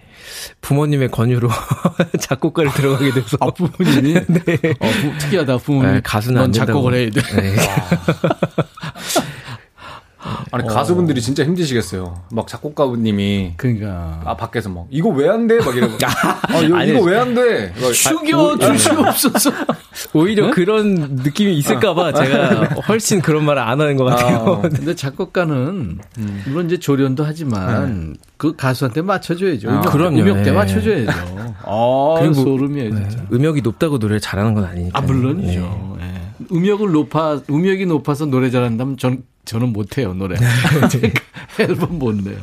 부모님의 0.61 1.11
권유로 1.11 1.49
작곡가를 2.21 2.73
들어가게 2.73 3.13
돼서 3.13 3.37
아 3.41 3.51
부모님이 3.51 4.15
네. 4.29 4.75
어, 4.79 4.89
부, 4.89 5.19
특이하다 5.19 5.57
부모님 5.59 5.95
네, 5.95 6.01
가수는 6.05 6.41
안 6.41 6.53
작곡을 6.53 6.95
해야 6.95 7.11
돼. 7.11 7.21
네. 7.21 7.57
아니 10.53 10.65
어. 10.65 10.67
가수분들이 10.67 11.21
진짜 11.21 11.45
힘드시겠어요. 11.45 12.21
막 12.33 12.47
작곡가님이 12.47 13.55
그러니까 13.57 14.21
아 14.25 14.37
밖에서 14.37 14.69
막 14.69 14.87
이거 14.91 15.09
왜 15.11 15.29
안 15.29 15.47
돼? 15.47 15.59
막 15.59 15.77
이러고 15.77 15.95
아, 16.49 16.59
이거, 16.61 16.77
아니, 16.77 16.91
이거 16.91 17.01
왜 17.03 17.17
안 17.19 17.35
돼? 17.35 17.73
죽여 17.93 18.57
줄수 18.59 18.91
없어서 19.01 19.51
오히려 20.15 20.47
네? 20.47 20.51
그런 20.53 20.95
느낌이 21.23 21.57
있을까봐 21.59 22.07
아. 22.09 22.13
제가 22.13 22.65
훨씬 22.89 23.21
그런 23.21 23.45
말을 23.45 23.63
안 23.63 23.81
하는 23.81 23.97
것 23.97 24.05
같아요. 24.05 24.61
아, 24.65 24.69
근데 24.69 24.95
작곡가는 24.95 25.99
음. 26.19 26.43
물론 26.47 26.67
이제 26.67 26.79
조련도 26.79 27.25
하지만 27.25 28.13
네. 28.13 28.19
그 28.37 28.57
가수한테 28.57 29.03
맞춰줘야죠. 29.03 29.71
아, 29.71 29.81
그럼 29.83 30.17
음역 30.19 30.37
때 30.39 30.51
네. 30.51 30.53
맞춰줘야죠. 30.53 31.11
아 31.63 32.15
그리고 32.19 32.35
소름이에요 32.35 32.91
진짜. 32.91 33.17
네. 33.19 33.27
음역이 33.33 33.63
높다고 33.63 33.99
노래를 33.99 34.21
잘하는 34.21 34.55
건 34.55 34.65
아니니까. 34.65 34.99
아 34.99 35.03
물론이죠. 35.03 35.97
네. 35.99 36.05
네. 36.07 36.47
음역을 36.53 36.91
높아 36.93 37.41
음역이 37.51 37.87
높아서 37.87 38.25
노래 38.27 38.51
잘한다면 38.51 38.97
전 38.97 39.23
저는 39.45 39.73
못해요, 39.73 40.15
노래. 40.15 40.37
네. 40.39 40.47
앨범 41.59 41.99
못 41.99 42.15
내요. 42.15 42.39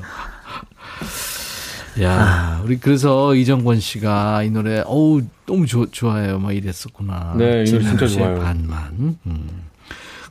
야, 2.01 2.11
아. 2.11 2.61
우리 2.63 2.77
그래서 2.77 3.33
이정권 3.33 3.79
씨가 3.79 4.43
이 4.43 4.51
노래 4.51 4.83
어우 4.85 5.21
너무 5.45 5.65
좋, 5.65 5.91
좋아해요. 5.91 6.39
막 6.39 6.51
이랬었구나. 6.55 7.35
네, 7.37 7.63
이 7.65 7.71
노래 7.71 7.83
진짜 7.83 8.07
좋아요. 8.07 8.39
반만. 8.39 9.17
음. 9.25 9.47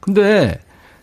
근데 0.01 0.61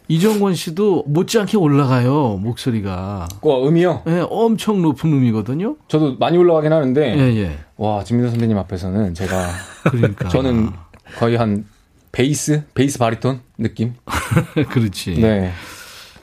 이정권 0.08 0.56
씨도 0.56 1.06
못지않게 1.08 1.58
올라가요 1.58 2.38
목소리가. 2.42 3.28
와 3.42 3.68
음이요? 3.68 4.04
네, 4.06 4.24
엄청 4.30 4.82
높은 4.82 5.12
음이거든요. 5.12 5.76
저도 5.88 6.18
많이 6.18 6.38
올라가긴 6.38 6.72
하는데. 6.72 7.18
예, 7.18 7.38
예. 7.42 7.58
와 7.78 8.04
진민호 8.04 8.30
선배님 8.30 8.58
앞에서는 8.58 9.14
제가. 9.14 9.50
그러니까. 9.92 10.30
저는 10.30 10.72
거의 11.18 11.36
한 11.36 11.66
베이스, 12.14 12.64
베이스 12.74 13.00
바리톤 13.00 13.42
느낌. 13.58 13.96
그렇지. 14.70 15.16
네. 15.16 15.54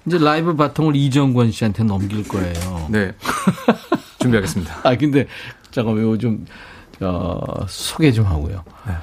이제 0.07 0.19
라이브 0.19 0.57
바통을 0.57 0.97
이정권 0.97 1.51
씨한테 1.51 1.85
넘길 1.85 2.27
거예요. 2.27 2.89
네. 2.91 3.13
준비하겠습니다. 4.21 4.81
아 4.89 4.97
근데 4.97 5.27
잠깐만 5.71 6.03
이거 6.03 6.17
좀 6.19 6.47
어, 7.01 7.67
소개 7.69 8.13
좀 8.13 8.27
하고요. 8.27 8.65
네. 8.87 8.95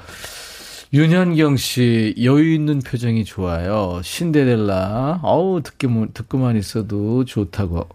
윤현경 0.94 1.58
씨 1.58 2.16
여유 2.22 2.54
있는 2.54 2.80
표정이 2.80 3.26
좋아요. 3.26 4.00
신데렐라. 4.04 5.20
어우 5.22 5.62
듣기만 5.62 6.10
듣고만 6.14 6.56
있어도 6.58 7.26
좋다고. 7.26 7.88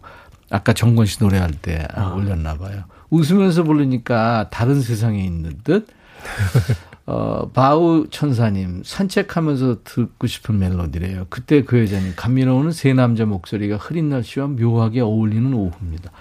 아까 0.51 0.75
정권 0.75 1.07
씨 1.07 1.23
노래할 1.23 1.53
때 1.53 1.87
아. 1.95 2.13
올렸나 2.15 2.59
봐요. 2.59 2.85
웃으면서 3.11 3.63
부르니까 3.63 4.49
다른 4.51 4.81
세상에 4.83 5.25
있는 5.25 5.59
듯. 5.65 5.87
어, 7.05 7.51
바우 7.53 8.07
천사님, 8.11 8.83
산책하면서 8.85 9.79
듣고 9.83 10.29
싶은 10.29 10.59
멜로디래요. 10.59 11.27
그때 11.31 11.65
그 11.65 11.83
여자님, 11.83 12.13
감미로우는 12.15 12.71
세 12.71 12.93
남자 12.93 13.25
목소리가 13.25 13.77
흐린 13.77 14.09
날씨와 14.09 14.47
묘하게 14.47 15.01
어울리는 15.01 15.53
오후입니다. 15.53 16.13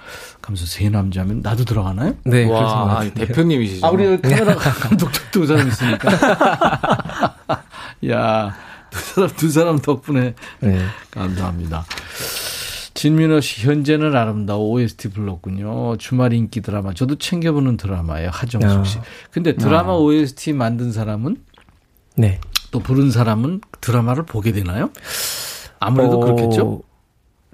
가면서 0.41 0.65
세 0.65 0.89
남자면 0.89 1.41
나도 1.41 1.65
들어가나요? 1.65 2.15
네, 2.23 2.45
와, 2.45 2.99
아, 2.99 3.09
대표님이시죠. 3.09 3.85
아, 3.85 3.91
우리 3.91 4.19
카메라 4.19 4.55
감독도 4.55 5.19
두 5.31 5.45
사람 5.45 5.67
있으니까. 5.67 6.09
야, 8.09 8.55
두 8.89 8.99
사람, 8.99 9.29
두 9.35 9.49
사람 9.49 9.79
덕분에 9.79 10.33
네. 10.61 10.79
감사합니다. 11.11 11.85
진민호 13.01 13.41
씨 13.41 13.65
현재는 13.65 14.15
아름다워 14.15 14.69
OST 14.69 15.07
불렀군요. 15.09 15.97
주말 15.97 16.33
인기 16.33 16.61
드라마. 16.61 16.93
저도 16.93 17.15
챙겨보는 17.15 17.75
드라마예요. 17.77 18.29
하정숙 18.31 18.85
씨. 18.85 18.99
근데 19.31 19.55
드라마 19.55 19.93
아. 19.93 19.95
OST 19.97 20.53
만든 20.53 20.91
사람은 20.91 21.37
네. 22.15 22.39
또 22.69 22.77
부른 22.77 23.09
사람은 23.09 23.61
드라마를 23.81 24.23
보게 24.27 24.51
되나요? 24.51 24.91
아무래도 25.79 26.17
어, 26.17 26.19
그렇겠죠. 26.19 26.83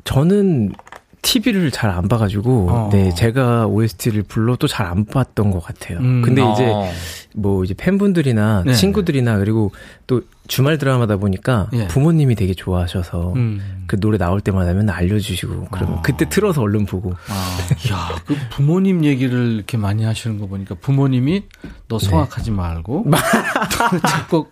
저는 0.04 0.74
TV를 1.22 1.72
잘 1.72 1.92
안 1.92 2.10
봐가지고, 2.10 2.68
어. 2.70 2.90
네, 2.92 3.14
제가 3.14 3.68
OST를 3.68 4.24
불러도 4.24 4.68
잘 4.68 4.86
안 4.86 5.06
봤던 5.06 5.52
것 5.52 5.62
같아요. 5.64 6.00
음. 6.00 6.22
근데 6.24 6.42
이제, 6.52 6.66
어. 6.70 6.90
뭐, 7.36 7.64
이제 7.64 7.74
팬분들이나 7.74 8.64
네. 8.66 8.74
친구들이나 8.74 9.38
그리고 9.38 9.72
또 10.08 10.22
주말 10.48 10.78
드라마다 10.78 11.18
보니까 11.18 11.70
예. 11.74 11.88
부모님이 11.88 12.36
되게 12.36 12.54
좋아하셔서 12.54 13.34
음. 13.36 13.84
그 13.88 14.00
노래 14.00 14.18
나올 14.18 14.42
때마다 14.42 14.74
맨날 14.74 14.96
알려주시고 14.98 15.68
그러면 15.72 15.98
어. 15.98 16.02
그때 16.02 16.28
틀어서 16.28 16.62
얼른 16.62 16.86
보고. 16.86 17.14
아. 17.30 17.58
야, 17.92 18.22
그 18.26 18.36
부모님 18.52 19.06
얘기를 19.06 19.54
이렇게 19.54 19.78
많이 19.78 20.04
하시는 20.04 20.40
거 20.40 20.48
보니까 20.48 20.76
부모님이 20.76 21.44
너 21.88 22.00
성악하지 22.00 22.52
네. 22.52 22.58
말고 22.58 23.06
작곡 24.08 24.50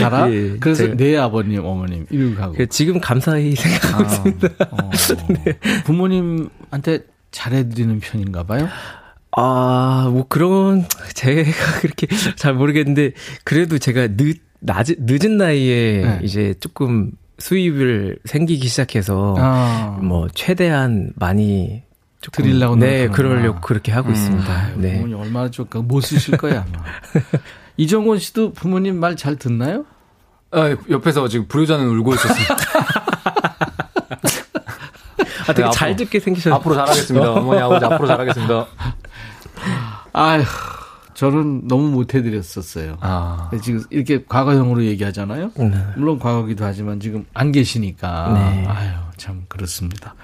가라. 0.00 0.32
예, 0.32 0.56
그래서 0.58 0.84
제가, 0.84 0.96
내 0.96 1.16
아버님, 1.16 1.64
어머님 1.64 2.06
이렇게 2.10 2.40
하고. 2.40 2.54
그 2.54 2.66
지금 2.68 3.00
감사히 3.00 3.54
생각하고 3.54 4.04
아, 4.04 4.06
있습니다. 4.06 4.48
어. 4.70 4.90
네. 5.44 5.58
부모님한테 5.84 7.06
잘해드리는 7.30 8.00
편인가 8.00 8.44
봐요. 8.44 8.68
아, 9.36 10.08
뭐 10.12 10.26
그런 10.28 10.84
제가 11.14 11.50
그렇게 11.80 12.06
잘 12.36 12.54
모르겠는데 12.54 13.12
그래도 13.44 13.78
제가 13.78 14.08
늦 14.16 14.51
낮, 14.64 14.86
늦은 14.98 15.36
나이에 15.36 16.02
네. 16.02 16.20
이제 16.22 16.54
조금 16.60 17.10
수입을 17.38 18.18
생기기 18.24 18.68
시작해서 18.68 19.34
아. 19.38 19.98
뭐 20.00 20.28
최대한 20.32 21.12
많이 21.16 21.82
조금 22.20 22.44
드리려고 22.44 22.76
네 22.76 23.08
그러려고 23.08 23.60
그렇게 23.60 23.90
하고 23.90 24.08
음. 24.10 24.14
있습니다. 24.14 24.52
아유, 24.52 24.72
네. 24.76 24.94
부모님 24.94 25.16
얼마나 25.18 25.50
좋을까 25.50 25.80
못 25.80 26.00
쓰실 26.02 26.36
거야 26.36 26.64
아마. 26.66 26.84
이정곤 27.76 28.18
씨도 28.18 28.52
부모님 28.52 29.00
말 29.00 29.16
잘 29.16 29.34
듣나요? 29.36 29.84
아, 30.52 30.76
옆에서 30.90 31.26
지금 31.28 31.48
불효자는 31.48 31.86
울고 31.88 32.14
있었습니다. 32.14 32.56
아, 35.48 35.52
되게 35.54 35.64
네, 35.64 35.70
잘 35.72 35.96
듣게 35.96 36.20
생기셨어요. 36.20 36.54
앞으로 36.56 36.74
잘하겠습니다. 36.76 37.32
어머니, 37.32 37.60
아버지, 37.60 37.84
앞으로 37.84 38.06
잘하겠습니다. 38.06 38.66
아휴, 40.12 40.42
저는 41.22 41.68
너무 41.68 41.88
못해드렸었어요. 41.90 42.96
아. 43.00 43.48
지금 43.62 43.84
이렇게 43.90 44.24
과거형으로 44.28 44.84
얘기하잖아요. 44.86 45.52
네. 45.54 45.70
물론 45.96 46.18
과거기도 46.18 46.64
하지만 46.64 46.98
지금 46.98 47.26
안 47.32 47.52
계시니까. 47.52 48.32
네. 48.34 48.66
아유, 48.66 48.90
참 49.18 49.44
그렇습니다. 49.46 50.16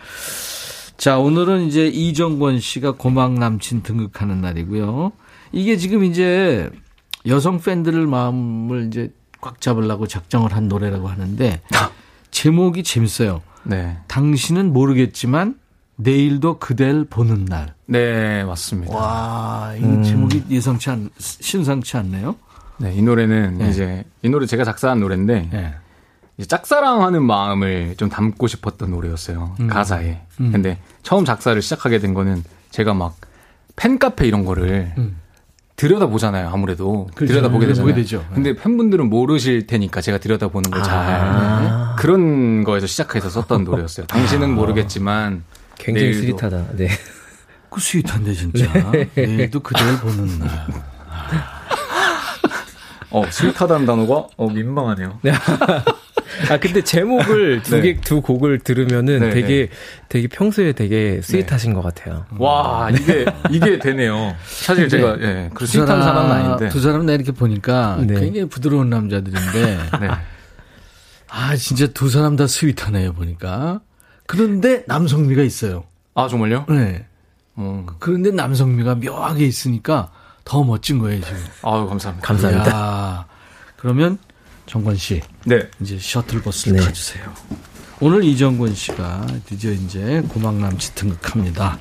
자, 0.97 1.21
오늘은 1.21 1.69
이제 1.69 1.87
이정권 1.87 2.59
씨가 2.59 2.97
고막 2.97 3.35
남친 3.35 3.85
등극하는 3.85 4.41
날이고요. 4.41 5.13
이게 5.53 5.77
지금 5.77 6.03
이제 6.03 6.69
여성 7.27 7.61
팬들을 7.61 8.05
마음을 8.09 8.89
이제 8.89 9.13
꽉 9.41 9.61
잡으려고 9.61 10.09
작정을 10.09 10.53
한 10.53 10.67
노래라고 10.67 11.07
하는데 11.07 11.61
제목이 12.33 12.83
재밌어요. 12.83 13.41
네. 13.63 13.99
당신은 14.09 14.73
모르겠지만 14.73 15.61
내일도 15.95 16.59
그댈 16.59 17.05
보는 17.05 17.45
날. 17.45 17.78
네, 17.91 18.45
맞습니다. 18.45 18.95
와, 18.95 19.75
이 19.77 19.83
음. 19.83 20.03
제목이 20.03 20.45
예상치 20.51 20.91
않, 20.91 21.09
신상치 21.19 21.97
않네요. 21.97 22.37
네, 22.77 22.93
이 22.95 23.01
노래는 23.01 23.59
네. 23.59 23.71
이제 23.71 24.05
이 24.23 24.29
노래 24.29 24.45
제가 24.45 24.63
작사한 24.63 25.01
노래인데 25.01 25.49
네. 25.51 25.75
짝사랑하는 26.47 27.23
마음을 27.25 27.97
좀 27.97 28.11
담고 28.11 28.47
싶었던 28.47 28.91
노래였어요. 28.91 29.57
음. 29.61 29.69
가사에. 29.69 30.21
음. 30.41 30.53
근데 30.53 30.79
처음 31.03 31.25
작사를 31.25 31.61
시작하게 31.61 31.99
된 31.99 32.13
거는 32.13 32.45
제가 32.71 32.93
막 32.93 33.17
팬카페 33.77 34.27
이런 34.27 34.45
거를 34.45 34.93
음. 34.99 35.17
들여다 35.77 36.07
보잖아요. 36.09 36.51
아무래도 36.53 37.09
그렇죠. 37.15 37.33
들여다 37.33 37.49
보게 37.49 37.65
네, 37.67 37.73
되잖아요. 37.73 37.95
되죠. 37.95 38.25
근데 38.35 38.55
팬분들은 38.55 39.09
모르실 39.09 39.67
테니까 39.67 40.03
제가 40.03 40.19
들여다 40.19 40.49
보는 40.49 40.71
거 40.71 40.83
잘. 40.83 40.97
아. 40.97 41.97
그런 41.99 42.65
거에서 42.65 42.87
시작해서 42.87 43.31
썼던 43.31 43.65
노래였어요. 43.65 44.07
당신은 44.09 44.51
아. 44.51 44.55
모르겠지만 44.55 45.43
굉장히 45.79 46.13
sweet하다. 46.13 46.77
네. 46.77 46.89
그 47.71 47.81
스윗한데 47.81 48.33
진짜. 48.33 48.73
네. 48.91 49.09
내일도 49.15 49.61
그댈 49.61 49.99
보는 50.01 50.39
날. 50.39 50.67
어, 53.11 53.25
sweet하다는 53.31 53.87
단어가 53.87 54.27
어 54.37 54.49
민망하네요. 54.51 55.21
아 56.51 56.59
근데 56.59 56.83
제목을 56.83 57.63
두 57.63 57.81
개두 57.81 58.17
네. 58.17 58.21
곡을 58.21 58.59
들으면은 58.61 59.21
네, 59.21 59.31
되게 59.31 59.67
네. 59.67 59.69
되게 60.09 60.29
평소에 60.29 60.73
되게 60.73 61.21
스윗하신 61.23 61.73
것 61.73 61.83
같아요. 61.83 62.27
와 62.39 62.91
이게 62.91 63.25
이게 63.51 63.79
되네요. 63.79 64.37
사실 64.47 64.89
제가 64.89 65.17
예, 65.21 65.51
그 65.55 65.67
sweet한 65.67 66.03
사람은 66.03 66.31
아닌데 66.31 66.69
두 66.69 66.81
사람 66.81 67.07
나 67.07 67.13
이렇게 67.13 67.33
보니까 67.33 67.97
네. 68.07 68.21
굉장히 68.21 68.49
부드러운 68.49 68.91
남자들인데 68.91 69.79
네. 70.01 70.09
아 71.29 71.57
진짜 71.57 71.87
두 71.89 72.09
사람 72.09 72.37
다 72.37 72.47
sweet하네요 72.47 73.15
보니까. 73.15 73.81
그런데 74.27 74.85
남성미가 74.87 75.43
있어요. 75.43 75.85
아 76.15 76.29
정말요? 76.29 76.67
네. 76.69 77.07
음. 77.59 77.87
그런데 77.99 78.31
남성미가 78.31 78.97
묘하게 78.97 79.47
있으니까 79.47 80.11
더 80.45 80.65
멋진 80.65 80.99
거예요 80.99 81.21
지금. 81.21 81.37
아유 81.63 81.87
감사합니다. 81.87 82.27
감사합니다. 82.27 82.71
야, 82.71 83.27
그러면 83.77 84.19
정권 84.67 84.97
씨. 84.97 85.21
네. 85.45 85.69
이제 85.81 85.99
셔틀버스를 85.99 86.79
네. 86.79 86.85
타주세요. 86.85 87.25
오늘 88.01 88.23
이정권 88.23 88.75
씨가 88.75 89.27
드디어 89.47 89.73
이제 89.73 90.23
고막남치 90.29 90.95
등극합니다. 90.95 91.79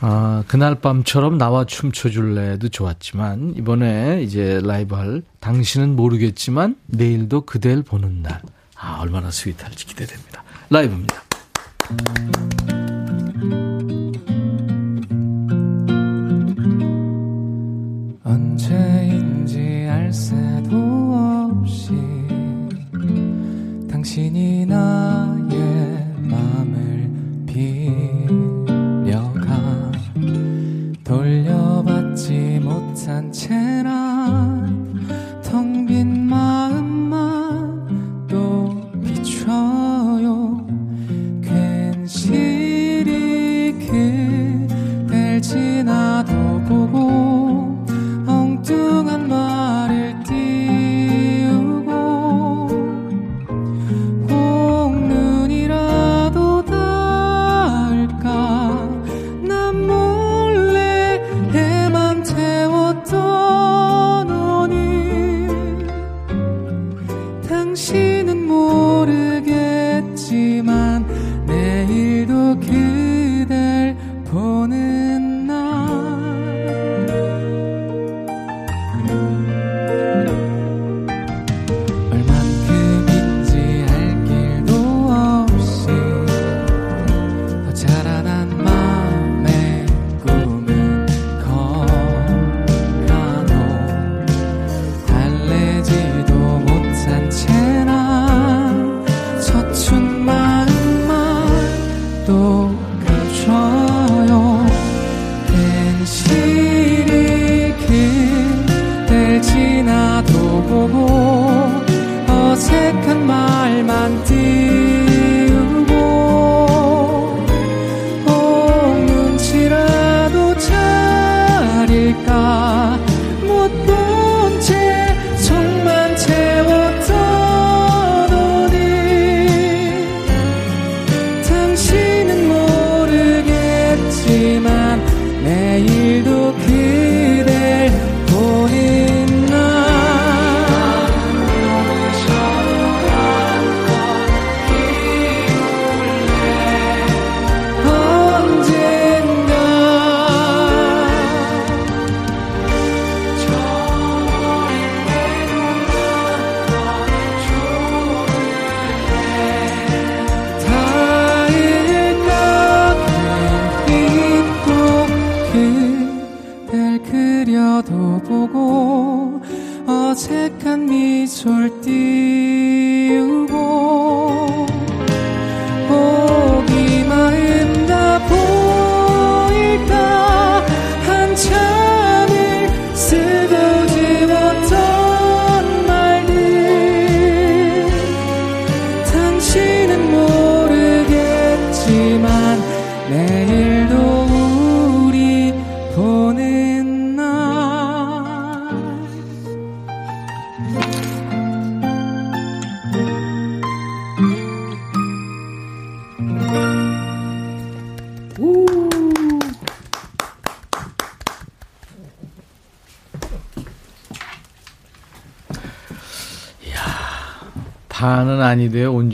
아, 0.00 0.44
그날 0.46 0.76
밤처럼 0.76 1.38
나와 1.38 1.64
춤춰줄래도 1.64 2.68
좋았지만, 2.68 3.54
이번에 3.56 4.22
이제 4.22 4.60
라이브 4.62 4.94
할 4.94 5.22
당신은 5.40 5.96
모르겠지만, 5.96 6.76
내일도 6.86 7.40
그댈 7.40 7.82
보는 7.82 8.22
날. 8.22 8.40
아, 8.76 8.98
얼마나 9.00 9.30
스윗할지 9.30 9.86
기대됩니다. 9.86 10.44
라이브입니다. 10.70 11.22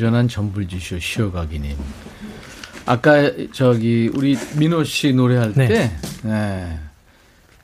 아니돼요. 0.04 0.14
온전한 0.14 0.28
전불 0.28 0.68
주시오. 0.68 0.98
쉬어가기님. 0.98 1.76
아까 2.86 3.30
저기 3.52 4.10
우리 4.14 4.36
민호 4.56 4.84
씨 4.84 5.12
노래할 5.14 5.54
네. 5.54 5.68
때 5.68 5.96
네. 6.22 6.78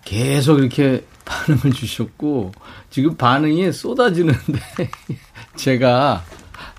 계속 0.05 0.59
이렇게 0.61 1.05
반응을 1.27 1.75
주셨고 1.75 2.53
지금 2.89 3.17
반응이 3.17 3.71
쏟아지는데 3.73 4.61
제가 5.57 6.25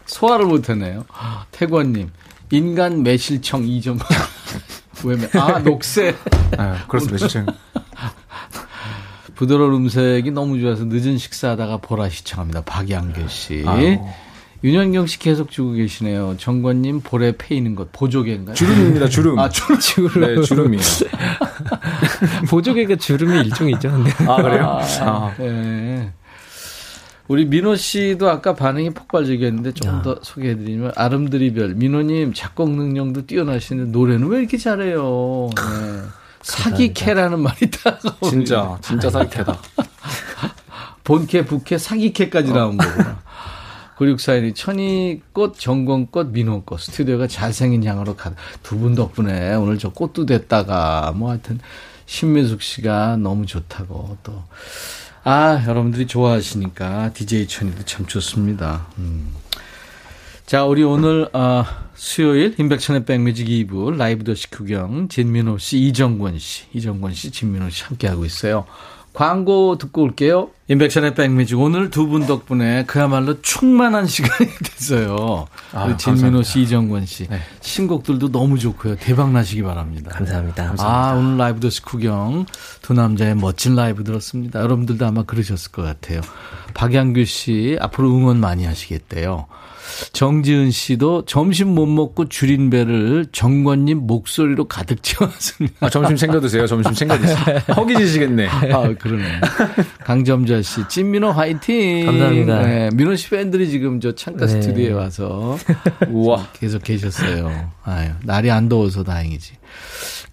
소화를 0.07 0.47
못하네요. 0.47 1.05
태권님 1.51 2.09
인간 2.51 3.03
매실청 3.03 3.63
2점. 3.63 3.99
왜, 5.03 5.17
아, 5.39 5.59
녹색. 5.59 6.15
아, 6.57 6.85
그렇습니다, 6.87 7.25
매실청. 7.25 7.45
부드러운 9.35 9.73
음색이 9.73 10.29
너무 10.31 10.59
좋아서 10.59 10.83
늦은 10.85 11.17
식사하다가 11.17 11.77
보라 11.77 12.09
시청합니다. 12.09 12.61
박양길 12.61 13.29
씨. 13.29 13.63
아유. 13.65 13.97
윤현경 14.63 15.07
씨 15.07 15.17
계속 15.17 15.49
주고 15.49 15.71
계시네요. 15.71 16.35
정권님 16.37 17.01
볼에 17.01 17.33
패이는 17.37 17.75
것 17.75 17.91
보조개인가요? 17.91 18.55
주름입니다. 18.55 19.09
주름. 19.09 19.39
아 19.39 19.49
주름. 19.49 19.79
주름. 19.79 20.21
네, 20.35 20.41
주름이요. 20.41 20.81
보조개가 22.49 22.97
주름의 22.97 23.45
일종이죠. 23.45 23.89
근데. 23.89 24.11
아 24.27 24.41
그래요? 24.41 24.65
아, 24.65 24.85
아. 25.01 25.35
네. 25.39 26.13
우리 27.27 27.45
민호 27.45 27.75
씨도 27.75 28.29
아까 28.29 28.53
반응이 28.53 28.91
폭발적이었는데 28.91 29.71
조금 29.71 30.01
더 30.01 30.19
소개해드리면 30.21 30.91
아름드리별 30.95 31.75
민호님 31.75 32.33
작곡 32.33 32.71
능력도 32.71 33.25
뛰어나시는데 33.25 33.91
노래는 33.91 34.27
왜 34.27 34.39
이렇게 34.39 34.57
잘해요? 34.57 35.49
네. 35.55 36.01
사기캐라는 36.41 37.39
말이 37.39 37.57
있다고. 37.61 38.29
진짜 38.29 38.77
진짜 38.81 39.09
사기캐다. 39.09 39.57
본캐, 41.03 41.45
부캐, 41.45 41.77
사기캐까지 41.77 42.51
나온 42.51 42.77
거구나. 42.77 43.19
9641이 44.01 44.55
천이꽃, 44.55 45.59
정권꽃, 45.59 46.31
민호꽃 46.31 46.79
스튜디오가 46.79 47.27
잘생긴 47.27 47.83
향으로 47.83 48.15
가. 48.15 48.33
두 48.63 48.77
분 48.81 48.95
덕분에 48.95 49.53
오늘 49.55 49.77
저 49.77 49.89
꽃도 49.89 50.25
됐다가 50.25 51.13
뭐 51.15 51.29
하여튼 51.29 51.59
신민숙 52.07 52.61
씨가 52.63 53.17
너무 53.17 53.45
좋다고 53.45 54.17
또. 54.23 54.43
아, 55.23 55.63
여러분들이 55.67 56.07
좋아하시니까 56.07 57.13
DJ 57.13 57.47
천이도 57.47 57.83
참 57.85 58.07
좋습니다. 58.07 58.87
음. 58.97 59.35
자, 60.47 60.65
우리 60.65 60.81
오늘 60.83 61.29
어, 61.33 61.63
수요일 61.93 62.55
임백천의 62.57 63.05
백뮤직 63.05 63.47
2부 63.47 63.95
라이브 63.95 64.23
더시 64.23 64.49
구경 64.49 65.09
진민호 65.09 65.59
씨, 65.59 65.77
이정권 65.77 66.39
씨, 66.39 66.63
이정권 66.73 67.13
씨, 67.13 67.29
진민호 67.29 67.69
씨 67.69 67.83
함께하고 67.83 68.25
있어요. 68.25 68.65
광고 69.13 69.77
듣고 69.77 70.03
올게요. 70.03 70.49
인백션의 70.69 71.15
백뮤직 71.15 71.59
오늘 71.59 71.89
두 71.89 72.07
분 72.07 72.25
덕분에 72.25 72.85
그야말로 72.85 73.41
충만한 73.41 74.07
시간이 74.07 74.49
됐어요. 74.63 75.47
아, 75.73 75.95
진민호 75.97 76.43
씨, 76.43 76.61
이정권 76.61 77.05
씨 77.05 77.27
네. 77.27 77.39
신곡들도 77.59 78.31
너무 78.31 78.57
좋고요. 78.57 78.95
대박 78.95 79.31
나시기 79.31 79.63
바랍니다. 79.63 80.11
감사합니다. 80.11 80.67
감사합니다. 80.67 81.09
아 81.09 81.13
오늘 81.17 81.37
라이브 81.37 81.59
더스 81.59 81.81
구경 81.83 82.45
두 82.81 82.93
남자의 82.93 83.35
멋진 83.35 83.75
라이브 83.75 84.03
들었습니다. 84.05 84.61
여러분들도 84.61 85.05
아마 85.05 85.23
그러셨을 85.23 85.71
것 85.71 85.81
같아요. 85.83 86.21
박양규 86.73 87.25
씨 87.25 87.77
앞으로 87.81 88.09
응원 88.09 88.39
많이 88.39 88.65
하시겠대요. 88.65 89.47
정지은 90.13 90.71
씨도 90.71 91.25
점심 91.25 91.69
못 91.75 91.85
먹고 91.85 92.29
줄인 92.29 92.69
배를 92.69 93.27
정권님 93.31 94.07
목소리로 94.07 94.67
가득 94.67 95.01
채웠습니다. 95.03 95.75
아, 95.79 95.89
점심 95.89 96.15
챙겨 96.15 96.39
드세요. 96.39 96.67
점심 96.67 96.93
챙겨 96.93 97.17
드세요. 97.17 97.35
허기지시겠네. 97.75 98.47
아, 98.47 98.93
그러네. 98.97 99.23
강점자 100.03 100.61
씨, 100.61 100.81
찐민호 100.87 101.31
화이팅! 101.31 102.05
감사합니다. 102.05 102.61
네, 102.63 102.89
민호 102.93 103.15
씨 103.15 103.29
팬들이 103.29 103.69
지금 103.69 103.99
저 103.99 104.13
창가 104.13 104.45
네. 104.45 104.53
스튜디오에 104.61 104.91
와서 104.93 105.57
우와 106.09 106.47
계속 106.53 106.83
계셨어요. 106.83 107.71
아유, 107.83 108.09
날이 108.23 108.51
안 108.51 108.69
더워서 108.69 109.03
다행이지. 109.03 109.53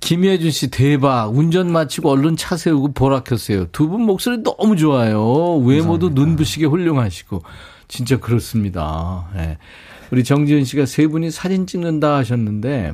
김혜준 0.01 0.51
씨 0.51 0.69
대박. 0.71 1.37
운전 1.37 1.71
마치고 1.73 2.11
얼른 2.11 2.37
차 2.37 2.57
세우고 2.57 2.93
보라 2.93 3.21
켰어요. 3.25 3.67
두 3.73 3.89
분 3.89 4.03
목소리 4.03 4.39
너무 4.43 4.77
좋아요. 4.77 5.57
외모도 5.59 6.11
눈부시게 6.11 6.67
훌륭하시고. 6.67 7.43
진짜 7.89 8.19
그렇습니다. 8.19 9.27
예. 9.37 9.59
우리 10.11 10.25
정지은 10.25 10.65
씨가 10.65 10.87
세 10.87 11.07
분이 11.07 11.31
사진 11.31 11.67
찍는다 11.67 12.17
하셨는데 12.17 12.93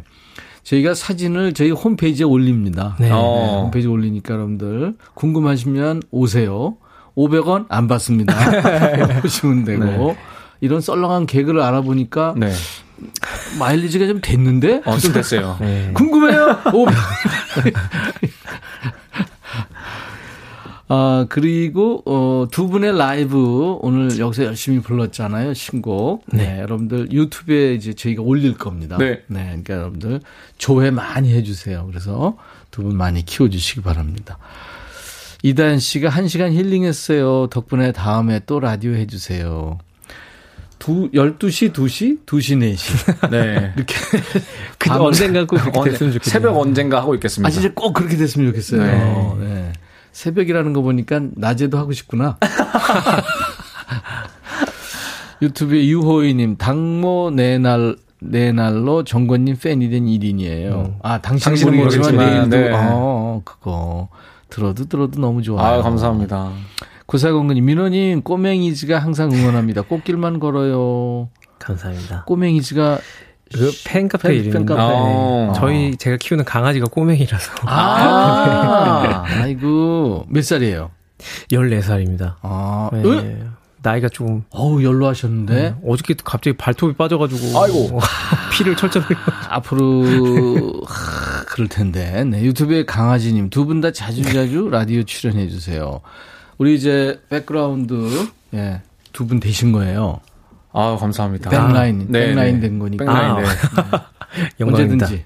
저희가 0.63 0.95
사진을 0.95 1.53
저희 1.53 1.71
홈페이지에 1.71 2.25
올립니다. 2.25 2.97
네. 2.99 3.09
네. 3.09 3.13
홈페이지에 3.13 3.91
올리니까 3.91 4.35
여러분들 4.35 4.97
궁금하시면 5.15 6.03
오세요. 6.11 6.77
500원 7.17 7.67
안 7.69 7.87
받습니다. 7.87 8.35
오시면 9.25 9.65
되고 9.65 9.85
네. 9.85 10.17
이런 10.61 10.81
썰렁한 10.81 11.27
개그를 11.27 11.61
알아보니까 11.61 12.35
네. 12.37 12.51
마일리지가 13.59 14.07
좀 14.07 14.21
됐는데? 14.21 14.83
어, 14.85 14.97
좀 14.99 15.13
됐어요. 15.13 15.57
네. 15.61 15.91
궁금해요? 15.95 16.61
500원. 16.65 16.95
아, 20.89 21.25
그리고, 21.31 22.03
어, 22.05 22.47
두 22.51 22.69
분의 22.69 22.97
라이브 22.99 23.79
오늘 23.81 24.19
여기서 24.19 24.45
열심히 24.45 24.81
불렀잖아요. 24.81 25.55
신곡. 25.55 26.25
네. 26.33 26.55
네. 26.57 26.61
여러분들 26.61 27.11
유튜브에 27.11 27.75
이제 27.75 27.95
저희가 27.95 28.23
올릴 28.23 28.55
겁니다. 28.59 28.99
네. 28.99 29.23
네. 29.29 29.45
그러니까 29.47 29.75
여러분들 29.75 30.21
조회 30.59 30.91
많이 30.91 31.33
해주세요. 31.33 31.87
그래서 31.91 32.37
두 32.71 32.83
분 32.83 32.97
많이 32.97 33.25
키워주시기 33.25 33.81
바랍니다. 33.83 34.37
이다현 35.43 35.79
씨가 35.79 36.09
한 36.09 36.27
시간 36.29 36.53
힐링했어요. 36.53 37.47
덕분에 37.49 37.93
다음에 37.93 38.41
또 38.47 38.61
라디오 38.61 38.93
해주세요. 38.95 39.79
두, 40.79 41.09
12시, 41.13 41.73
2시, 41.73 42.27
2시, 42.27 42.75
4시. 42.75 43.31
네. 43.31 43.73
이렇게. 43.77 43.95
그 44.79 44.91
언젠가 44.93 45.47
꼭 45.47 45.57
그렇게 45.57 45.91
됐으면 45.93 46.13
좋겠어요. 46.15 46.33
새벽 46.33 46.59
언젠가 46.59 46.99
하고 47.01 47.15
있겠습니다. 47.15 47.47
아, 47.49 47.51
진짜 47.51 47.71
꼭 47.75 47.93
그렇게 47.95 48.17
됐으면 48.17 48.49
좋겠어요. 48.49 48.83
네. 48.83 49.45
네. 49.47 49.54
새벽이라는 50.15 50.73
거 50.73 50.81
보니까 50.81 51.21
낮에도 51.35 51.77
하고 51.77 51.93
싶구나. 51.93 52.39
유튜브에 55.43 55.87
유호이님, 55.89 56.57
당모 56.57 57.31
내날, 57.35 57.97
내날로 58.21 59.05
정권님 59.05 59.59
팬이 59.59 59.91
된 59.91 60.07
1인이에요. 60.07 60.73
음. 60.73 60.95
아, 61.03 61.21
당신은 61.21 61.77
모르지만 61.77 62.17
내일도, 62.17 62.57
네. 62.57 62.71
어, 62.73 63.43
그거. 63.45 64.09
들어도 64.49 64.87
들어도 64.87 65.21
너무 65.21 65.43
좋아요. 65.43 65.81
아, 65.81 65.83
감사합니다. 65.83 66.53
구사공군님, 67.07 67.65
민호님, 67.65 68.23
꼬맹이즈가 68.23 69.01
항상 69.01 69.33
응원합니다. 69.33 69.83
꽃길만 69.83 70.39
걸어요. 70.39 71.29
감사합니다. 71.59 72.25
꼬맹이즈가 72.27 72.99
그 73.55 73.71
팬카페 73.85 74.35
이름. 74.35 74.53
팬카페. 74.53 74.81
어. 74.83 75.53
저희 75.57 75.97
제가 75.97 76.17
키우는 76.21 76.45
강아지가 76.45 76.87
꼬맹이라서. 76.87 77.53
아, 77.67 79.23
네. 79.29 79.35
아이고 79.43 80.27
몇 80.29 80.45
살이에요? 80.45 80.91
14살입니다. 81.51 82.35
아, 82.43 82.91
네. 82.93 83.43
나이가 83.83 84.09
좀. 84.09 84.45
어우, 84.51 84.83
연로하셨는데? 84.83 85.55
네. 85.55 85.75
어저께 85.87 86.15
갑자기 86.25 86.57
발톱이 86.57 86.95
빠져가지고. 86.95 87.61
아이고. 87.63 88.01
피를 88.53 88.77
철철 88.77 89.03
흘려. 89.03 89.19
앞으로, 89.51 90.05
하, 90.87 91.45
그럴 91.47 91.69
텐데. 91.69 92.25
네, 92.25 92.43
유튜브에 92.43 92.85
강아지님 92.85 93.51
두 93.51 93.67
분 93.67 93.81
다 93.81 93.93
자주자주 93.93 94.69
라디오 94.71 95.03
출연해주세요. 95.05 96.01
우리 96.59 96.75
이제 96.75 97.21
백그라운드, 97.31 98.29
예, 98.55 98.81
두 99.13 99.27
분 99.27 99.39
되신 99.41 99.73
거예요. 99.73 100.21
아, 100.75 100.97
감사합니다. 100.97 101.49
백라인, 101.51 102.03
아, 102.03 102.05
네, 102.09 102.27
백라인 102.27 102.61
된 102.61 102.79
거니까. 102.79 103.05
백라인, 103.05 103.37
네. 103.43 103.49
네. 104.59 104.65
언제든지, 104.65 105.25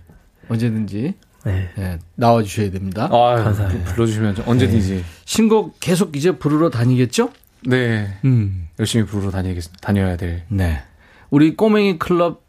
언제든지. 0.48 1.14
네. 1.44 1.70
네. 1.76 1.98
나와 2.14 2.42
주셔야 2.42 2.70
됩니다. 2.70 3.04
아, 3.10 3.42
감사합니다. 3.42 3.92
불러주시면 3.94 4.36
언제든지. 4.46 4.94
네. 4.96 5.04
신곡 5.24 5.80
계속 5.80 6.14
이제 6.16 6.32
부르러 6.32 6.68
다니겠죠? 6.68 7.30
네. 7.66 8.14
음. 8.24 8.68
열심히 8.78 9.06
부르러 9.06 9.30
다니겠, 9.30 9.64
다녀야 9.80 10.16
될. 10.16 10.44
네. 10.48 10.82
우리 11.30 11.56
꼬맹이 11.56 11.98
클럽 11.98 12.42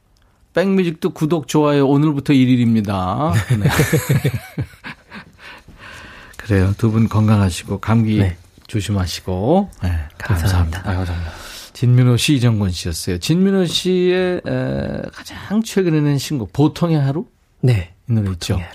백뮤직도 0.54 1.12
구독, 1.12 1.48
좋아요 1.48 1.88
오늘부터 1.88 2.34
1일입니다. 2.34 3.32
네. 3.58 3.70
그래요. 6.38 6.74
두 6.78 6.92
분 6.92 7.08
건강하시고 7.08 7.80
감기 7.80 8.18
네. 8.18 8.36
조심하시고. 8.68 9.70
네, 9.84 9.90
감사합니다. 10.18 10.28
감사합니다. 10.28 10.80
아, 10.80 10.96
감사합니다. 10.96 11.32
진민호 11.80 12.18
씨, 12.18 12.36
이정권 12.36 12.72
씨였어요. 12.72 13.20
진민호 13.20 13.66
씨의 13.66 14.42
에, 14.46 15.02
가장 15.14 15.64
최근에 15.64 16.02
낸 16.02 16.18
신곡 16.18 16.52
보통의 16.52 17.00
하루? 17.00 17.26
네. 17.62 17.94
이 18.10 18.12
노래 18.12 18.32
있죠. 18.32 18.56
하루. 18.56 18.66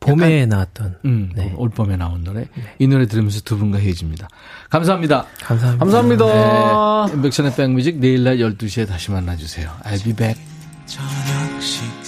봄에 0.00 0.42
약간, 0.42 0.48
나왔던. 0.50 0.98
음, 1.06 1.32
네. 1.34 1.54
올 1.56 1.70
봄에 1.70 1.96
나온 1.96 2.22
노래. 2.22 2.40
네. 2.54 2.74
이 2.78 2.86
노래 2.86 3.06
들으면서 3.06 3.40
두 3.40 3.56
분과 3.56 3.78
헤어집니다. 3.78 4.28
감사합니다. 4.68 5.24
감사합니다. 5.40 5.78
감사합니다. 5.86 7.06
네. 7.06 7.14
인백션의 7.14 7.54
백뮤직 7.56 7.96
내일 7.96 8.24
날 8.24 8.36
12시에 8.36 8.86
다시 8.86 9.10
만나 9.10 9.36
주세요. 9.36 9.70
I'll 9.82 10.04
be 10.04 10.12
back. 10.12 10.38
저녁식 10.84 12.03